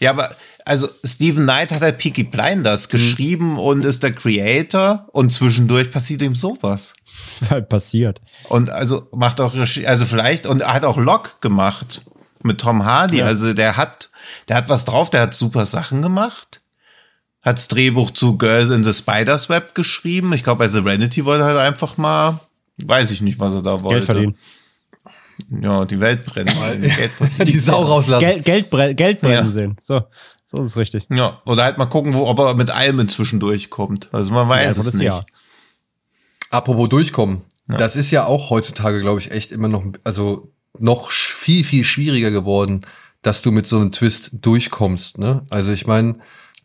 [0.00, 2.90] ja, aber, also Steven Knight hat halt Peaky Blinders mhm.
[2.90, 6.94] geschrieben und ist der Creator und zwischendurch passiert ihm sowas.
[7.50, 8.20] Halt passiert.
[8.48, 12.02] Und also macht auch, also vielleicht, und hat auch Lock gemacht
[12.42, 13.18] mit Tom Hardy.
[13.18, 13.26] Ja.
[13.26, 14.10] Also der hat,
[14.48, 16.61] der hat was drauf, der hat super Sachen gemacht
[17.42, 20.32] hat das Drehbuch zu Girls in the Spider's Web geschrieben.
[20.32, 22.40] Ich glaube, bei Serenity wollte er halt einfach mal,
[22.78, 23.96] weiß ich nicht, was er da wollte.
[23.96, 24.36] Geld verdienen.
[25.60, 26.76] Ja, die Welt brennt mal.
[26.78, 27.10] Geld
[27.46, 28.20] die Sau rauslassen.
[28.20, 29.48] Geld, Geld, bre Geld brennen ja.
[29.48, 29.76] sehen.
[29.82, 30.02] So,
[30.46, 31.06] so ist es richtig.
[31.12, 34.08] Ja, oder halt mal gucken, wo, ob er mit allem inzwischen durchkommt.
[34.12, 35.06] Also man weiß ja, es nicht.
[35.06, 35.24] Ja.
[36.50, 37.42] Apropos durchkommen.
[37.68, 37.76] Ja.
[37.76, 42.30] Das ist ja auch heutzutage, glaube ich, echt immer noch, also noch viel, viel schwieriger
[42.30, 42.82] geworden,
[43.22, 45.18] dass du mit so einem Twist durchkommst.
[45.18, 45.46] Ne?
[45.50, 46.16] Also ich meine,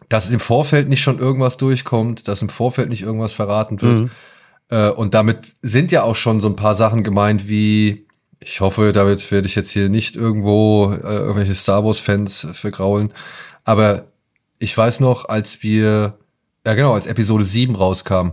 [0.09, 4.01] dass im Vorfeld nicht schon irgendwas durchkommt, dass im Vorfeld nicht irgendwas verraten wird.
[4.01, 4.11] Mhm.
[4.69, 8.07] Äh, und damit sind ja auch schon so ein paar Sachen gemeint, wie,
[8.39, 13.13] ich hoffe, damit werde ich jetzt hier nicht irgendwo äh, irgendwelche Star Wars-Fans vergraulen.
[13.63, 14.05] Aber
[14.59, 16.17] ich weiß noch, als wir,
[16.65, 18.31] ja genau, als Episode 7 rauskam,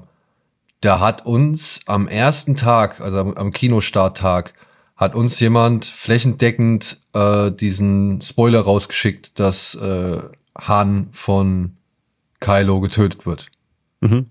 [0.80, 4.54] da hat uns am ersten Tag, also am, am Kinostarttag,
[4.96, 10.18] hat uns jemand flächendeckend äh, diesen Spoiler rausgeschickt, dass äh,
[10.58, 11.76] Han von
[12.40, 13.46] Kylo getötet wird.
[14.00, 14.30] Mhm.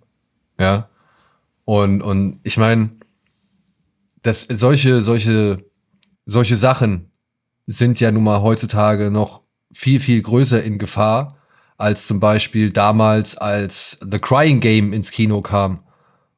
[0.59, 0.89] Ja.
[1.65, 2.91] Und, und ich meine,
[4.21, 5.63] dass solche, solche,
[6.25, 7.11] solche Sachen
[7.65, 11.37] sind ja nun mal heutzutage noch viel, viel größer in Gefahr,
[11.77, 15.83] als zum Beispiel damals, als The Crying Game ins Kino kam.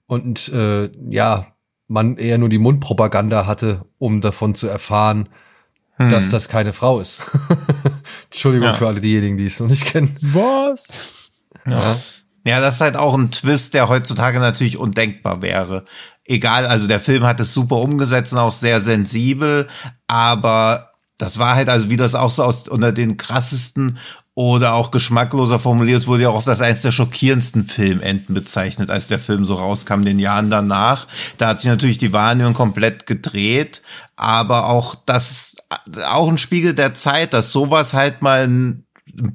[0.08, 1.48] und äh, ja,
[1.88, 5.30] man eher nur die Mundpropaganda hatte, um davon zu erfahren,
[5.98, 6.10] hm.
[6.10, 7.20] dass das keine Frau ist.
[8.32, 8.74] Entschuldigung ja.
[8.74, 10.16] für alle diejenigen, die es noch nicht kennen.
[10.22, 10.88] Was?
[11.66, 11.98] Ja.
[12.46, 15.86] ja, das ist halt auch ein Twist, der heutzutage natürlich undenkbar wäre.
[16.26, 19.68] Egal, also der Film hat es super umgesetzt und auch sehr sensibel,
[20.08, 24.00] aber das war halt, also wie das auch so aus unter den krassesten
[24.36, 28.90] oder auch geschmackloser formuliert, es wurde ja auch oft als eines der schockierendsten Filmenden bezeichnet,
[28.90, 31.08] als der Film so rauskam, den Jahren danach.
[31.38, 33.82] Da hat sich natürlich die Wahrnehmung komplett gedreht,
[34.18, 35.56] aber auch das
[36.06, 38.86] auch ein Spiegel der Zeit, dass sowas halt mal ein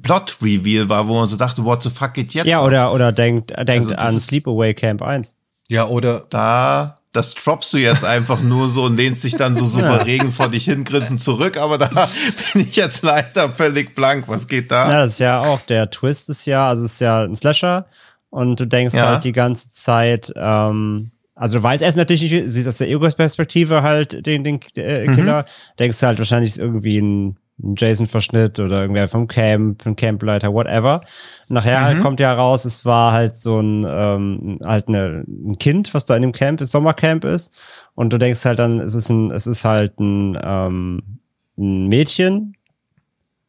[0.03, 2.45] Plot-Reveal war, wo man so dachte, what the fuck geht jetzt?
[2.45, 5.35] Ja, oder, oder denkt, denkt also an Sleepaway Camp 1.
[5.67, 6.25] Ja, oder.
[6.29, 10.49] Da das droppst du jetzt einfach nur so und lehnst dich dann so souverän vor
[10.49, 11.87] dich hingrinsen zurück, aber da
[12.53, 14.27] bin ich jetzt leider völlig blank.
[14.27, 14.89] Was geht da?
[14.89, 17.85] Ja, das ist ja auch, der Twist ist ja, also es ist ja ein Slasher
[18.29, 19.07] und du denkst ja.
[19.07, 23.83] halt die ganze Zeit, ähm, also du weißt erst natürlich nicht, siehst aus der Ego-Perspektive
[23.83, 25.77] halt den, den äh, Killer, mhm.
[25.79, 31.01] denkst halt wahrscheinlich irgendwie ein ein Jason-Verschnitt oder irgendwer vom Camp, ein Campleiter, whatever.
[31.47, 32.01] Nachher halt mhm.
[32.01, 36.15] kommt ja raus, es war halt so ein, ähm, halt eine, ein Kind, was da
[36.15, 37.53] in dem Camp, ist, Sommercamp ist.
[37.95, 41.19] Und du denkst halt dann, es ist ein, es ist halt ein, ähm,
[41.57, 42.55] ein Mädchen.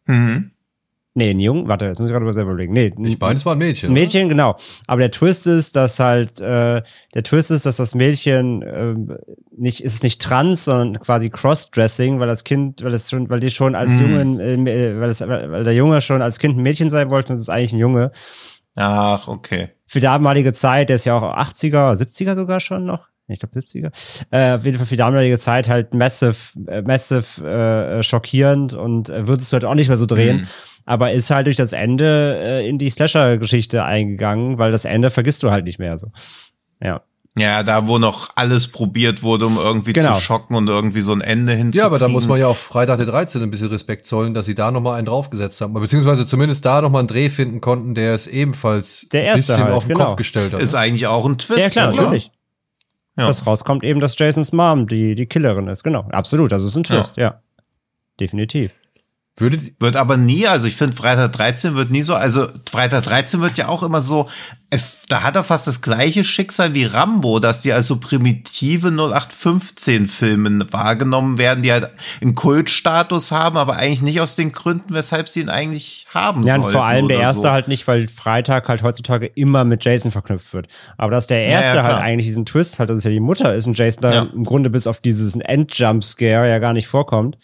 [0.06, 0.51] Mhm.
[1.14, 2.72] Nee, ein Jungen, warte, jetzt muss ich gerade mal selber überlegen.
[2.72, 3.90] Nee, ich beides war ein Mädchen.
[3.90, 4.28] Ein Mädchen, oder?
[4.30, 4.56] genau.
[4.86, 6.82] Aber der Twist ist, dass halt, äh,
[7.14, 8.94] der Twist ist, dass das Mädchen äh,
[9.54, 13.50] nicht, ist nicht trans, sondern quasi Crossdressing, weil das Kind, weil es schon, weil die
[13.50, 14.00] schon als mm.
[14.00, 17.36] Jungen, äh, weil, es, weil der Junge schon als Kind ein Mädchen sein wollte und
[17.36, 18.10] es ist eigentlich ein Junge.
[18.74, 19.68] Ach, okay.
[19.86, 23.90] Für damalige Zeit, der ist ja auch 80er, 70er sogar schon noch ich glaube 70er,
[24.30, 26.34] äh, auf jeden Fall für die damalige Zeit halt massive,
[26.68, 30.38] äh, massive äh, schockierend und äh, würdest du halt auch nicht mehr so drehen.
[30.38, 30.46] Mhm.
[30.84, 35.42] Aber ist halt durch das Ende äh, in die Slasher-Geschichte eingegangen, weil das Ende vergisst
[35.42, 36.08] du halt nicht mehr so.
[36.82, 37.02] Ja.
[37.38, 40.16] Ja, da wo noch alles probiert wurde, um irgendwie genau.
[40.16, 41.78] zu schocken und irgendwie so ein Ende hinzukriegen.
[41.78, 43.42] Ja, aber da muss man ja auf Freitag der 13.
[43.42, 45.72] ein bisschen Respekt zollen, dass sie da nochmal einen draufgesetzt haben.
[45.72, 49.72] Beziehungsweise zumindest da nochmal einen Dreh finden konnten, der es ebenfalls der erste bisschen halt,
[49.72, 50.08] auf den genau.
[50.08, 50.60] Kopf gestellt hat.
[50.60, 51.60] Ist eigentlich auch ein Twist.
[51.60, 52.02] Ja, klar, oder?
[52.02, 52.30] natürlich.
[53.16, 53.28] Ja.
[53.28, 55.84] Was rauskommt eben, dass Jasons Mom die, die Killerin ist.
[55.84, 56.52] Genau, absolut.
[56.52, 57.22] Das ist ein Twist, ja.
[57.22, 57.42] ja.
[58.20, 58.72] Definitiv.
[59.38, 63.40] Würde, wird aber nie, also ich finde Freitag 13 wird nie so, also Freitag 13
[63.40, 64.28] wird ja auch immer so,
[65.08, 70.66] da hat er fast das gleiche Schicksal wie Rambo, dass die also primitive 0815 Filme
[70.70, 75.40] wahrgenommen werden, die halt einen Kultstatus haben, aber eigentlich nicht aus den Gründen, weshalb sie
[75.40, 77.50] ihn eigentlich haben Ja, und vor allem der erste so.
[77.50, 80.68] halt nicht, weil Freitag halt heutzutage immer mit Jason verknüpft wird.
[80.98, 83.20] Aber dass der erste ja, ja, halt eigentlich diesen Twist hat, dass es ja die
[83.20, 87.38] Mutter ist und Jason da im Grunde bis auf dieses End-Jump-Scare ja gar nicht vorkommt.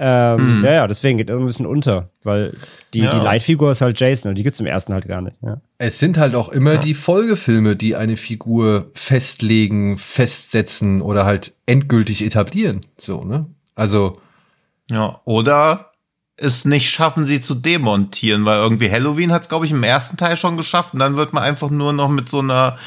[0.00, 0.64] Ähm, hm.
[0.64, 2.56] Ja, ja, deswegen geht das ein bisschen unter, weil
[2.94, 3.10] die, ja.
[3.10, 5.36] die Leitfigur ist halt Jason und die gibt's im ersten halt gar nicht.
[5.42, 5.60] Ja.
[5.78, 6.80] Es sind halt auch immer ja.
[6.80, 12.82] die Folgefilme, die eine Figur festlegen, festsetzen oder halt endgültig etablieren.
[12.96, 13.46] So, ne?
[13.74, 14.20] Also.
[14.90, 15.88] Ja, oder
[16.36, 20.36] es nicht schaffen, sie zu demontieren, weil irgendwie Halloween hat's, glaube ich, im ersten Teil
[20.36, 22.78] schon geschafft und dann wird man einfach nur noch mit so einer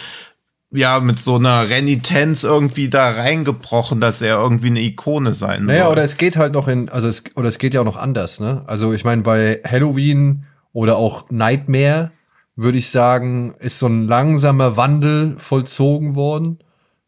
[0.71, 5.83] ja, mit so einer Renitenz irgendwie da reingebrochen, dass er irgendwie eine Ikone sein naja,
[5.83, 5.91] soll.
[5.91, 8.39] oder es geht halt noch in, also es, oder es geht ja auch noch anders,
[8.39, 8.63] ne?
[8.67, 12.11] Also ich meine, bei Halloween oder auch Nightmare,
[12.55, 16.59] würde ich sagen, ist so ein langsamer Wandel vollzogen worden.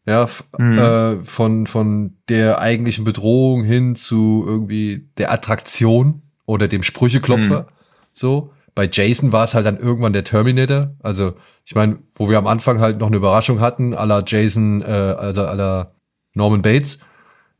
[0.06, 0.78] Ja, mhm.
[0.78, 7.62] äh, von, von der eigentlichen Bedrohung hin zu irgendwie der Attraktion oder dem Sprücheklopfer.
[7.62, 7.66] Mhm.
[8.12, 8.50] So.
[8.74, 10.94] Bei Jason war es halt dann irgendwann der Terminator.
[11.00, 14.86] Also ich meine, wo wir am Anfang halt noch eine Überraschung hatten, aller Jason, äh,
[14.86, 15.94] also aller
[16.34, 16.98] Norman Bates,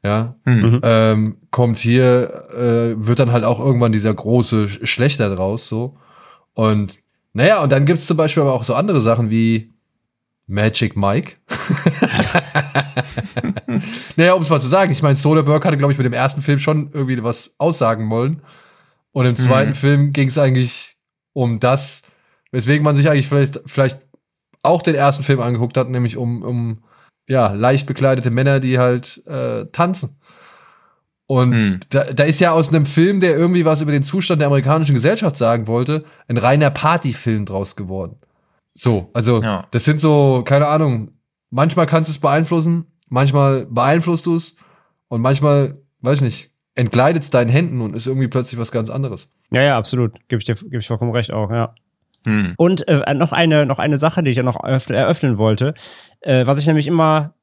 [0.03, 0.81] ja, mhm.
[0.83, 5.97] ähm, kommt hier, äh, wird dann halt auch irgendwann dieser große Schlechter draus, so.
[6.53, 6.99] Und
[7.33, 9.75] naja, und dann gibt's zum Beispiel aber auch so andere Sachen wie
[10.47, 11.37] Magic Mike.
[14.17, 16.43] naja, um es mal zu sagen, ich meine, Soderbergh hatte, glaube ich, mit dem ersten
[16.43, 18.43] Film schon irgendwie was aussagen wollen.
[19.13, 19.75] Und im zweiten mhm.
[19.75, 20.94] Film ging es eigentlich
[21.35, 22.03] um das,
[22.55, 23.99] Weswegen man sich eigentlich vielleicht, vielleicht
[24.63, 26.85] auch den ersten Film angeguckt hat, nämlich um, um
[27.29, 30.21] ja, leicht bekleidete Männer, die halt äh, tanzen.
[31.27, 31.81] Und hm.
[31.89, 34.95] da, da ist ja aus einem Film, der irgendwie was über den Zustand der amerikanischen
[34.95, 38.19] Gesellschaft sagen wollte, ein reiner Partyfilm draus geworden.
[38.73, 39.67] So, also ja.
[39.73, 41.11] das sind so, keine Ahnung,
[41.51, 44.59] manchmal kannst du es beeinflussen, manchmal beeinflusst du es
[45.09, 48.91] und manchmal, weiß ich nicht, entgleitet es deinen Händen und ist irgendwie plötzlich was ganz
[48.91, 49.29] anderes.
[49.51, 50.13] Ja, ja, absolut.
[50.29, 51.75] Gebe ich dir geb ich vollkommen recht auch, ja.
[52.27, 52.55] Hm.
[52.57, 55.75] Und äh, noch eine noch eine Sache, die ich ja noch eröffnen wollte,
[56.21, 57.35] äh, was ich nämlich immer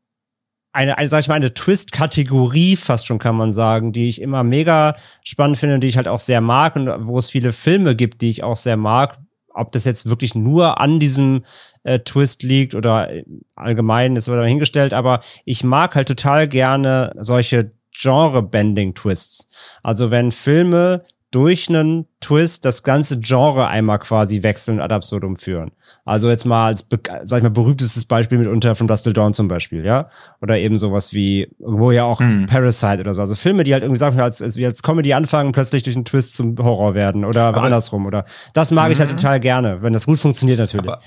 [0.73, 4.43] eine, eine sag ich mal, eine Twist-Kategorie fast schon kann man sagen, die ich immer
[4.43, 8.21] mega spannend finde, die ich halt auch sehr mag und wo es viele Filme gibt,
[8.21, 9.19] die ich auch sehr mag,
[9.53, 11.43] ob das jetzt wirklich nur an diesem
[11.83, 13.09] äh, Twist liegt oder
[13.55, 19.47] allgemein ist wieder hingestellt, aber ich mag halt total gerne solche Genre-Bending-Twists.
[19.83, 25.37] Also wenn Filme durch einen Twist das ganze Genre einmal quasi wechseln und ad absurdum
[25.37, 25.71] führen.
[26.03, 26.85] Also jetzt mal als,
[27.23, 30.09] sag ich mal, berühmtestes Beispiel mitunter von Dustle Dawn zum Beispiel, ja?
[30.41, 32.47] Oder eben sowas wie, wo ja auch hm.
[32.47, 33.21] Parasite oder so.
[33.21, 36.05] Also Filme, die halt irgendwie, sagen wir, als, als, als Comedy anfangen, plötzlich durch einen
[36.05, 38.05] Twist zum Horror werden oder Aber andersrum.
[38.05, 39.17] Oder das mag ich halt mhm.
[39.17, 40.89] total gerne, wenn das gut funktioniert natürlich.
[40.89, 41.01] Aber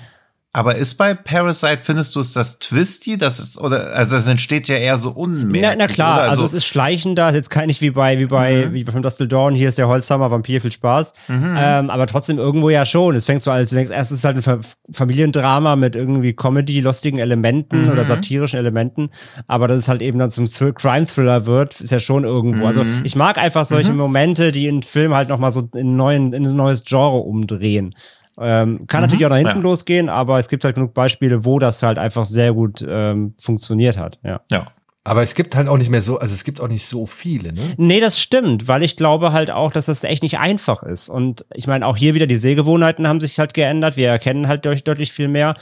[0.55, 3.17] aber ist bei Parasite, findest du es das Twisty?
[3.17, 5.61] Das ist, oder, also es entsteht ja eher so unmerklich.
[5.61, 8.67] Na, na klar, also, also, es ist schleichender, jetzt kann nicht wie bei, wie bei,
[8.67, 8.73] mhm.
[8.73, 11.11] wie von Dustle Dawn, hier ist der Holzhammer, Vampir, viel Spaß.
[11.27, 11.55] Mhm.
[11.59, 13.15] Ähm, aber trotzdem irgendwo ja schon.
[13.15, 14.61] Es fängt so an, du denkst, erst ist halt ein
[14.93, 17.91] Familiendrama mit irgendwie Comedy-lustigen Elementen mhm.
[17.91, 19.09] oder satirischen Elementen.
[19.47, 22.65] Aber dass es halt eben dann zum Crime-Thriller wird, ist ja schon irgendwo.
[22.65, 23.01] Also mhm.
[23.03, 23.97] ich mag einfach solche mhm.
[23.97, 27.93] Momente, die in Film halt nochmal so in, neuen, in ein neues Genre umdrehen.
[28.39, 29.63] Ähm, kann mhm, natürlich auch nach hinten ja.
[29.63, 33.97] losgehen, aber es gibt halt genug Beispiele, wo das halt einfach sehr gut ähm, funktioniert
[33.97, 34.19] hat.
[34.23, 34.41] Ja.
[34.51, 34.67] ja.
[35.07, 37.53] Aber es gibt halt auch nicht mehr so, also es gibt auch nicht so viele,
[37.53, 37.61] ne?
[37.77, 41.09] Nee, das stimmt, weil ich glaube halt auch, dass das echt nicht einfach ist.
[41.09, 43.97] Und ich meine, auch hier wieder die Sehgewohnheiten haben sich halt geändert.
[43.97, 45.55] Wir erkennen halt deutlich, deutlich viel mehr.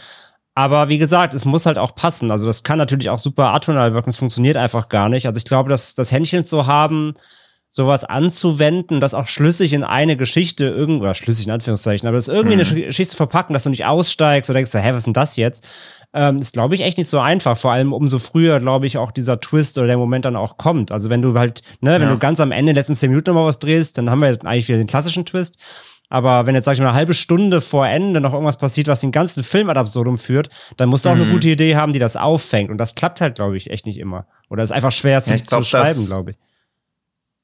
[0.55, 2.31] Aber wie gesagt, es muss halt auch passen.
[2.31, 4.09] Also das kann natürlich auch super atonal wirken.
[4.09, 5.27] Es funktioniert einfach gar nicht.
[5.27, 7.13] Also ich glaube, dass das Händchen zu haben,
[7.75, 12.55] sowas anzuwenden, das auch schlüssig in eine Geschichte irgendwo, schlüssig in Anführungszeichen, aber das irgendwie
[12.55, 12.61] mhm.
[12.61, 15.67] eine Geschichte verpacken, dass du nicht aussteigst oder denkst, hä, was ist denn das jetzt?
[16.13, 17.57] Ähm, ist, glaube ich, echt nicht so einfach.
[17.57, 20.91] Vor allem umso früher, glaube ich, auch dieser Twist oder der Moment dann auch kommt.
[20.91, 22.09] Also wenn du halt, ne, wenn ja.
[22.11, 24.77] du ganz am Ende, letzten zehn Minuten nochmal was drehst, dann haben wir eigentlich wieder
[24.77, 25.55] den klassischen Twist.
[26.09, 28.99] Aber wenn jetzt, sag ich mal, eine halbe Stunde vor Ende noch irgendwas passiert, was
[28.99, 31.23] den ganzen Film ad absurdum führt, dann musst du auch mhm.
[31.23, 32.69] eine gute Idee haben, die das auffängt.
[32.69, 34.27] Und das klappt halt, glaube ich, echt nicht immer.
[34.51, 36.37] Oder ist einfach schwer zu, ja, glaub, zu schreiben, glaube ich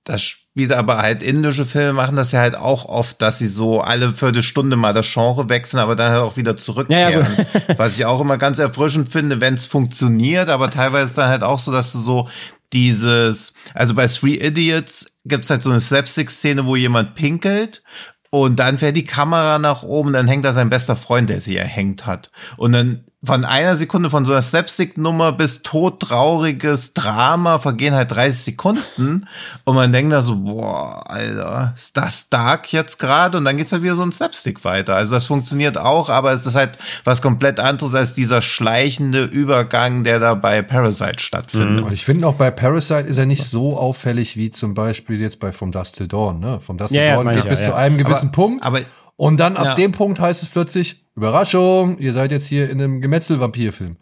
[0.10, 3.82] das spielt aber halt indische Filme machen das ja halt auch oft, dass sie so
[3.82, 7.28] alle Viertelstunde mal das Genre wechseln, aber dann halt auch wieder zurückkehren.
[7.38, 11.18] Ja, ja, Was ich auch immer ganz erfrischend finde, wenn es funktioniert, aber teilweise ist
[11.20, 12.28] dann halt auch so, dass du so
[12.74, 17.84] dieses, also bei Three Idiots gibt's halt so eine Slapstick-Szene, wo jemand pinkelt
[18.32, 21.58] und dann fährt die Kamera nach oben, dann hängt da sein bester Freund, der sie
[21.58, 22.32] erhängt hat.
[22.58, 28.44] Und dann von einer Sekunde von so einer Slapstick-Nummer bis todtrauriges Drama vergehen halt 30
[28.44, 29.28] Sekunden
[29.66, 33.38] und man denkt da so, boah, Alter, ist das dark jetzt gerade?
[33.38, 34.96] Und dann geht's halt wieder so ein Slapstick weiter.
[34.96, 40.06] Also das funktioniert auch, aber es ist halt was komplett anderes als dieser schleichende Übergang,
[40.06, 41.82] der da bei Parasite stattfindet.
[41.82, 41.88] Mhm.
[41.88, 45.42] Und ich finde auch bei Parasite ist er nicht so auffällig wie zum Beispiel jetzt
[45.42, 46.40] bei From Dust Till Dawn.
[46.40, 46.62] Ne?
[46.62, 48.66] From Dust Till ja, Dawn ja, geht ja, bis zu einem gewissen aber, Punkt.
[48.66, 48.80] Aber
[49.18, 53.02] und dann ab dem Punkt heißt es plötzlich, Überraschung, ihr seid jetzt hier in einem
[53.02, 53.98] Gemetzel-Vampir-Film.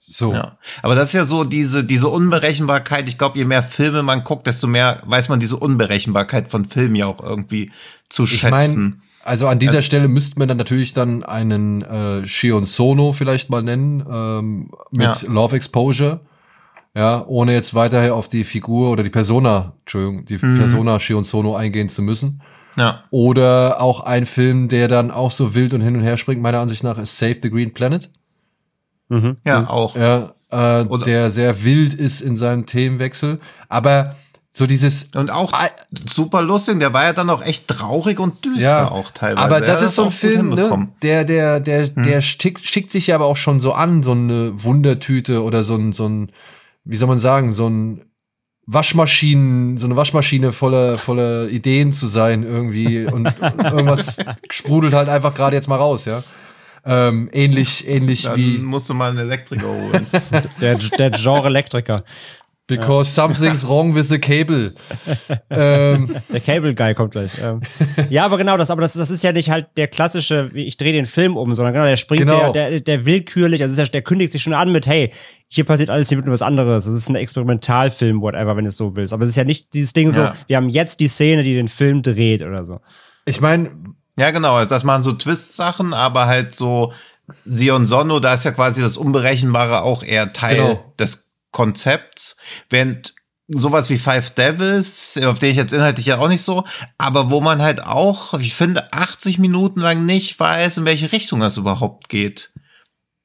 [0.00, 0.32] So.
[0.32, 0.58] Ja.
[0.82, 3.08] Aber das ist ja so diese, diese Unberechenbarkeit.
[3.08, 6.94] Ich glaube, je mehr Filme man guckt, desto mehr weiß man diese Unberechenbarkeit von Filmen
[6.94, 7.72] ja auch irgendwie
[8.08, 8.50] zu ich schätzen.
[8.50, 13.12] Mein, also an dieser also, Stelle müsste man dann natürlich dann einen äh, Shion Sono
[13.12, 15.16] vielleicht mal nennen, ähm, mit ja.
[15.26, 16.20] Love Exposure.
[16.94, 20.54] Ja, ohne jetzt weiter auf die Figur oder die Persona, Entschuldigung, die mhm.
[20.56, 22.40] Persona Shion Sono eingehen zu müssen.
[22.78, 23.04] Ja.
[23.10, 26.60] Oder auch ein Film, der dann auch so wild und hin und her springt, meiner
[26.60, 28.10] Ansicht nach, ist Save the Green Planet.
[29.08, 29.38] Mhm.
[29.44, 29.96] Ja, auch.
[29.96, 33.40] Ja, äh, der sehr wild ist in seinem Themenwechsel.
[33.68, 34.16] Aber
[34.50, 35.10] so dieses.
[35.14, 35.52] Und auch
[36.08, 39.44] super lustig, der war ja dann auch echt traurig und düster ja, auch teilweise.
[39.44, 40.88] Aber das ist so ein Film, ne?
[41.02, 42.02] Der, der, der, hm.
[42.02, 45.74] der schickt, schickt sich ja aber auch schon so an, so eine Wundertüte oder so
[45.74, 46.32] ein, so ein,
[46.84, 48.07] wie soll man sagen, so ein
[48.70, 53.26] Waschmaschinen, so eine Waschmaschine voller voller Ideen zu sein irgendwie und
[53.64, 54.18] irgendwas
[54.50, 56.22] sprudelt halt einfach gerade jetzt mal raus, ja.
[56.84, 58.58] Ähm, ähnlich, ähnlich Dann wie.
[58.58, 60.06] musst du mal einen Elektriker holen.
[60.60, 62.04] der, der Genre Elektriker.
[62.68, 63.26] Because ja.
[63.26, 64.74] something's wrong with the cable.
[65.50, 66.14] ähm.
[66.30, 67.32] Der Cable Guy kommt gleich.
[67.42, 67.60] Ähm.
[68.10, 70.92] Ja, aber genau das, aber das, das ist ja nicht halt der klassische, ich drehe
[70.92, 72.52] den Film um, sondern genau, der springt genau.
[72.52, 75.10] Der, der, der willkürlich, also der kündigt sich schon an mit, hey,
[75.48, 76.84] hier passiert alles hier mit was anderes.
[76.84, 79.14] Das ist ein Experimentalfilm, whatever, wenn du es so willst.
[79.14, 81.68] Aber es ist ja nicht dieses Ding so, wir haben jetzt die Szene, die den
[81.68, 82.80] Film dreht oder so.
[83.24, 83.70] Ich meine.
[84.18, 86.92] Ja, genau, also das machen so Twist-Sachen, aber halt so
[87.44, 90.94] Sion Sonno, da ist ja quasi das Unberechenbare auch eher Teil genau.
[90.98, 92.36] des Konzepts,
[92.70, 93.14] während
[93.48, 96.64] sowas wie Five Devils, auf den ich jetzt inhaltlich ja auch nicht so,
[96.98, 101.40] aber wo man halt auch, ich finde, 80 Minuten lang nicht weiß, in welche Richtung
[101.40, 102.52] das überhaupt geht.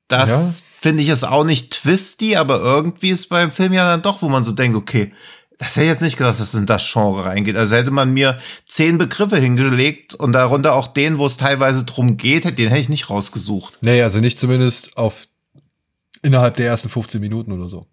[0.07, 0.65] Das ja.
[0.79, 4.29] finde ich ist auch nicht twisty, aber irgendwie ist beim Film ja dann doch, wo
[4.29, 5.13] man so denkt, okay,
[5.57, 7.55] das hätte ich jetzt nicht gedacht, dass es in das Genre reingeht.
[7.55, 12.17] Also hätte man mir zehn Begriffe hingelegt und darunter auch den, wo es teilweise drum
[12.17, 13.77] geht, den hätte ich nicht rausgesucht.
[13.81, 15.27] Nee, also nicht zumindest auf
[16.21, 17.87] innerhalb der ersten 15 Minuten oder so.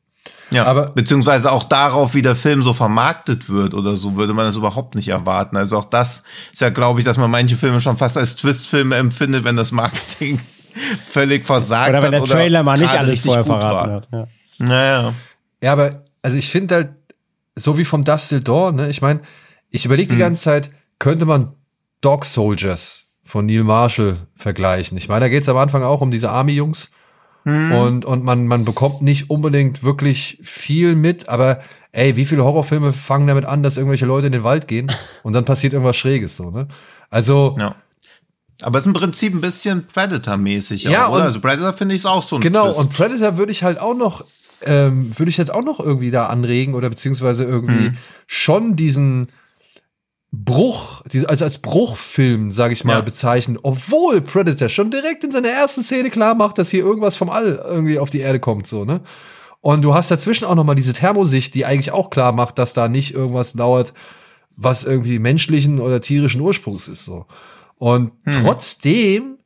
[0.53, 4.47] Ja, Aber- beziehungsweise auch darauf, wie der Film so vermarktet wird oder so, würde man
[4.47, 5.57] das überhaupt nicht erwarten.
[5.57, 8.97] Also auch das ist ja, glaube ich, dass man manche Filme schon fast als Twistfilme
[8.97, 10.41] empfindet, wenn das Marketing
[11.09, 13.97] völlig versagt Oder wenn der hat Trailer mal nicht alles vorher verraten war.
[13.97, 14.09] hat.
[14.13, 14.27] Ja.
[14.59, 15.15] Naja.
[15.63, 16.89] Ja, aber also ich finde halt,
[17.57, 18.89] so wie vom Dust Till Dawn, ne?
[18.89, 19.21] Ich meine,
[19.71, 21.53] ich überlege die ganze Zeit, könnte man
[22.01, 24.97] Dog Soldiers von Neil Marshall vergleichen.
[24.99, 26.91] Ich meine, da geht es am Anfang auch um diese Army-Jungs.
[27.45, 31.61] Und, und man, man bekommt nicht unbedingt wirklich viel mit, aber
[31.93, 34.89] ey, wie viele Horrorfilme fangen damit an, dass irgendwelche Leute in den Wald gehen
[35.23, 36.69] und dann passiert irgendwas Schräges so, ne?
[37.09, 37.75] Also, Ja.
[38.63, 41.25] Aber es ist im Prinzip ein bisschen Predator-mäßig, Ja, auch, oder?
[41.25, 42.79] Also Predator finde ich auch so ein Genau, Twist.
[42.79, 44.23] und Predator würde ich halt auch noch,
[44.63, 47.97] ähm, würde ich jetzt auch noch irgendwie da anregen oder beziehungsweise irgendwie Hm.
[48.27, 49.29] schon diesen
[50.33, 53.01] Bruch, also als Bruchfilm, sage ich mal, Ja.
[53.01, 57.31] bezeichnen, obwohl Predator schon direkt in seiner ersten Szene klar macht, dass hier irgendwas vom
[57.31, 59.01] All irgendwie auf die Erde kommt, so, ne?
[59.61, 62.73] Und du hast dazwischen auch noch mal diese Thermosicht, die eigentlich auch klar macht, dass
[62.73, 63.93] da nicht irgendwas lauert,
[64.57, 67.27] was irgendwie menschlichen oder tierischen Ursprungs ist, so.
[67.77, 69.39] Und trotzdem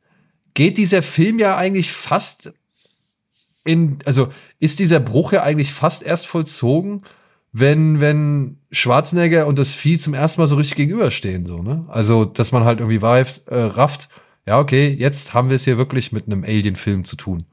[0.52, 2.52] geht dieser Film ja eigentlich fast
[3.64, 4.28] in, also
[4.60, 7.02] ist dieser Bruch ja eigentlich fast erst vollzogen,
[7.52, 11.84] wenn, wenn Schwarzenegger und das Vieh zum ersten Mal so richtig gegenüberstehen, so, ne?
[11.88, 14.08] Also, dass man halt irgendwie weiß, äh, rafft,
[14.46, 17.46] ja, okay, jetzt haben wir es hier wirklich mit einem Alien-Film zu tun.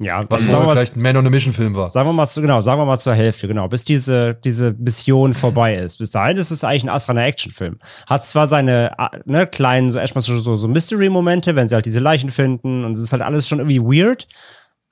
[0.00, 1.86] Ja, Was also vorher wir, vielleicht ein Man on a Mission-Film war.
[1.86, 5.34] sagen wir mal zu, genau, sagen wir mal zur Hälfte, genau, bis diese, diese Mission
[5.34, 5.98] vorbei ist.
[5.98, 7.78] Bis dahin ist es eigentlich ein astreiner Actionfilm.
[8.08, 8.90] Hat zwar seine
[9.24, 13.00] ne, kleinen, so erstmal so, so Mystery-Momente, wenn sie halt diese Leichen finden und es
[13.00, 14.26] ist halt alles schon irgendwie weird.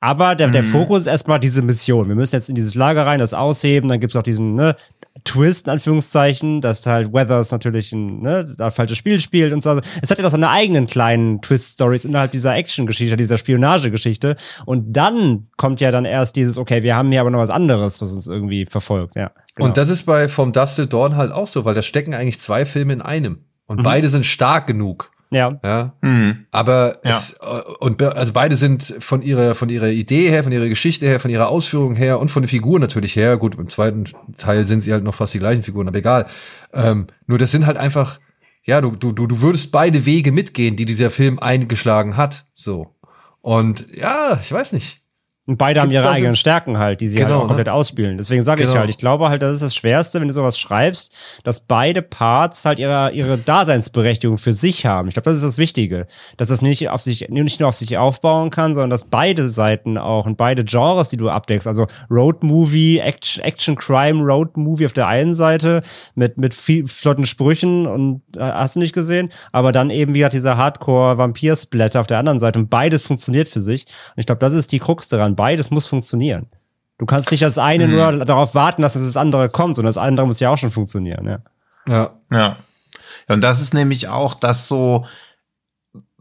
[0.03, 2.09] Aber der, der Fokus ist erstmal diese Mission.
[2.09, 3.89] Wir müssen jetzt in dieses Lager rein, das ausheben.
[3.89, 4.75] Dann gibt's auch diesen ne,
[5.23, 9.81] Twist, in Anführungszeichen, dass halt Weathers natürlich ein ne, da falsches Spiel spielt und so.
[10.03, 14.35] Es hat ja auch seine eigenen kleinen Twist-Stories innerhalb dieser Action-Geschichte, dieser Spionagegeschichte.
[14.67, 18.03] Und dann kommt ja dann erst dieses, okay, wir haben hier aber noch was anderes,
[18.03, 19.15] was uns irgendwie verfolgt.
[19.15, 19.69] Ja, genau.
[19.69, 22.41] Und das ist bei vom Dust Till Dawn halt auch so, weil da stecken eigentlich
[22.41, 23.45] zwei Filme in einem.
[23.67, 25.12] Und beide sind stark genug.
[25.33, 25.59] Ja.
[25.65, 25.95] Ja.
[26.03, 26.47] Mhm.
[26.53, 27.11] Aber Ja.
[27.11, 27.45] es, äh,
[27.81, 31.19] und be- also beide sind von ihrer, von ihrer Idee her, von ihrer Geschichte her,
[31.21, 33.37] von ihrer Ausführung her und von den Figuren natürlich her.
[33.37, 34.05] Gut, im zweiten
[34.39, 36.27] Teil sind sie halt noch fast die gleichen Figuren, aber egal.
[36.73, 38.21] Ähm, nur das sind halt einfach,
[38.65, 42.45] ja, du, du, du, du würdest beide Wege mitgehen, die dieser Film eingeschlagen hat.
[42.55, 42.95] So.
[43.41, 44.99] Und ja, ich weiß nicht.
[45.45, 47.43] Und beide haben Gibt's ihre da so- eigenen Stärken halt, die sie Genau, halt auch
[47.43, 47.47] ne?
[47.49, 48.17] komplett ausspielen.
[48.17, 48.79] Deswegen sage ich Genau.
[48.79, 51.13] halt, ich glaube halt, das ist das Schwerste, wenn du sowas schreibst,
[51.43, 55.09] dass beide Parts halt ihre, ihre Daseinsberechtigung für sich haben.
[55.09, 56.07] Ich glaube, das ist das Wichtige.
[56.37, 59.99] Dass das nicht auf sich, nicht nur auf sich aufbauen kann, sondern dass beide Seiten
[59.99, 64.87] auch und beide Genres, die du abdeckst, also Road Movie, Action, Action Crime Road Movie
[64.87, 65.83] auf der einen Seite
[66.15, 70.19] mit, mit viel flotten Sprüchen und äh, hast du nicht gesehen, aber dann eben wie
[70.19, 73.87] gesagt dieser Hardcore Vampir Splatter auf der anderen Seite und beides funktioniert für sich.
[74.15, 75.32] Und ich glaube, das ist die Krux daran.
[75.37, 76.47] Beides muss funktionieren.
[76.99, 80.27] Du kannst nicht das eine nur darauf warten, dass das andere kommt, sondern das andere
[80.27, 81.27] muss ja auch schon funktionieren.
[81.27, 81.39] Ja.
[81.89, 82.11] Ja.
[82.31, 82.39] Ja.
[82.39, 82.57] ja.
[83.29, 85.07] Und das ist nämlich auch das so,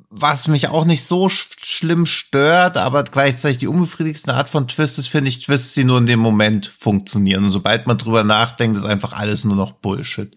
[0.10, 5.00] was mich auch nicht so sch schlimm stört, aber gleichzeitig die unbefriedigste Art von Twist
[5.00, 7.46] ist, finde ich, Twists, die nur in dem Moment funktionieren.
[7.46, 10.36] Und sobald man drüber nachdenkt, ist einfach alles nur noch Bullshit.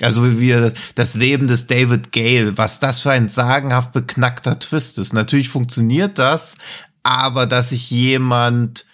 [0.00, 4.98] Also wie wir das Leben des David Gale, was das für ein sagenhaft beknackter Twist
[4.98, 5.12] ist.
[5.12, 6.58] Natürlich funktioniert das,
[7.06, 8.84] aber dass sich jemand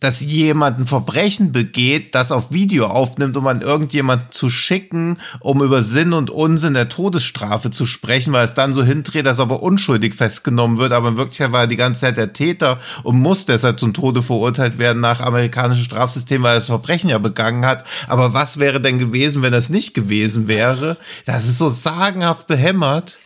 [0.00, 5.62] dass jemand ein Verbrechen begeht, das auf Video aufnimmt, um an irgendjemand zu schicken, um
[5.62, 9.42] über Sinn und Unsinn der Todesstrafe zu sprechen, weil es dann so hindreht, dass er
[9.42, 13.20] aber unschuldig festgenommen wird, aber in Wirklichkeit war er die ganze Zeit der Täter und
[13.20, 17.64] muss deshalb zum Tode verurteilt werden nach amerikanischem Strafsystem, weil er das Verbrechen ja begangen
[17.64, 17.84] hat.
[18.08, 20.96] Aber was wäre denn gewesen, wenn das nicht gewesen wäre?
[21.26, 23.18] Das ist so sagenhaft behämmert.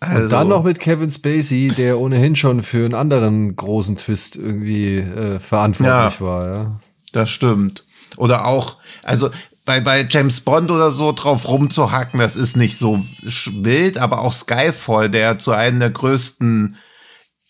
[0.00, 4.36] Also, Und dann noch mit Kevin Spacey, der ohnehin schon für einen anderen großen Twist
[4.36, 6.26] irgendwie äh, verantwortlich Ja.
[6.26, 6.80] war, ja.
[7.12, 7.84] Das stimmt.
[8.16, 9.30] Oder auch, also
[9.64, 13.04] bei, bei James Bond oder so drauf rumzuhacken, das ist nicht so
[13.50, 16.76] wild, aber auch Skyfall, der zu einem der größten,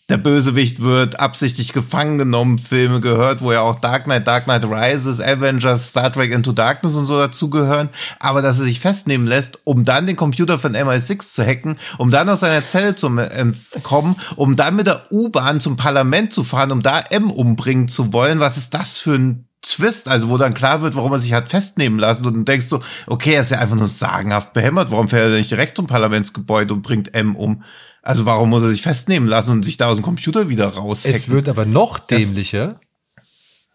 [0.09, 4.63] der Bösewicht wird, absichtlich gefangen genommen Filme gehört, wo ja auch Dark Knight, Dark Knight
[4.65, 7.89] Rises, Avengers, Star Trek Into Darkness und so dazugehören,
[8.19, 12.09] aber dass er sich festnehmen lässt, um dann den Computer von MI6 zu hacken, um
[12.09, 16.71] dann aus seiner Zelle zu entkommen, um dann mit der U-Bahn zum Parlament zu fahren,
[16.71, 18.39] um da M umbringen zu wollen.
[18.39, 21.49] Was ist das für ein Twist, also wo dann klar wird, warum er sich hat
[21.49, 25.09] festnehmen lassen und du denkst so, okay, er ist ja einfach nur sagenhaft behämmert, warum
[25.09, 27.63] fährt er nicht direkt zum Parlamentsgebäude und bringt M um?
[28.09, 31.15] Also warum muss er sich festnehmen lassen und sich da aus dem Computer wieder raushacken?
[31.15, 32.79] Es wird aber noch dämlicher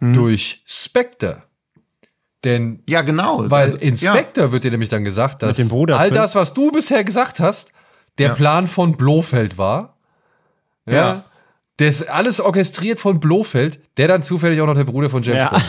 [0.01, 1.45] durch Spectre.
[2.43, 3.49] Denn ja, genau.
[3.49, 4.13] Weil Also, in ja.
[4.13, 5.59] Spectre wird dir nämlich dann gesagt, dass
[5.93, 7.71] all das, was du bisher gesagt hast,
[8.19, 8.35] der Ja.
[8.35, 9.99] Plan von Blofeld war.
[10.85, 10.95] Ja.
[10.95, 11.25] Ja.
[11.77, 15.51] Das alles orchestriert von Blofeld, der dann zufällig auch noch der Bruder von James Ja.
[15.51, 15.65] Bond.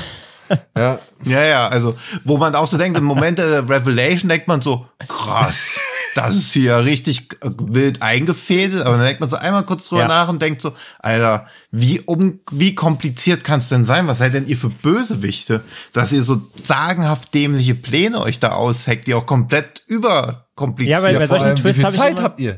[0.76, 0.99] ja.
[1.24, 4.88] Ja, ja, also, wo man auch so denkt, im Moment der Revelation denkt man so,
[5.07, 5.80] krass,
[6.16, 10.07] das ist hier richtig wild eingefädelt, aber dann denkt man so einmal kurz drüber Ja.
[10.07, 14.07] nach und denkt so, Alter, wie um, wie kompliziert kann es denn sein?
[14.07, 15.61] Was seid denn ihr für Bösewichte,
[15.93, 21.18] dass ihr so sagenhaft dämliche Pläne euch da ausheckt, die auch komplett überkompliziert Ja, weil
[21.20, 22.57] bei solchen Twists ich Zeit immer- habt ihr?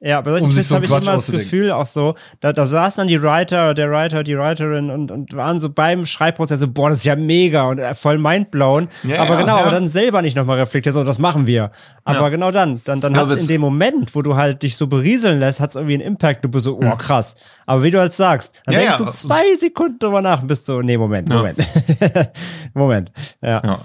[0.00, 1.26] Ja, bei solchen Um Twists so habe ich Quatsch immer das.
[1.26, 5.34] Gefühl auch so, da, da saßen dann die Writer, der Writer, die Writerin und, und
[5.34, 8.86] waren so beim Schreibprozess so, boah, das ist ja mega und äh, voll mindblown.
[9.02, 9.62] Ja, aber ja, genau, ja.
[9.62, 11.72] aber dann selber nicht nochmal reflektiert, so, das machen wir.
[12.04, 12.28] Aber Ja.
[12.28, 14.86] genau dann, dann, dann Ja, hat's in witz- dem Moment, wo du halt dich so
[14.86, 17.34] berieseln lässt, hat's irgendwie einen Impact, du bist so, oh krass.
[17.66, 19.04] Aber wie du halt sagst, dann Ja, denkst ja.
[19.04, 21.58] du zwei Sekunden drüber nach und bist so, nee, Moment, Moment.
[22.72, 23.10] Moment.
[23.42, 23.80] Ja.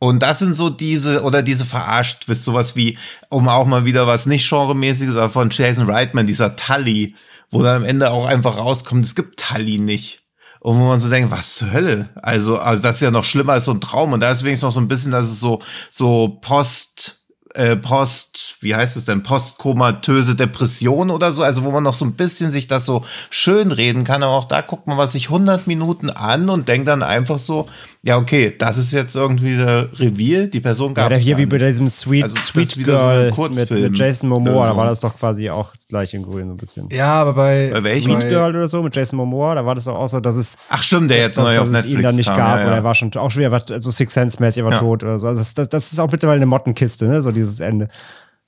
[0.00, 2.96] Und das sind so diese, oder diese verarscht, wisst sowas wie,
[3.28, 7.14] um auch mal wieder was nicht genremäßiges, aber von Jason Reitman, dieser Tully,
[7.50, 10.22] wo dann am Ende auch einfach rauskommt, es gibt Tully nicht.
[10.60, 12.08] Und wo man so denkt, was zur Hölle?
[12.22, 14.14] Also, also das ist ja noch schlimmer als so ein Traum.
[14.14, 18.56] Und da ist wenigstens noch so ein bisschen, dass es so, so Post, äh, Post,
[18.60, 22.50] wie heißt es denn, postkomatöse Depression oder so, also wo man noch so ein bisschen
[22.50, 26.08] sich das so schön reden kann, aber auch da guckt man was sich 100 Minuten
[26.08, 27.68] an und denkt dann einfach so,
[28.02, 31.42] ja, okay, das ist jetzt irgendwie der Reveal, die Person Ja, gab der hier wie
[31.42, 32.96] es bei diesem Sweet, Also Sweet wieder
[33.30, 34.76] so Girl mit, mit Jason Momoa, oder da so.
[34.78, 36.88] war das doch quasi auch das gleiche in Grün so ein bisschen.
[36.90, 38.12] Ja, aber bei, Bei welchem?
[38.18, 40.56] Sweet Girl oder so mit Jason Momoa, da war das doch auch so, dass es
[40.70, 42.56] Ach stimmt, der jetzt dass, neu dass auf es Netflix ihn dann nicht kam, gab
[42.58, 42.76] ja, oder ja.
[42.78, 44.78] er war schon auch schon wieder so Six Sense mäßig, er war Ja.
[44.78, 45.28] tot oder so.
[45.28, 47.88] Also das, das, das ist auch mittlerweile eine Mottenkiste, ne, so dieses Ende.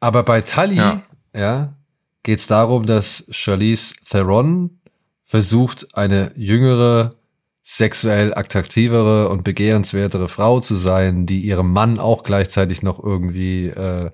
[0.01, 1.03] Aber bei Tully, ja,
[1.37, 1.75] Ja.
[2.23, 4.79] geht es darum, dass Charlize Theron
[5.27, 7.15] versucht, eine jüngere,
[7.63, 14.11] sexuell attraktivere und begehrenswertere Frau zu sein, die ihrem Mann auch gleichzeitig noch irgendwie, äh,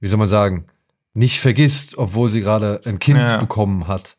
[0.00, 0.66] wie soll man sagen,
[1.14, 3.38] nicht vergisst, obwohl sie gerade ein Kind Ja.
[3.38, 4.16] bekommen hat.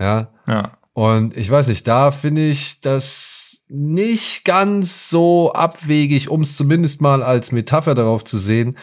[0.00, 0.28] Ja.
[0.46, 0.72] Ja.
[0.92, 7.00] Und ich weiß nicht, da finde ich das nicht ganz so abwegig, um es zumindest
[7.00, 8.76] mal als Metapher darauf zu sehen,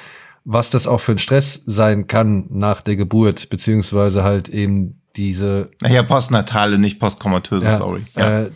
[0.46, 5.70] was das auch für ein Stress sein kann nach der Geburt, beziehungsweise halt eben diese,
[5.82, 8.02] Naja, postnatale, nicht postkomatöse, ja, sorry.
[8.18, 8.42] Ja.
[8.44, 8.52] äh,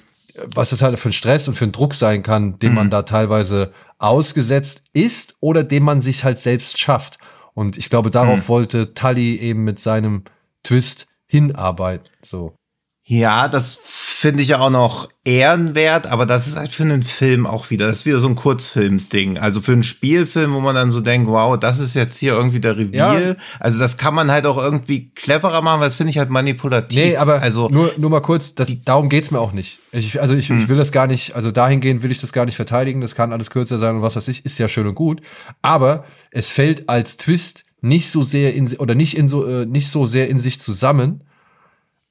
[0.53, 3.03] was das halt für ein Stress und für ein Druck sein kann, dem man da
[3.03, 7.17] teilweise ausgesetzt ist oder dem man sich halt selbst schafft.
[7.53, 10.23] Und ich glaube, darauf wollte Tully eben mit seinem
[10.63, 12.09] Twist hinarbeiten.
[12.21, 12.55] So.
[13.03, 13.79] Ja, das
[14.19, 17.85] finde ich ja auch noch ehrenwert, aber das ist halt für einen Film auch wieder.
[17.85, 19.37] Das ist wieder so ein Kurzfilm-Ding.
[19.37, 22.59] Also für einen Spielfilm, wo man dann so denkt, wow, das ist jetzt hier irgendwie
[22.59, 23.37] der Reveal.
[23.59, 26.97] Also das kann man halt auch irgendwie cleverer machen, weil das finde ich halt manipulativ.
[26.97, 29.77] Nee, aber also nur, nur mal kurz, das, darum geht's mir auch nicht.
[29.91, 30.57] Ich, also ich, Hm.
[30.57, 33.31] ich will das gar nicht, also dahingehend will ich das gar nicht verteidigen, das kann
[33.31, 35.21] alles kürzer sein und was weiß ich, ist ja schön und gut.
[35.61, 39.89] Aber es fällt als Twist nicht so sehr in oder nicht in so äh, nicht
[39.89, 41.23] so sehr in sich zusammen,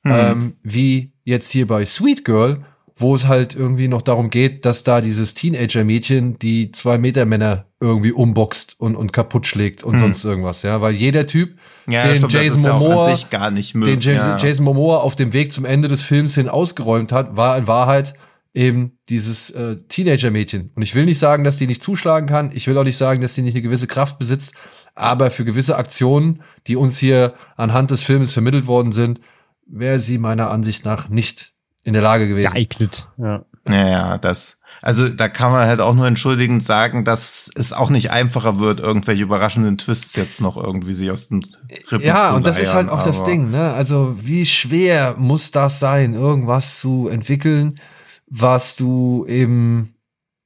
[0.05, 0.13] Hm.
[0.15, 2.65] ähm, wie jetzt hier bei Sweet Girl,
[2.95, 7.67] wo es halt irgendwie noch darum geht, dass da dieses Teenager-Mädchen die zwei Meter Männer
[7.79, 12.17] irgendwie umboxt und, und kaputt schlägt und sonst irgendwas, ja, weil jeder Typ, ja, den
[12.17, 14.01] stimmt, Jason ja Momoa, nicht den.
[14.01, 14.39] Jason, ja.
[14.39, 18.15] Jason Momoa auf dem Weg zum Ende des Films hin ausgeräumt hat, war in Wahrheit
[18.55, 20.71] eben dieses äh, Teenager-Mädchen.
[20.75, 22.51] Und ich will nicht sagen, dass die nicht zuschlagen kann.
[22.55, 24.53] Ich will auch nicht sagen, dass die nicht eine gewisse Kraft besitzt.
[24.95, 29.21] Aber für gewisse Aktionen, die uns hier anhand des Filmes vermittelt worden sind,
[29.67, 31.53] wäre sie meiner Ansicht nach nicht
[31.85, 32.53] in der Lage gewesen.
[32.53, 33.09] Geeignet.
[33.19, 33.45] Ja.
[33.69, 34.61] Ja, ja, das.
[34.83, 38.79] Also da kann man halt auch nur entschuldigend sagen, dass es auch nicht einfacher wird,
[38.79, 41.45] irgendwelche überraschenden Twists jetzt noch irgendwie sich aus den
[41.91, 43.73] Rippen Ja, zu und das ist halt auch das Ding, ne?
[43.73, 47.81] Also, wie schwer muss das sein, irgendwas zu entwickeln,
[48.29, 49.95] was du eben,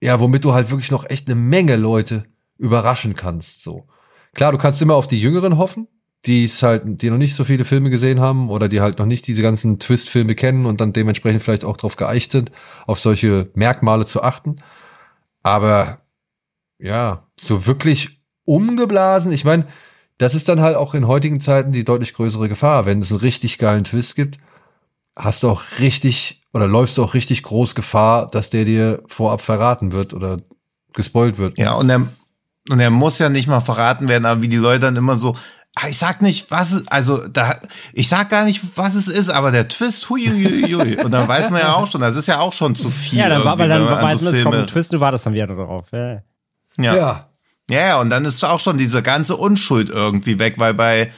[0.01, 2.25] ja, womit du halt wirklich noch echt eine Menge Leute
[2.57, 3.89] überraschen kannst, so.
[4.35, 5.89] Klar, du kannst immer auf die Jüngeren hoffen,
[6.27, 9.07] die es halt, die noch nicht so viele Filme gesehen haben oder die halt noch
[9.07, 12.53] nicht diese ganzen Twist-Filme kennen und dann dementsprechend vielleicht auch darauf geeicht sind,
[12.87, 14.57] auf solche Merkmale zu achten.
[15.43, 16.03] Aber
[16.79, 19.33] ja, so wirklich umgeblasen.
[19.33, 19.67] Ich meine,
[20.19, 22.85] das ist dann halt auch in heutigen Zeiten die deutlich größere Gefahr.
[22.85, 24.39] Wenn es einen richtig geilen Twist gibt,
[25.17, 29.41] hast du auch richtig oder läufst du auch richtig groß Gefahr, dass der dir vorab
[29.41, 30.39] verraten wird oder
[30.93, 31.59] gespoilt wird.
[31.59, 32.07] Ja, und er,
[32.69, 35.37] und er muss ja nicht mal verraten werden, aber wie die Leute dann immer so,
[35.89, 37.57] ich sag nicht, was es, also da,
[37.93, 40.97] ich sag gar nicht, was es ist, aber der Twist, hui, hui, hui.
[41.03, 43.19] Und dann weiß man ja auch schon, das ist ja auch schon zu viel.
[43.19, 45.27] Ja, dann, war, weil dann an weiß so man, es kommt ein Twist, du wartest
[45.27, 45.87] dann wieder darauf.
[45.93, 46.13] Ja.
[46.13, 46.23] Ja.
[46.79, 46.95] Ja.
[46.97, 47.27] ja.
[47.71, 51.13] Ja, und dann ist auch schon diese ganze Unschuld irgendwie weg, weil bei,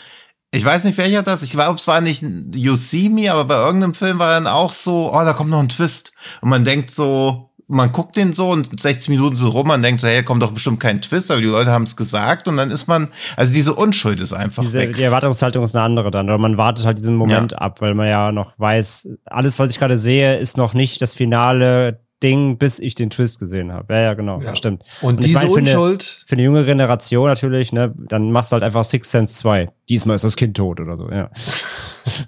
[0.50, 2.22] ich weiß nicht, welcher das, ich glaube, es war nicht
[2.52, 5.60] You See Me, aber bei irgendeinem Film war dann auch so, oh, da kommt noch
[5.60, 6.12] ein Twist.
[6.42, 10.00] Und man denkt so, man guckt den so und 60 Minuten so rum, man denkt
[10.00, 12.70] so, hey, kommt doch bestimmt kein Twist, aber die Leute haben es gesagt und dann
[12.70, 14.94] ist man, also diese Unschuld ist einfach Diese, weg.
[14.96, 16.26] die Erwartungshaltung ist eine andere dann.
[16.26, 19.78] Oder man wartet halt diesen Moment ab, weil man ja noch weiß, alles, was ich
[19.78, 23.94] gerade sehe, ist noch nicht das Finale Ding, bis ich den Twist gesehen habe.
[23.94, 24.54] Ja, ja, genau, Ja.
[24.54, 24.84] stimmt.
[25.00, 28.52] Und, ich diese meine, für eine- Unschuld, Für eine junge Generation natürlich, ne, dann machst
[28.52, 29.70] du halt einfach Six Sense 2.
[29.88, 31.30] Diesmal ist das Kind tot oder so, ja.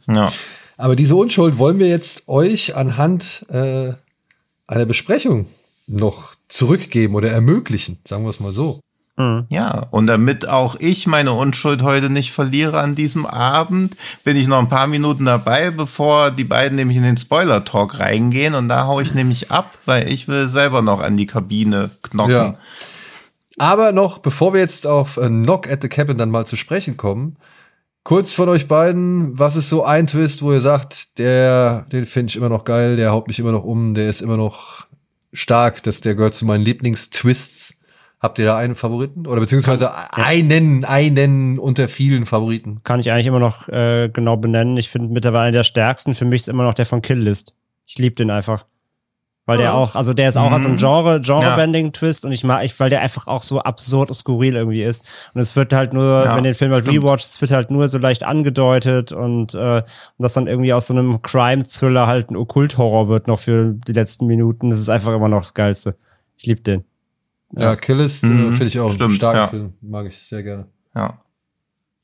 [0.08, 0.32] Ja.
[0.78, 3.92] aber diese Unschuld wollen wir jetzt euch anhand äh,
[4.66, 5.46] einer Besprechung
[5.86, 8.80] noch zurückgeben oder ermöglichen, sagen wir es mal so.
[9.48, 14.48] Ja, und damit auch ich meine Unschuld heute nicht verliere an diesem Abend, bin ich
[14.48, 18.54] noch ein paar Minuten dabei, bevor die beiden nämlich in den Spoiler-Talk reingehen.
[18.54, 22.32] Und da hau ich nämlich ab, weil ich will selber noch an die Kabine knocken.
[22.32, 22.58] Ja.
[23.56, 26.96] Aber noch, bevor wir jetzt auf äh, Knock at the Cabin dann mal zu sprechen
[26.96, 27.36] kommen,
[28.04, 32.30] kurz von euch beiden, was ist so ein Twist, wo ihr sagt, der, den finde
[32.30, 34.86] ich immer noch geil, der haut mich immer noch um, der ist immer noch
[35.32, 37.80] stark, dass der gehört zu meinen Lieblingstwists.
[38.20, 39.26] Habt ihr da einen Favoriten?
[39.26, 42.80] Oder beziehungsweise einen, einen unter vielen Favoriten?
[42.82, 44.78] Kann ich eigentlich immer noch äh, genau benennen.
[44.78, 47.54] Ich finde mittlerweile der stärksten für mich ist immer noch der von Kill List.
[47.84, 48.64] Ich liebe den einfach.
[49.46, 49.72] Weil der Ja.
[49.74, 53.02] auch, also der ist auch als ein Genre, Genre-Bending-Twist und ich mag, ich, weil der
[53.02, 55.06] einfach auch so absurd und skurril irgendwie ist.
[55.34, 57.86] Und es wird halt nur, Ja, wenn den Film halt rewatcht, es wird halt nur
[57.88, 59.84] so leicht angedeutet und, äh, und
[60.18, 64.26] das dann irgendwie aus so einem Crime-Thriller halt ein Okkult-Horror wird noch für die letzten
[64.26, 64.70] Minuten.
[64.70, 65.94] Das ist einfach immer noch das Geilste.
[66.38, 66.84] Ich liebe den.
[67.56, 69.46] Ja, Kill ist, äh, Mhm, finde ich auch einen stimmt, starken ja.
[69.48, 69.74] Film.
[69.82, 70.66] Mag ich sehr gerne.
[70.94, 71.18] Ja.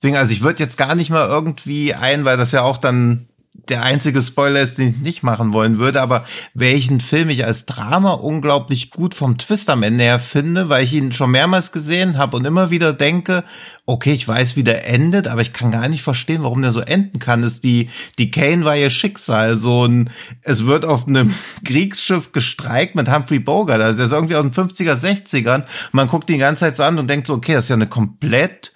[0.03, 3.29] Deswegen, also ich würde jetzt gar nicht mal irgendwie ein, weil das ja auch dann
[3.53, 6.25] der einzige Spoiler ist, den ich nicht machen wollen würde, aber
[6.55, 10.93] welchen Film ich als Drama unglaublich gut vom Twist am Ende her finde, weil ich
[10.93, 13.43] ihn schon mehrmals gesehen habe und immer wieder denke,
[13.87, 16.81] okay, ich weiß, wie der endet, aber ich kann gar nicht verstehen, warum der so
[16.81, 20.11] enden kann, ist die, die Kane war ihr Schicksal, so ein,
[20.43, 21.35] es wird auf einem
[21.65, 26.07] Kriegsschiff gestreikt mit Humphrey Bogart, also der ist irgendwie aus den 50er, 60ern, und man
[26.07, 27.89] guckt ihn die ganze Zeit so an und denkt so, okay, das ist ja eine
[27.89, 28.73] komplett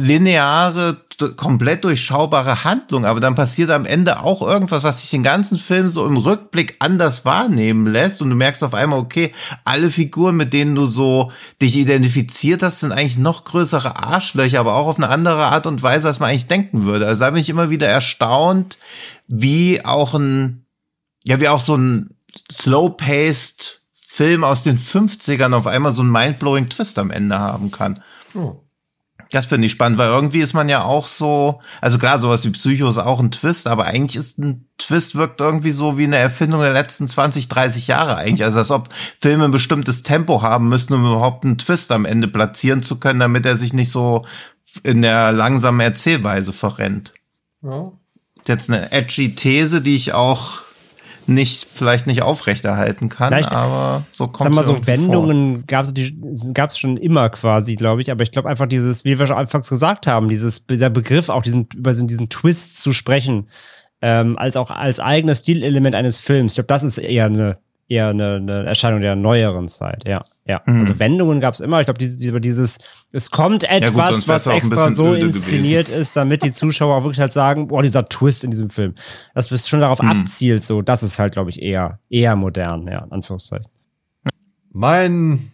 [0.00, 0.96] lineare,
[1.36, 5.88] komplett durchschaubare Handlung, aber dann passiert am Ende auch irgendwas, was sich den ganzen Film
[5.88, 9.32] so im Rückblick anders wahrnehmen lässt und du merkst auf einmal, okay,
[9.64, 14.76] alle Figuren, mit denen du so dich identifiziert hast, sind eigentlich noch größere Arschlöcher, aber
[14.76, 17.04] auch auf eine andere Art und Weise, als man eigentlich denken würde.
[17.08, 18.78] Also da bin ich immer wieder erstaunt,
[19.26, 20.64] wie auch ein,
[21.24, 22.10] ja, wie auch so ein
[22.52, 28.00] slow-paced Film aus den 50ern auf einmal so einen mindblowing Twist am Ende haben kann.
[29.30, 32.50] Das finde ich spannend, weil irgendwie ist man ja auch so, also klar, sowas wie
[32.50, 36.16] Psycho ist auch ein Twist, aber eigentlich ist ein Twist wirkt irgendwie so wie eine
[36.16, 38.44] Erfindung der letzten 20, 30 Jahre eigentlich.
[38.44, 38.88] Also als ob
[39.20, 43.20] Filme ein bestimmtes Tempo haben müssen, um überhaupt einen Twist am Ende platzieren zu können,
[43.20, 44.24] damit er sich nicht so
[44.82, 47.12] in der langsamen Erzählweise verrennt.
[47.62, 47.92] Ja.
[48.46, 50.60] Jetzt eine edgy These, die ich auch
[51.28, 56.70] nicht, vielleicht nicht aufrechterhalten kann, Vielleicht- aber so kommt Sag mal es so, Wendungen gab
[56.70, 58.10] es schon immer quasi, glaube ich.
[58.10, 61.42] Aber ich glaube einfach dieses, wie wir schon anfangs gesagt haben, dieses, dieser Begriff, auch
[61.42, 63.48] diesen, über diesen Twist zu sprechen,
[64.00, 66.52] ähm, als auch als eigenes Stilelement eines Films.
[66.52, 67.58] Ich glaube, das ist eher eine,
[67.88, 70.04] eher eine, eine Erscheinung der neueren Zeit.
[70.06, 70.62] Ja, ja.
[70.66, 70.80] Mhm.
[70.80, 71.78] Also Wendungen gab es immer.
[71.80, 72.78] Ich glaube, dieses, über dieses,
[73.12, 77.32] es kommt etwas, wär's was extra so inszeniert ist, damit die Zuschauer auch wirklich halt
[77.32, 78.94] sagen, boah, dieser Twist in diesem Film.
[79.34, 80.08] Das bis schon darauf Mhm.
[80.08, 83.70] abzielt, so, das ist halt, glaube ich, eher, eher modern, ja, in Anführungszeichen.
[84.72, 85.52] Mein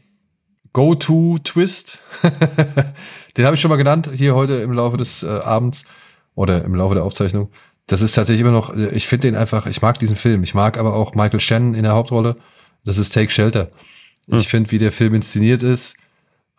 [0.73, 1.99] Go-To-Twist,
[3.37, 5.85] den habe ich schon mal genannt hier heute im Laufe des äh, Abends
[6.35, 7.51] oder im Laufe der Aufzeichnung.
[7.87, 10.43] Das ist tatsächlich immer noch, äh, ich finde den einfach, ich mag diesen Film.
[10.43, 12.37] Ich mag aber auch Michael Shannon in der Hauptrolle.
[12.85, 13.71] Das ist Take Shelter.
[14.29, 15.97] Ich finde, wie der Film inszeniert ist.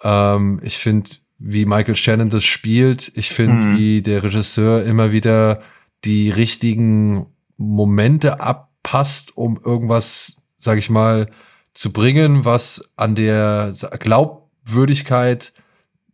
[0.03, 1.09] Ähm, ich finde,
[1.39, 3.11] wie Michael Shannon das spielt.
[3.15, 3.77] Ich finde, Mhm.
[3.77, 5.61] wie der Regisseur immer wieder
[6.03, 7.25] die richtigen
[7.57, 11.27] Momente abpasst, um irgendwas, sag ich mal,
[11.73, 15.53] zu bringen, was an der Glaubwürdigkeit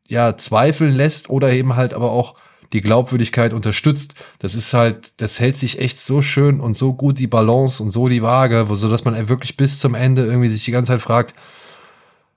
[0.07, 2.35] ja zweifeln lässt oder eben halt aber auch
[2.73, 4.13] die Glaubwürdigkeit unterstützt.
[4.39, 7.89] Das ist halt, das hält sich echt so schön und so gut die Balance und
[7.89, 11.01] so die Waage, so dass man wirklich bis zum Ende irgendwie sich die ganze Zeit
[11.01, 11.33] fragt,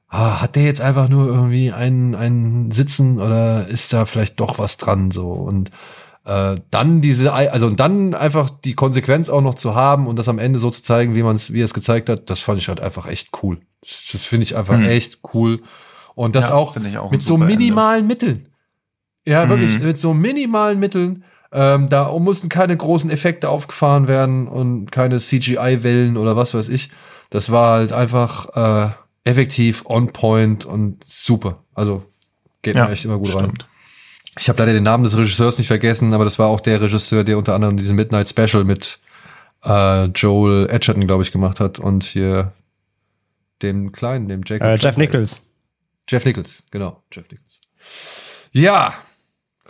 [0.09, 4.59] ah, hat der jetzt einfach nur irgendwie einen, einen Sitzen oder ist da vielleicht doch
[4.59, 5.71] was dran so und
[6.25, 10.29] äh, dann diese, also und dann einfach die Konsequenz auch noch zu haben und das
[10.29, 12.59] am Ende so zu zeigen, wie man es, wie er es gezeigt hat, das fand
[12.59, 13.59] ich halt einfach echt cool.
[14.13, 14.87] Das finde ich einfach Hm.
[14.87, 15.61] echt cool.
[16.15, 17.57] Und das Ja, auch auch mit so super Ende.
[17.57, 18.49] minimalen Mitteln.
[19.27, 19.85] Ja, wirklich, Mhm.
[19.87, 21.25] mit so minimalen Mitteln.
[21.53, 26.91] Ähm, da mussten keine großen Effekte aufgefahren werden und keine CGI-Wellen oder was weiß ich.
[27.31, 28.91] Das war halt einfach äh,
[29.25, 31.63] effektiv, on point und super.
[31.75, 32.05] Also
[32.63, 33.45] geht Ja, mir echt immer gut rein.
[33.45, 33.69] stimmt.
[34.39, 37.23] Ich habe leider den Namen des Regisseurs nicht vergessen, aber das war auch der Regisseur,
[37.23, 38.99] der unter anderem diesen Midnight Special mit
[39.65, 42.53] äh, Joel Edgerton, glaube ich, gemacht hat und hier
[43.63, 44.67] dem Kleinen, dem Jacob.
[44.67, 45.41] Äh, Jeff Nichols.
[46.09, 47.61] Jeff Nichols, genau, Jeff Nichols.
[48.53, 48.93] Ja,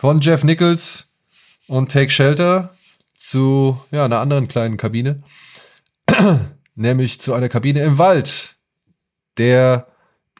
[0.05, 1.09] von Jeff Nichols
[1.67, 2.75] und Take Shelter
[3.17, 5.23] zu ja, einer anderen kleinen Kabine.
[6.75, 8.57] nämlich zu einer Kabine im Wald,
[9.39, 9.87] der,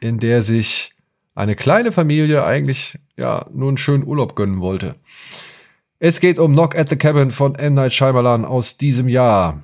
[0.01, 0.93] in der sich
[1.33, 4.93] eine kleine Familie eigentlich ja nur einen schönen Urlaub gönnen wollte.
[5.97, 7.73] Es geht um Knock at the Cabin von M.
[7.73, 9.63] Night Shyamalan aus diesem Jahr.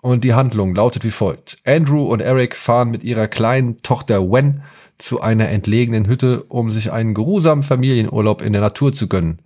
[0.00, 1.58] Und die Handlung lautet wie folgt.
[1.66, 4.62] Andrew und Eric fahren mit ihrer kleinen Tochter Wen
[4.98, 9.40] zu einer entlegenen Hütte, um sich einen geruhsamen Familienurlaub in der Natur zu gönnen.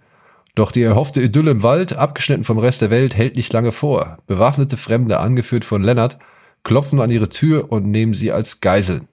[0.54, 4.18] Doch die erhoffte Idylle im Wald, abgeschnitten vom Rest der Welt, hält nicht lange vor.
[4.26, 6.18] Bewaffnete Fremde, angeführt von Leonard,
[6.62, 9.08] klopfen an ihre Tür und nehmen sie als Geiseln.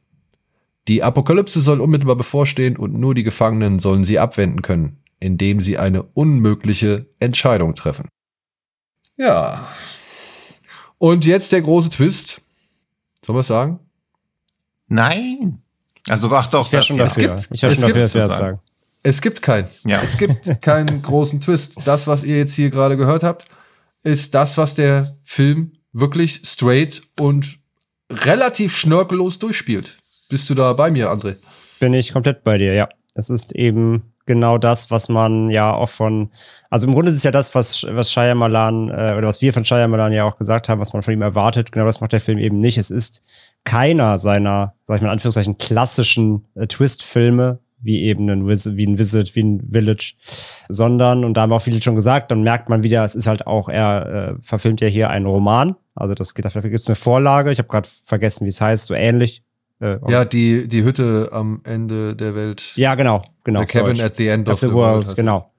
[0.87, 5.77] Die Apokalypse soll unmittelbar bevorstehen und nur die Gefangenen sollen sie abwenden können, indem sie
[5.77, 8.07] eine unmögliche Entscheidung treffen.
[9.17, 9.67] Ja.
[10.97, 12.41] Und jetzt der große Twist.
[13.25, 13.79] Wir es sagen?
[14.87, 15.61] Nein.
[16.09, 17.27] Also ach doch, Ich wäre das, schon dafür.
[17.35, 18.55] gibt- ich wäre es schon dafür, gibt dass wir das zu sagen.
[18.57, 18.59] sagen.
[19.03, 19.67] Es gibt keinen.
[19.85, 20.01] Ja.
[20.03, 21.79] Es gibt keinen großen Twist.
[21.85, 23.45] Das, was ihr jetzt hier gerade gehört habt,
[24.03, 27.57] ist das, was der Film wirklich straight und
[28.11, 29.97] relativ schnörkellos durchspielt.
[30.29, 31.35] Bist du da bei mir, André?
[31.79, 32.89] Bin ich komplett bei dir, ja.
[33.15, 36.29] Es ist eben genau das, was man ja auch von,
[36.69, 39.63] also im Grunde ist es ja das, was, was Shyamalan, äh, oder was wir von
[39.65, 41.71] Shyamalan ja auch gesagt haben, was man von ihm erwartet.
[41.71, 42.77] Genau das macht der Film eben nicht.
[42.77, 43.21] Es ist
[43.67, 48.87] keiner seiner, sag ich mal in Anführungszeichen, klassischen äh, Twist-Filme, wie eben ein, Visit, wie
[48.87, 50.13] ein Visit, wie ein Village,
[50.69, 53.45] sondern, und da haben auch viele schon gesagt, dann merkt man wieder, es ist halt
[53.45, 55.75] auch, er äh, verfilmt ja hier einen Roman.
[55.95, 57.51] Also das geht, dafür gibt es eine Vorlage.
[57.51, 59.43] Ich habe gerade vergessen, wie es heißt, so ähnlich.
[59.81, 62.71] Äh, Ja, die, die Hütte am Ende der Welt.
[62.75, 63.59] ja, genau, genau.
[63.59, 64.01] the Cabin Deutsch.
[64.01, 65.51] at the End of of, the, World, genau.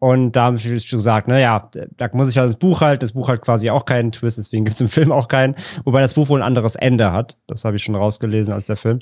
[0.00, 3.12] Und da haben viele schon gesagt, naja, da muss ich halt das Buch halt, das
[3.12, 5.54] Buch hat quasi auch keinen Twist, deswegen gibt es im Film auch keinen,
[5.84, 7.36] wobei das Buch wohl ein anderes Ende hat.
[7.46, 9.00] Das habe ich schon rausgelesen als der Film.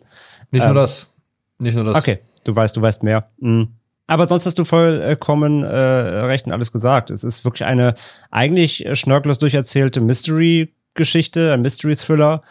[0.51, 1.15] Nicht Ähm, nur das.
[1.61, 1.97] Nicht nur das.
[1.97, 3.31] Okay, du weißt, du weißt mehr.
[3.39, 3.69] Mhm.
[4.09, 7.11] Aber sonst hast du vollkommen äh, recht und alles gesagt.
[7.11, 7.95] Es ist wirklich eine
[8.33, 12.43] eigentlich schnörkellos durcherzählte Mystery-Geschichte, ein Mystery-Thriller,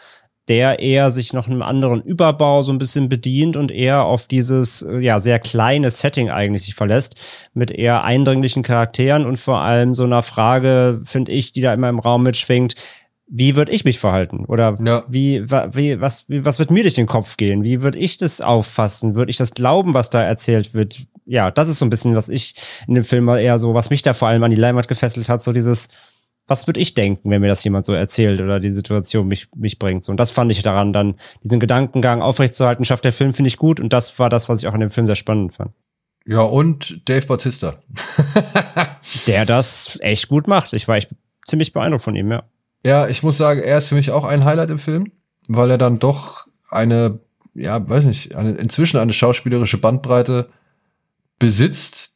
[0.48, 4.82] der eher sich noch einem anderen Überbau so ein bisschen bedient und eher auf dieses
[4.82, 7.16] äh, ja sehr kleine Setting eigentlich sich verlässt,
[7.54, 11.88] mit eher eindringlichen Charakteren und vor allem so einer Frage, finde ich, die da immer
[11.88, 12.74] im Raum mitschwingt,
[13.30, 14.46] wie würde ich mich verhalten?
[14.46, 15.04] Oder Ja.
[15.06, 17.62] wie, wa- wie, was, wie, was wird mir durch den Kopf gehen?
[17.62, 19.16] Wie würde ich das auffassen?
[19.16, 21.00] Würde ich das glauben, was da erzählt wird?
[21.26, 22.54] Ja, das ist so ein bisschen, was ich
[22.86, 25.28] in dem Film mal eher so, was mich da vor allem an die Leinwand gefesselt
[25.28, 25.88] hat, so dieses,
[26.48, 29.78] was würde ich denken, wenn mir das jemand so erzählt oder die Situation mich, mich
[29.78, 30.02] bringt?
[30.02, 31.14] So, und das fand ich daran, dann
[31.44, 33.78] diesen Gedankengang aufrechtzuerhalten, schafft der Film, finde ich gut.
[33.78, 35.72] Und das war das, was ich auch in dem Film sehr spannend fand.
[36.26, 37.76] Ja, und Dave Bautista.
[39.26, 40.72] Der das echt gut macht.
[40.72, 41.10] Ich war echt
[41.46, 42.42] ziemlich beeindruckt von ihm, ja.
[42.84, 45.12] Ja, ich muss sagen, er ist für mich auch ein Highlight im Film,
[45.48, 47.20] weil er dann doch eine,
[47.54, 50.48] ja, weiß nicht, eine, inzwischen eine schauspielerische Bandbreite
[51.38, 52.14] besitzt,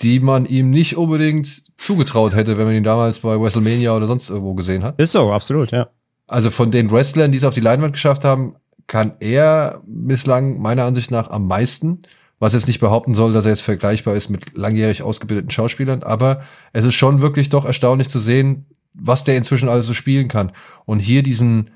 [0.00, 4.30] die man ihm nicht unbedingt zugetraut hätte, wenn man ihn damals bei WrestleMania oder sonst
[4.30, 4.98] irgendwo gesehen hat.
[5.00, 5.88] Ist so, absolut, ja.
[6.26, 8.56] Also von den Wrestlern, die es auf die Leinwand geschafft haben,
[8.86, 12.02] kann er bislang meiner Ansicht nach am meisten.
[12.40, 16.42] Was jetzt nicht behaupten soll, dass er jetzt vergleichbar ist mit langjährig ausgebildeten Schauspielern, aber
[16.72, 20.52] es ist schon wirklich doch erstaunlich zu sehen, was der inzwischen alles so spielen kann.
[20.84, 21.70] Und hier diesen,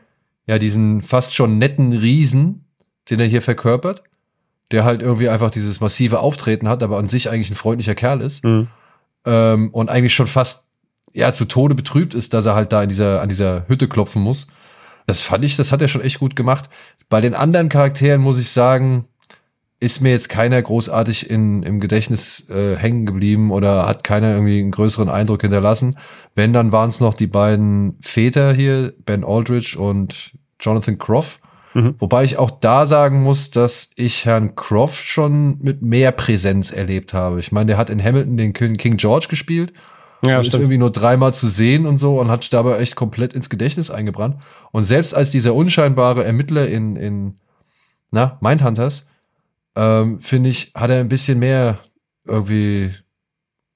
[0.46, 2.66] ja, diesen fast schon netten Riesen,
[3.10, 4.04] den er hier verkörpert,
[4.72, 8.20] der halt irgendwie einfach dieses massive Auftreten hat, aber an sich eigentlich ein freundlicher Kerl
[8.22, 8.68] ist Mhm.
[9.26, 10.66] ähm, und eigentlich schon fast
[11.12, 14.22] ja zu Tode betrübt ist, dass er halt da in dieser an dieser Hütte klopfen
[14.22, 14.46] muss.
[15.06, 16.70] Das fand ich, das hat er schon echt gut gemacht.
[17.08, 19.06] Bei den anderen Charakteren muss ich sagen,
[19.80, 24.60] ist mir jetzt keiner großartig in, im Gedächtnis äh, hängen geblieben oder hat keiner irgendwie
[24.60, 25.98] einen größeren Eindruck hinterlassen.
[26.36, 31.40] Wenn, dann waren es noch die beiden Väter hier, Ben Aldridge und Jonathan Croft.
[31.74, 31.94] Mhm.
[31.98, 37.14] Wobei ich auch da sagen muss, dass ich Herrn Croft schon mit mehr Präsenz erlebt
[37.14, 37.40] habe.
[37.40, 39.72] Ich meine, der hat in Hamilton den King George gespielt
[40.24, 42.96] Ja, und ist irgendwie nur dreimal zu sehen und so und hat sich dabei echt
[42.96, 44.36] komplett ins Gedächtnis eingebrannt.
[44.70, 47.36] Und selbst als dieser unscheinbare Ermittler in, in
[48.10, 49.06] na, Mindhunters,
[49.74, 51.78] ähm, finde ich, hat er ein bisschen mehr
[52.26, 52.90] irgendwie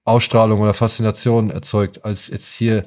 [0.04, 2.84] Ausstrahlung oder Faszination erzeugt als jetzt hier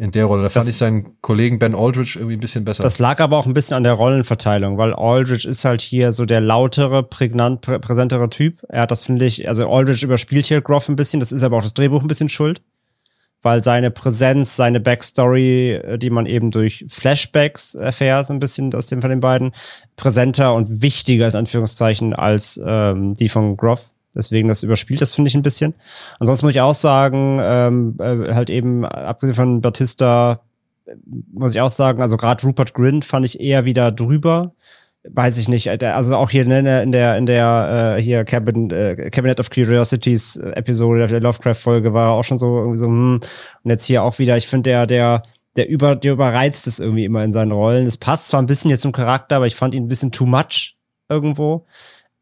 [0.00, 0.44] in der Rolle.
[0.44, 2.82] Da fand Das- ich seinen Kollegen Ben Aldridge irgendwie ein bisschen besser.
[2.82, 6.24] Das lag aber auch ein bisschen an der Rollenverteilung, weil Aldridge ist halt hier so
[6.24, 8.62] der lautere, prägnant, prä präsentere Typ.
[8.68, 11.58] Er hat das, finde ich, also Aldridge überspielt hier Groff ein bisschen, das ist aber
[11.58, 12.62] auch das Drehbuch ein bisschen schuld.
[13.42, 18.74] Weil seine Präsenz, seine Backstory, äh, die man eben durch Flashbacks erfährt, so ein bisschen
[18.74, 19.52] aus dem von den beiden,
[19.96, 23.90] präsenter und wichtiger ist, Anführungszeichen, als ähm, die von Groff.
[24.14, 25.74] Deswegen das überspielt das, finde ich, ein bisschen.
[26.18, 30.40] Ansonsten muss ich auch sagen, ähm, äh, halt eben, abgesehen von Batista,
[31.32, 34.52] muss ich auch sagen, also gerade Rupert Grint fand ich eher wieder drüber.
[35.08, 38.70] Weiß ich nicht, also auch hier in der in der, in der äh, hier Cabin,
[38.70, 43.20] äh, Cabinet of Curiosities Episode der Lovecraft Folge war auch schon so irgendwie so hm.
[43.62, 45.22] und jetzt hier auch wieder, ich finde der der
[45.56, 47.86] der über, der überreizt es irgendwie immer in seinen Rollen.
[47.86, 50.26] Es passt zwar ein bisschen jetzt zum Charakter, aber ich fand ihn ein bisschen too
[50.26, 50.76] much
[51.08, 51.66] irgendwo.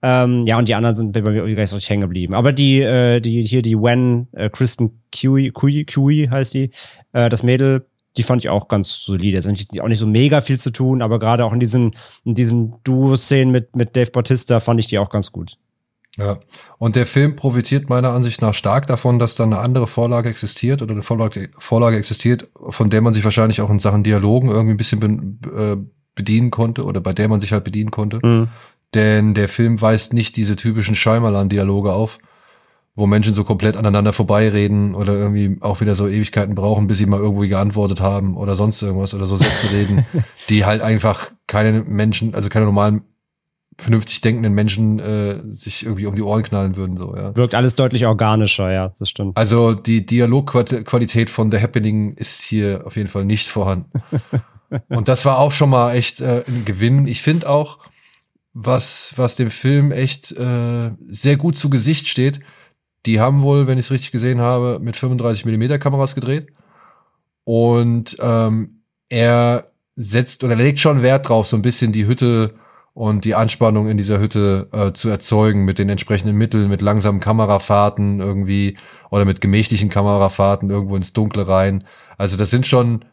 [0.01, 2.35] Ähm, ja, und die anderen sind bei mir gleich so hängen geblieben.
[2.35, 6.71] Aber die, äh, die, hier die Wen, äh, Kristen Kiwi, Kiwi, Kiwi heißt die,
[7.13, 9.39] äh, das Mädel, die fand ich auch ganz solide.
[9.39, 11.95] Es ist auch nicht so mega viel zu tun, aber gerade auch in diesen,
[12.25, 15.57] in diesen Duo-Szenen mit, mit Dave Bautista fand ich die auch ganz gut.
[16.17, 16.39] Ja,
[16.79, 20.83] und der Film profitiert meiner Ansicht nach stark davon, dass da eine andere Vorlage existiert
[20.83, 24.75] oder eine Vorlage, Vorlage existiert, von der man sich wahrscheinlich auch in Sachen Dialogen irgendwie
[24.75, 25.77] ein bisschen be, äh,
[26.17, 28.19] bedienen konnte oder bei der man sich halt bedienen konnte.
[28.25, 28.49] Mhm.
[28.95, 32.19] Denn der Film weist nicht diese typischen Scheimerlan-Dialoge auf,
[32.95, 37.07] wo Menschen so komplett aneinander vorbeireden oder irgendwie auch wieder so Ewigkeiten brauchen, bis sie
[37.07, 40.07] mal irgendwie geantwortet haben oder sonst irgendwas oder so Sätze reden,
[40.49, 43.03] die halt einfach keine Menschen, also keine normalen
[43.81, 46.97] vernünftig denkenden Menschen äh, sich irgendwie um die Ohren knallen würden.
[46.97, 47.37] So, ja.
[47.37, 49.37] Wirkt alles deutlich organischer, ja, das stimmt.
[49.37, 54.03] Also die Dialogqualität von The Happening ist hier auf jeden Fall nicht vorhanden.
[54.89, 57.07] Und das war auch schon mal echt äh, ein Gewinn.
[57.07, 57.79] Ich finde auch,
[58.61, 62.41] was, was dem Film echt äh, sehr gut zu Gesicht steht,
[63.07, 66.49] die haben wohl, wenn ich es richtig gesehen habe, mit 35 Millimeter Kameras gedreht.
[67.45, 72.57] Und ähm, er setzt oder legt schon Wert drauf, so ein bisschen die Hütte
[72.95, 77.21] und die Anspannung in dieser Hütte äh, zu erzeugen mit den entsprechenden Mitteln, mit langsamen
[77.21, 78.77] Kamerafahrten irgendwie
[79.11, 81.85] oder mit gemächlichen Kamerafahrten irgendwo ins Dunkle rein.
[82.17, 83.05] Also das sind schon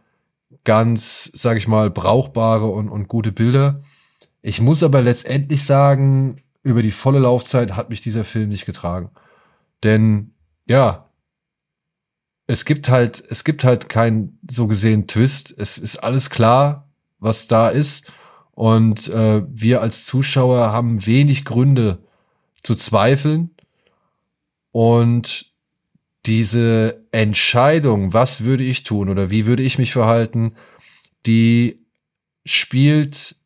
[0.63, 3.83] ganz, sag ich mal, brauchbare und, und gute Bilder.
[4.47, 9.09] Ich muss aber letztendlich sagen, über die volle Laufzeit hat mich dieser Film nicht getragen.
[9.83, 10.35] Denn
[10.67, 11.09] ja,
[12.45, 15.51] es gibt halt, es gibt halt keinen so gesehen Twist.
[15.57, 18.11] Es ist alles klar, was da ist.
[18.51, 22.03] Und äh, wir als Zuschauer haben wenig Gründe
[22.61, 23.49] zu zweifeln.
[24.71, 25.53] Und
[26.27, 30.53] diese Entscheidung, was würde ich tun oder wie würde ich mich verhalten,
[31.25, 31.83] die
[32.45, 33.37] spielt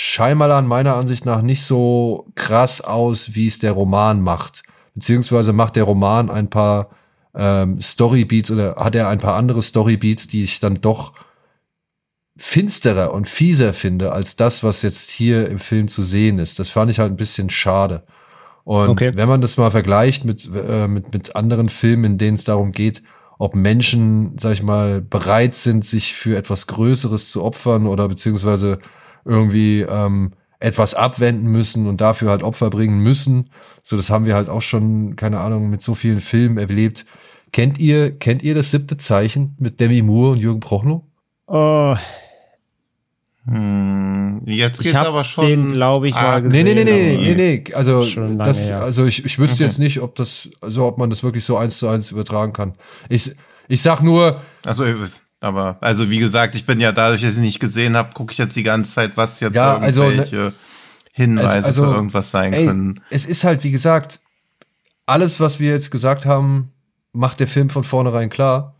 [0.00, 4.62] Scheimalan meiner Ansicht nach nicht so krass aus, wie es der Roman macht.
[4.94, 6.90] Beziehungsweise macht der Roman ein paar
[7.34, 11.14] ähm, Storybeats oder hat er ein paar andere Storybeats, die ich dann doch
[12.36, 16.60] finsterer und fieser finde als das, was jetzt hier im Film zu sehen ist.
[16.60, 18.04] Das fand ich halt ein bisschen schade.
[18.62, 19.10] Und okay.
[19.16, 22.70] wenn man das mal vergleicht mit, äh, mit, mit anderen Filmen, in denen es darum
[22.70, 23.02] geht,
[23.36, 28.78] ob Menschen, sag ich mal, bereit sind, sich für etwas Größeres zu opfern oder beziehungsweise
[29.28, 33.50] irgendwie ähm, etwas abwenden müssen und dafür halt Opfer bringen müssen.
[33.82, 37.06] So, das haben wir halt auch schon, keine Ahnung, mit so vielen Filmen erlebt.
[37.52, 41.02] Kennt ihr, kennt ihr das siebte Zeichen mit Demi Moore und Jürgen Prochnow?
[41.46, 41.94] Oh,
[43.50, 45.46] hm, jetzt geht's aber schon.
[45.46, 46.64] Den glaube ich ah, mal gesehen.
[46.64, 47.74] Nee, nee, nee, nee, nee, nee.
[47.74, 48.04] Also
[48.36, 49.64] das, also ich, ich wüsste okay.
[49.64, 52.74] jetzt nicht, ob das, also ob man das wirklich so eins zu eins übertragen kann.
[53.08, 53.32] Ich,
[53.68, 54.42] ich sag nur.
[54.66, 54.84] Also,
[55.40, 58.38] aber also wie gesagt, ich bin ja dadurch, dass ich nicht gesehen habe, gucke ich
[58.38, 60.52] jetzt die ganze Zeit, was jetzt ja, also, irgendwelche ne,
[61.12, 63.00] Hinweise also, für irgendwas sein ey, können.
[63.10, 64.20] Es ist halt, wie gesagt,
[65.06, 66.72] alles, was wir jetzt gesagt haben,
[67.12, 68.74] macht der Film von vornherein klar.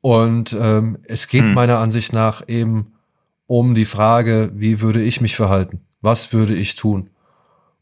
[0.00, 1.54] Und ähm, es geht hm.
[1.54, 2.94] meiner Ansicht nach eben
[3.46, 5.80] um die Frage, wie würde ich mich verhalten?
[6.00, 7.10] Was würde ich tun?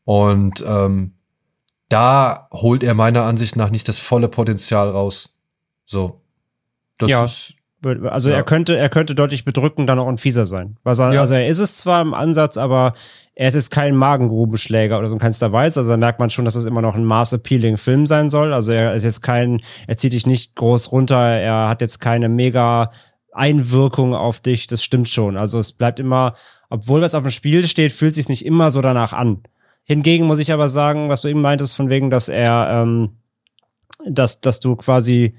[0.04, 1.12] Und ähm,
[1.88, 5.34] da holt er meiner Ansicht nach nicht das volle Potenzial raus.
[5.84, 6.20] So.
[6.98, 7.24] Das ja.
[7.24, 8.36] Ist, also ja.
[8.36, 10.76] er könnte, er könnte deutlich bedrückender noch und fieser sein.
[10.82, 11.20] Was er, ja.
[11.20, 12.92] Also er ist es zwar im Ansatz, aber
[13.34, 15.80] er ist jetzt kein Magengrubenschläger oder so in keinster Weise.
[15.80, 18.52] Also da merkt man schon, dass es immer noch ein mass-appealing Film sein soll.
[18.52, 22.28] Also er ist jetzt kein, er zieht dich nicht groß runter, er hat jetzt keine
[22.28, 22.90] mega
[23.32, 25.36] Einwirkung auf dich, das stimmt schon.
[25.36, 26.34] Also es bleibt immer,
[26.68, 29.42] obwohl was auf dem Spiel steht, fühlt sich nicht immer so danach an.
[29.84, 33.16] Hingegen muss ich aber sagen, was du eben meintest, von wegen, dass er, ähm,
[34.06, 35.36] dass, dass du quasi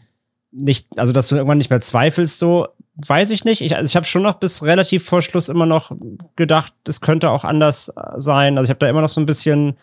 [0.51, 3.61] nicht, also dass du irgendwann nicht mehr zweifelst, so weiß ich nicht.
[3.61, 5.91] Ich, also ich habe schon noch bis relativ vor Schluss immer noch
[6.35, 8.57] gedacht, es könnte auch anders sein.
[8.57, 9.77] Also ich habe da immer noch so ein bisschen,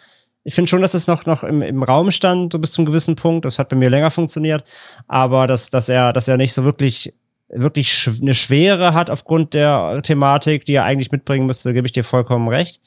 [0.45, 3.17] ich finde schon, dass es noch, noch im, im Raum stand, so bis zum gewissen
[3.17, 3.45] Punkt.
[3.45, 4.65] Das hat bei mir länger funktioniert.
[5.07, 7.15] Aber dass, dass er, dass er nicht so wirklich
[7.51, 12.05] wirklich eine Schwere hat aufgrund der Thematik, die er eigentlich mitbringen müsste, gebe ich dir
[12.05, 12.81] vollkommen recht.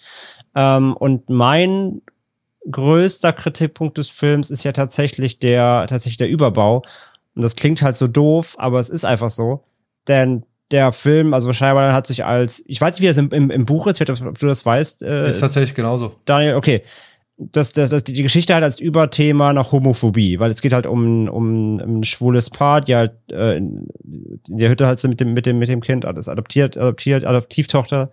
[0.55, 2.01] Ähm, und mein
[2.69, 6.83] größter Kritikpunkt des Films ist ja tatsächlich der, tatsächlich der Überbau.
[7.35, 9.63] Und das klingt halt so doof, aber es ist einfach so.
[10.07, 13.51] Denn der Film, also scheinbar hat sich als, ich weiß nicht, wie es im, im,
[13.51, 15.03] im Buch ist, ob du das weißt.
[15.03, 16.15] Äh, ist tatsächlich genauso.
[16.25, 16.83] Daniel, okay
[17.51, 21.27] das, das, das, die Geschichte hat als Überthema nach Homophobie, weil es geht halt um,
[21.27, 23.87] um ein schwules Paar, die halt äh, in
[24.47, 28.11] der Hütte halt so mit dem, mit dem, mit dem Kind, alles adoptiert, adoptiert, Adoptivtochter.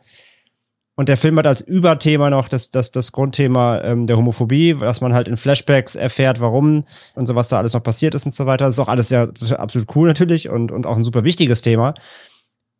[0.98, 5.00] Und der Film hat als Überthema noch das, das, das Grundthema ähm, der Homophobie, dass
[5.00, 8.32] man halt in Flashbacks erfährt, warum und so, was da alles noch passiert ist und
[8.32, 8.64] so weiter.
[8.64, 11.94] Das ist auch alles ja absolut cool natürlich und, und auch ein super wichtiges Thema.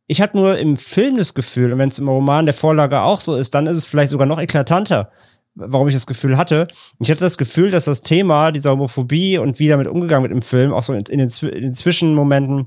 [0.08, 3.20] Ich hatte nur im Film das Gefühl, und wenn es im Roman der Vorlage auch
[3.20, 5.12] so ist, dann ist es vielleicht sogar noch eklatanter,
[5.54, 6.66] warum ich das Gefühl hatte.
[6.98, 10.42] Ich hatte das Gefühl, dass das Thema dieser Homophobie und wie damit umgegangen wird im
[10.42, 12.66] Film, auch so in, den, in den Zwischenmomenten,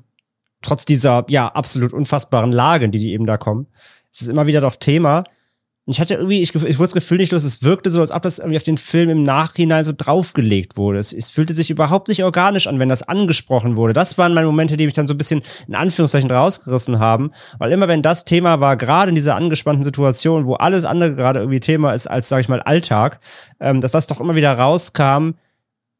[0.61, 3.67] trotz dieser, ja, absolut unfassbaren Lagen, die, die eben da kommen,
[4.13, 5.25] ist es immer wieder doch Thema.
[5.85, 8.11] Und ich hatte irgendwie, ich, ich wurde das Gefühl nicht los, es wirkte so, als
[8.11, 10.99] ob das irgendwie auf den Film im Nachhinein so draufgelegt wurde.
[10.99, 13.93] Es, es fühlte sich überhaupt nicht organisch an, wenn das angesprochen wurde.
[13.93, 17.31] Das waren meine Momente, die mich dann so ein bisschen in Anführungszeichen rausgerissen haben.
[17.57, 21.39] Weil immer wenn das Thema war, gerade in dieser angespannten Situation, wo alles andere gerade
[21.39, 23.19] irgendwie Thema ist als, sag ich mal, Alltag,
[23.59, 25.31] ähm, dass das doch immer wieder rauskam,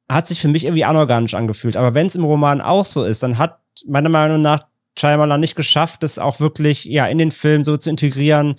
[0.07, 1.75] hat sich für mich irgendwie anorganisch angefühlt.
[1.75, 4.65] Aber wenn es im Roman auch so ist, dann hat meiner Meinung nach
[4.99, 8.57] Shyamalan nicht geschafft, das auch wirklich ja in den Film so zu integrieren,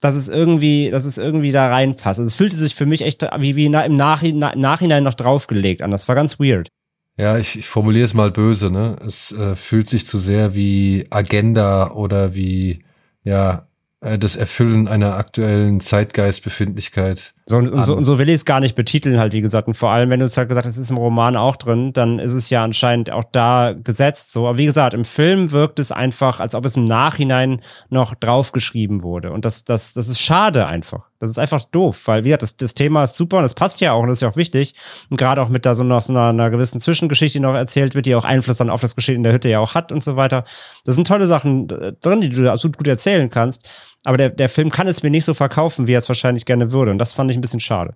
[0.00, 2.18] dass es irgendwie, dass es irgendwie da reinpasst.
[2.18, 5.90] Also es fühlte sich für mich echt wie, wie im, Nachhinein, noch draufgelegt an.
[5.90, 6.70] Das war ganz weird.
[7.16, 8.96] Ja, ich, ich formuliere es mal böse, ne?
[9.06, 12.82] Es äh, fühlt sich zu sehr wie Agenda oder wie,
[13.24, 13.68] ja,
[14.00, 17.34] äh, das Erfüllen einer aktuellen Zeitgeistbefindlichkeit.
[17.50, 19.66] So, und, so, und so will ich es gar nicht betiteln, halt, wie gesagt.
[19.66, 21.92] Und vor allem, wenn du es halt gesagt hast, es ist im Roman auch drin,
[21.92, 24.46] dann ist es ja anscheinend auch da gesetzt so.
[24.46, 29.02] Aber wie gesagt, im Film wirkt es einfach, als ob es im Nachhinein noch draufgeschrieben
[29.02, 29.32] wurde.
[29.32, 31.08] Und das, das, das ist schade einfach.
[31.18, 33.80] Das ist einfach doof, weil, wie gesagt, das, das Thema ist super und das passt
[33.80, 34.74] ja auch und das ist ja auch wichtig.
[35.10, 37.96] Und gerade auch mit da so noch so einer, einer gewissen Zwischengeschichte, die noch erzählt
[37.96, 40.04] wird, die auch Einfluss dann auf das Geschehen in der Hütte ja auch hat und
[40.04, 40.44] so weiter.
[40.84, 43.68] Das sind tolle Sachen äh, drin, die du absolut gut erzählen kannst.
[44.04, 46.72] Aber der, der Film kann es mir nicht so verkaufen, wie er es wahrscheinlich gerne
[46.72, 46.90] würde.
[46.90, 47.94] Und das fand ich ein bisschen schade.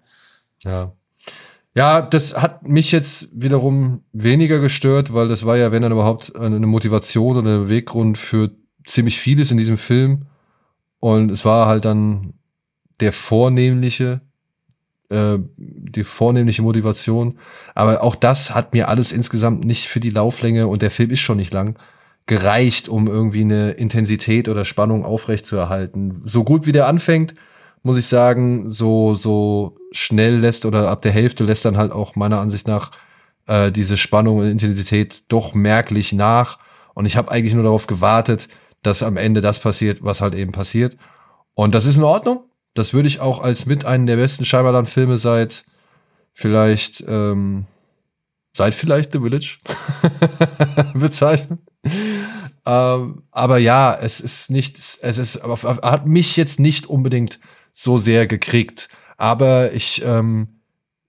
[0.62, 0.92] Ja.
[1.76, 6.36] Ja, das hat mich jetzt wiederum weniger gestört, weil das war ja, wenn dann überhaupt,
[6.36, 8.52] eine Motivation oder ein Weggrund für
[8.84, 10.26] ziemlich vieles in diesem Film.
[11.00, 12.34] Und es war halt dann
[13.00, 14.20] der vornehmliche,
[15.08, 17.38] äh, die vornehmliche Motivation.
[17.74, 21.20] Aber auch das hat mir alles insgesamt nicht für die Lauflänge und der Film ist
[21.20, 21.76] schon nicht lang
[22.26, 26.22] gereicht, um irgendwie eine Intensität oder Spannung aufrechtzuerhalten.
[26.24, 27.34] So gut wie der anfängt,
[27.82, 32.16] muss ich sagen, so, so schnell lässt oder ab der Hälfte lässt dann halt auch
[32.16, 32.92] meiner Ansicht nach
[33.46, 36.58] äh, diese Spannung und Intensität doch merklich nach.
[36.94, 38.48] Und ich habe eigentlich nur darauf gewartet,
[38.82, 40.96] dass am Ende das passiert, was halt eben passiert.
[41.54, 42.44] Und das ist in Ordnung.
[42.72, 45.64] Das würde ich auch als mit einen der besten Scheiberland-Filme seit
[46.32, 47.66] vielleicht, ähm,
[48.52, 49.58] seit vielleicht The Village
[50.94, 51.58] bezeichnen.
[52.66, 57.40] Ähm, aber ja, es ist nicht, es ist, hat mich jetzt nicht unbedingt
[57.72, 58.88] so sehr gekriegt.
[59.16, 60.60] Aber ich ähm,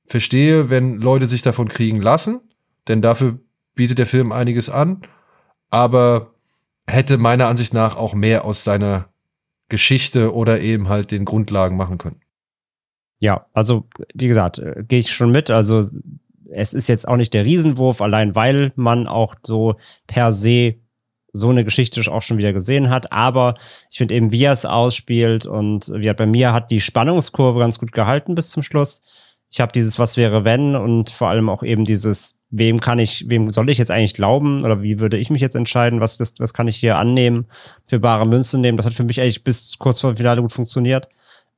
[0.05, 2.41] verstehe, wenn Leute sich davon kriegen lassen,
[2.87, 3.39] denn dafür
[3.73, 5.01] bietet der Film einiges an.
[5.69, 6.33] Aber
[6.87, 9.09] hätte meiner Ansicht nach auch mehr aus seiner
[9.69, 12.21] Geschichte oder eben halt den Grundlagen machen können.
[13.19, 15.49] Ja, also wie gesagt, äh, gehe ich schon mit.
[15.49, 15.81] Also
[16.51, 19.75] es ist jetzt auch nicht der Riesenwurf, allein weil man auch so
[20.05, 20.75] per se
[21.35, 23.11] so eine Geschichte auch schon wieder gesehen hat.
[23.11, 23.55] Aber
[23.91, 27.77] ich finde eben, wie er es ausspielt und wie bei mir hat die Spannungskurve ganz
[27.79, 29.01] gut gehalten bis zum Schluss.
[29.51, 33.27] Ich habe dieses Was wäre wenn und vor allem auch eben dieses Wem kann ich,
[33.27, 36.33] wem soll ich jetzt eigentlich glauben oder wie würde ich mich jetzt entscheiden, was, was,
[36.37, 37.47] was kann ich hier annehmen,
[37.85, 38.77] für bare Münze nehmen.
[38.77, 41.09] Das hat für mich eigentlich bis kurz vor dem Finale gut funktioniert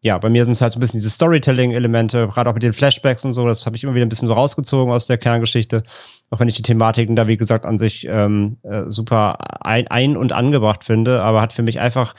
[0.02, 2.74] ja, bei mir sind es halt so ein bisschen diese Storytelling-Elemente, gerade auch mit den
[2.74, 5.84] Flashbacks und so, das habe ich immer wieder ein bisschen so rausgezogen aus der Kerngeschichte.
[6.30, 10.16] Auch wenn ich die Thematiken da, wie gesagt, an sich ähm, äh, super ein-, ein
[10.16, 12.14] und angebracht finde, aber hat für mich einfach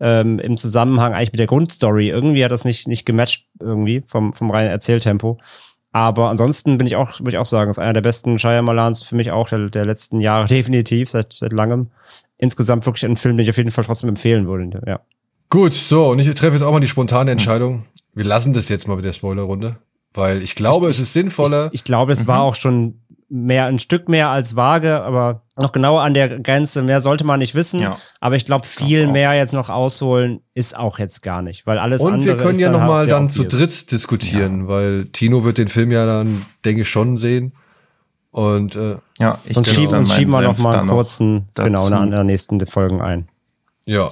[0.00, 4.32] ähm, im Zusammenhang eigentlich mit der Grundstory, irgendwie hat das nicht, nicht gematcht irgendwie vom,
[4.32, 5.38] vom reinen Erzähltempo.
[5.92, 9.14] Aber ansonsten bin ich auch, würde ich auch sagen, ist einer der besten Shyamalans für
[9.14, 11.90] mich auch der, der letzten Jahre definitiv, seit, seit langem.
[12.36, 15.00] Insgesamt wirklich ein Film, den ich auf jeden Fall trotzdem empfehlen würde, ja.
[15.54, 17.84] Gut, so, und ich treffe jetzt auch mal die spontane Entscheidung.
[18.12, 19.76] Wir lassen das jetzt mal mit der Spoilerrunde,
[20.12, 21.68] weil ich glaube, ich, es ist sinnvoller.
[21.68, 22.26] Ich, ich glaube, es mhm.
[22.26, 26.82] war auch schon mehr, ein Stück mehr als vage, aber noch genauer an der Grenze.
[26.82, 27.78] Mehr sollte man nicht wissen.
[27.78, 27.98] Ja.
[28.18, 32.00] Aber ich glaube, viel mehr jetzt noch ausholen ist auch jetzt gar nicht, weil alles
[32.00, 32.32] Und andere.
[32.32, 34.68] Und wir können ja noch mal dann zu dritt diskutieren, ja.
[34.68, 37.52] weil Tino wird den Film ja dann, denke ich, schon sehen.
[38.32, 42.10] Und äh, ja, ich und schieben, und schieben wir noch mal einen kurzen, genau, in
[42.10, 43.28] der nächsten Folgen ein.
[43.84, 44.10] Ja.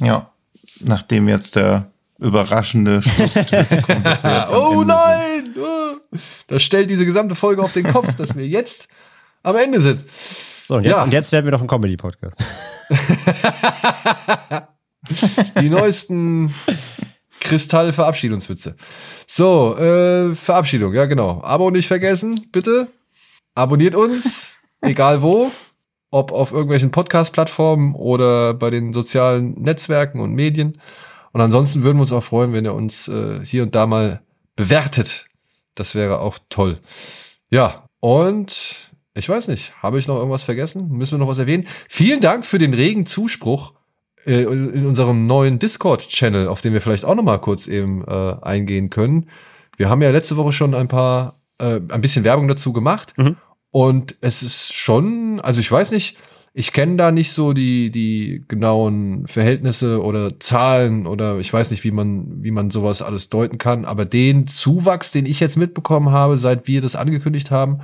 [0.00, 0.32] Ja
[0.80, 4.06] nachdem jetzt der überraschende Schlusstwist kommt.
[4.06, 5.54] Dass wir jetzt oh nein!
[5.54, 6.22] Sind.
[6.48, 8.88] Das stellt diese gesamte Folge auf den Kopf, dass wir jetzt
[9.42, 10.04] am Ende sind.
[10.66, 11.02] So, und jetzt, ja.
[11.02, 12.42] und jetzt werden wir noch ein Comedy-Podcast.
[15.60, 16.52] Die neuesten
[17.40, 18.74] Kristall-Verabschiedungswitze.
[19.26, 21.42] So, äh, Verabschiedung, ja genau.
[21.44, 22.88] Abo nicht vergessen, bitte.
[23.54, 25.52] Abonniert uns, egal wo
[26.10, 30.80] ob auf irgendwelchen Podcast-Plattformen oder bei den sozialen Netzwerken und Medien.
[31.32, 34.22] Und ansonsten würden wir uns auch freuen, wenn ihr uns äh, hier und da mal
[34.54, 35.26] bewertet.
[35.74, 36.78] Das wäre auch toll.
[37.50, 40.88] Ja, und ich weiß nicht, habe ich noch irgendwas vergessen?
[40.90, 41.66] Müssen wir noch was erwähnen?
[41.88, 43.74] Vielen Dank für den regen Zuspruch
[44.24, 48.36] äh, in unserem neuen Discord-Channel, auf den wir vielleicht auch noch mal kurz eben äh,
[48.42, 49.30] eingehen können.
[49.76, 53.14] Wir haben ja letzte Woche schon ein paar, äh, ein bisschen Werbung dazu gemacht.
[53.16, 53.36] Mhm.
[53.76, 56.16] Und es ist schon, also ich weiß nicht,
[56.54, 61.84] ich kenne da nicht so die, die genauen Verhältnisse oder Zahlen oder ich weiß nicht,
[61.84, 63.84] wie man, wie man sowas alles deuten kann.
[63.84, 67.80] Aber den Zuwachs, den ich jetzt mitbekommen habe, seit wir das angekündigt haben,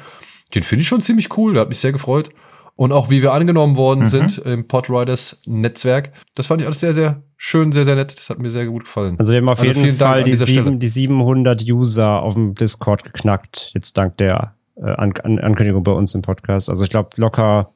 [0.55, 1.53] den finde ich schon ziemlich cool.
[1.53, 2.31] Der hat mich sehr gefreut.
[2.75, 4.07] Und auch wie wir angenommen worden Mhm.
[4.07, 8.17] sind im Podriders Netzwerk, das fand ich alles sehr, sehr schön, sehr, sehr nett.
[8.17, 9.17] Das hat mir sehr gut gefallen.
[9.19, 13.05] Also wir haben auf Also jeden Fall die, sieben, die 700 User auf dem Discord
[13.05, 16.69] geknackt, jetzt dank der äh, An An Ankündigung bei uns im Podcast.
[16.69, 17.73] Also ich glaube locker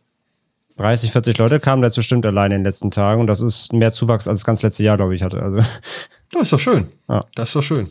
[0.76, 3.72] 30, 40 Leute kamen da jetzt bestimmt alleine in den letzten Tagen und das ist
[3.72, 5.42] mehr Zuwachs als das ganze letzte Jahr, glaube ich, hatte.
[5.42, 5.58] Also
[6.32, 6.88] Das ist doch schön.
[7.08, 7.24] Ja.
[7.34, 7.86] Das ist doch schön.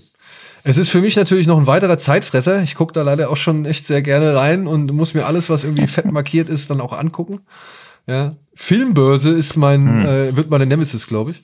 [0.63, 2.61] Es ist für mich natürlich noch ein weiterer Zeitfresser.
[2.63, 5.63] Ich gucke da leider auch schon echt sehr gerne rein und muss mir alles, was
[5.63, 7.41] irgendwie fett markiert ist, dann auch angucken.
[8.07, 8.33] Ja.
[8.55, 11.43] Filmbörse ist mein, äh, wird meine Nemesis, glaube ich.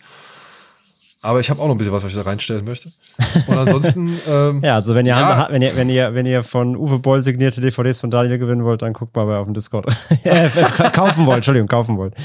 [1.24, 2.92] Aber ich habe auch noch ein bisschen was, was ich da reinstellen möchte.
[3.48, 5.38] Und ansonsten, ähm, ja, also wenn ihr, Ja.
[5.38, 8.64] Hand- wenn ihr, wenn ihr, wenn ihr von Uwe Boll signierte DVDs von Daniel gewinnen
[8.64, 9.86] wollt, dann guckt mal bei auf dem Discord.
[10.24, 10.50] äh,
[10.92, 12.16] kaufen wollt, Entschuldigung, kaufen wollt.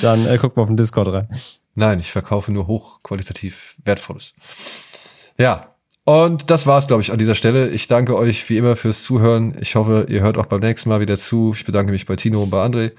[0.00, 1.28] Dann äh, guckt mal auf dem Discord rein.
[1.74, 4.32] Nein, ich verkaufe nur hochqualitativ Wertvolles.
[5.38, 7.68] Ja, und das war's, glaube ich, an dieser Stelle.
[7.68, 9.56] Ich danke euch wie immer fürs Zuhören.
[9.60, 11.52] Ich hoffe, ihr hört auch beim nächsten Mal wieder zu.
[11.54, 12.92] Ich bedanke mich bei Tino und bei André.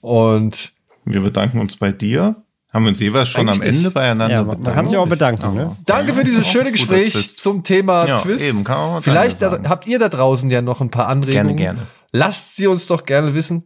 [0.00, 0.72] Und
[1.04, 2.36] Wir bedanken uns bei dir.
[2.72, 3.94] Haben wir uns jeweils schon Eigentlich am Ende nicht.
[3.94, 5.76] beieinander Ja, man- man kann sich auch bedanken, ne?
[5.84, 8.44] danke für dieses schöne Gespräch zum Thema Ja, Twist.
[8.44, 11.56] eben, kann man mal Vielleicht da, habt ihr da draußen ja noch ein paar Anregungen.
[11.56, 11.86] Gerne, gerne.
[12.12, 13.64] Lasst sie uns doch gerne wissen.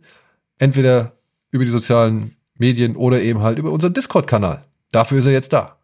[0.58, 1.12] Entweder
[1.50, 4.64] über die sozialen Medien oder eben halt über unseren Discord-Kanal.
[4.90, 5.76] Dafür ist er jetzt da.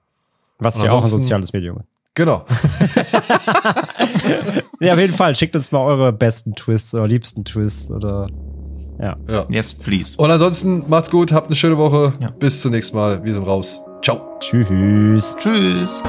[0.59, 1.86] Was ja auch ein soziales Medium ist.
[2.15, 2.44] Genau.
[4.81, 5.35] Ja, auf jeden Fall.
[5.36, 8.28] Schickt uns mal eure besten Twists oder liebsten Twists oder
[9.01, 9.16] ja.
[9.28, 9.47] ja.
[9.48, 10.16] Yes, please.
[10.16, 12.12] Und ansonsten macht's gut, habt eine schöne Woche.
[12.23, 12.31] Ja.
[12.39, 13.24] Bis zum nächsten Mal.
[13.24, 13.81] Wir sind raus.
[14.02, 14.39] Ciao.
[14.40, 15.36] Tschüss.
[15.39, 16.02] Tschüss.